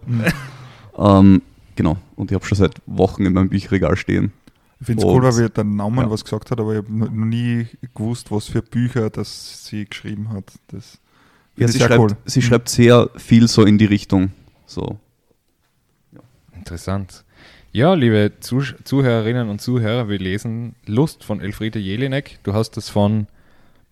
ähm, 0.98 1.42
genau, 1.76 1.96
und 2.16 2.30
ich 2.30 2.34
habe 2.34 2.44
schon 2.44 2.58
seit 2.58 2.74
Wochen 2.86 3.24
in 3.24 3.32
meinem 3.32 3.48
Bücherregal 3.48 3.96
stehen. 3.96 4.32
Ich 4.80 4.86
finde 4.86 5.02
es 5.06 5.08
cool, 5.08 5.22
weil 5.22 5.48
der 5.48 5.64
Namen 5.64 6.00
ja. 6.00 6.10
was 6.10 6.24
gesagt 6.24 6.50
hat, 6.50 6.60
aber 6.60 6.72
ich 6.72 6.78
habe 6.78 6.92
noch 6.92 7.08
nie 7.08 7.66
gewusst, 7.94 8.30
was 8.30 8.48
für 8.48 8.60
Bücher 8.60 9.08
das 9.08 9.64
sie 9.64 9.86
geschrieben 9.86 10.28
hat. 10.30 10.52
Das 10.68 10.98
Ja, 11.56 11.68
sie 11.68 11.78
schreibt, 11.78 11.98
cool. 11.98 12.10
sie 12.26 12.42
schreibt 12.42 12.68
sehr 12.68 13.08
viel 13.16 13.48
so 13.48 13.62
in 13.64 13.78
die 13.78 13.86
Richtung. 13.86 14.32
So. 14.66 14.98
Interessant. 16.64 17.24
Ja, 17.72 17.92
liebe 17.92 18.32
Zuh 18.40 18.62
Zuhörerinnen 18.84 19.50
und 19.50 19.60
Zuhörer, 19.60 20.08
wir 20.08 20.18
lesen 20.18 20.74
Lust 20.86 21.22
von 21.22 21.38
Elfriede 21.42 21.78
Jelinek. 21.78 22.38
Du 22.42 22.54
hast 22.54 22.78
das 22.78 22.88
von 22.88 23.26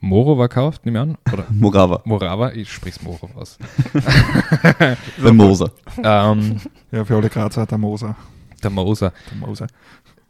Morova 0.00 0.46
gekauft, 0.46 0.86
nehme 0.86 0.98
ich 0.98 1.02
an? 1.02 1.18
Oder 1.34 1.44
Morava, 1.50 2.00
Morava? 2.06 2.52
Ich 2.52 2.72
sprich's 2.72 3.02
Morova 3.02 3.28
aus. 3.38 3.58
bei 5.22 5.32
Moser. 5.32 5.70
ähm, 6.02 6.60
Ja, 6.90 7.04
für 7.04 7.16
alle 7.16 7.28
Grazer, 7.28 7.66
der 7.66 7.76
Moser. 7.76 8.16
der 8.62 8.70
Moser. 8.70 9.12
Der 9.30 9.46
Moser. 9.46 9.66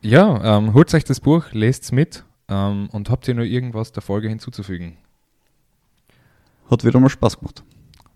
Ja, 0.01 0.59
ähm, 0.59 0.75
holt 0.75 0.93
euch 0.93 1.05
das 1.05 1.21
Buch, 1.21 1.45
lest's 1.53 1.93
mit 1.93 2.25
ähm, 2.49 2.89
und 2.91 3.09
habt 3.09 3.29
ihr 3.29 3.35
noch 3.35 3.45
irgendwas 3.45 3.93
der 3.93 4.03
Folge 4.03 4.29
hinzuzufügen? 4.29 4.97
Hat 6.69 6.85
wieder 6.85 6.99
mal 6.99 7.09
Spaß 7.09 7.39
gemacht. 7.39 7.63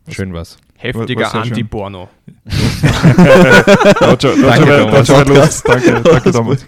Schön 0.09 0.33
was. 0.33 0.57
Heftiger. 0.77 1.35
Anti-Porno. 1.35 2.09
Thomas. 4.19 5.29
Lust. 5.29 5.69
Danke, 5.69 6.01
danke 6.03 6.31
Thomas. 6.31 6.67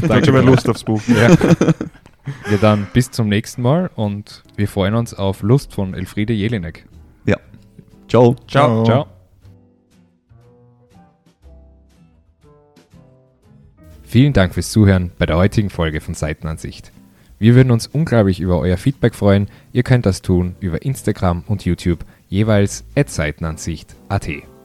Schon 0.00 0.34
wer 0.34 0.42
Lust 0.42 0.68
aufs 0.68 0.84
Buch. 0.84 1.02
Ja. 1.08 1.28
Ja, 2.50 2.56
dann 2.60 2.86
bis 2.92 3.10
zum 3.10 3.28
nächsten 3.28 3.62
Mal 3.62 3.90
und 3.94 4.42
wir 4.56 4.68
freuen 4.68 4.94
uns 4.94 5.14
auf 5.14 5.42
Lust 5.42 5.72
von 5.72 5.94
Elfriede 5.94 6.32
Jelinek. 6.32 6.86
Ciao. 8.08 8.34
Ciao. 8.48 8.84
Ciao. 8.84 9.06
Vielen 14.02 14.32
Dank 14.32 14.54
fürs 14.54 14.70
Zuhören 14.70 15.10
bei 15.18 15.26
der 15.26 15.36
heutigen 15.36 15.68
Folge 15.68 16.00
von 16.00 16.14
Seitenansicht. 16.14 16.90
Wir 17.38 17.54
würden 17.54 17.70
uns 17.70 17.86
unglaublich 17.86 18.40
über 18.40 18.58
euer 18.58 18.78
Feedback 18.78 19.14
freuen. 19.14 19.48
Ihr 19.72 19.82
könnt 19.82 20.06
das 20.06 20.22
tun 20.22 20.56
über 20.60 20.82
Instagram 20.82 21.44
und 21.46 21.66
YouTube 21.66 22.04
jeweils 22.28 22.84
at 22.94 23.08
Seitenansicht.at. 23.08 24.57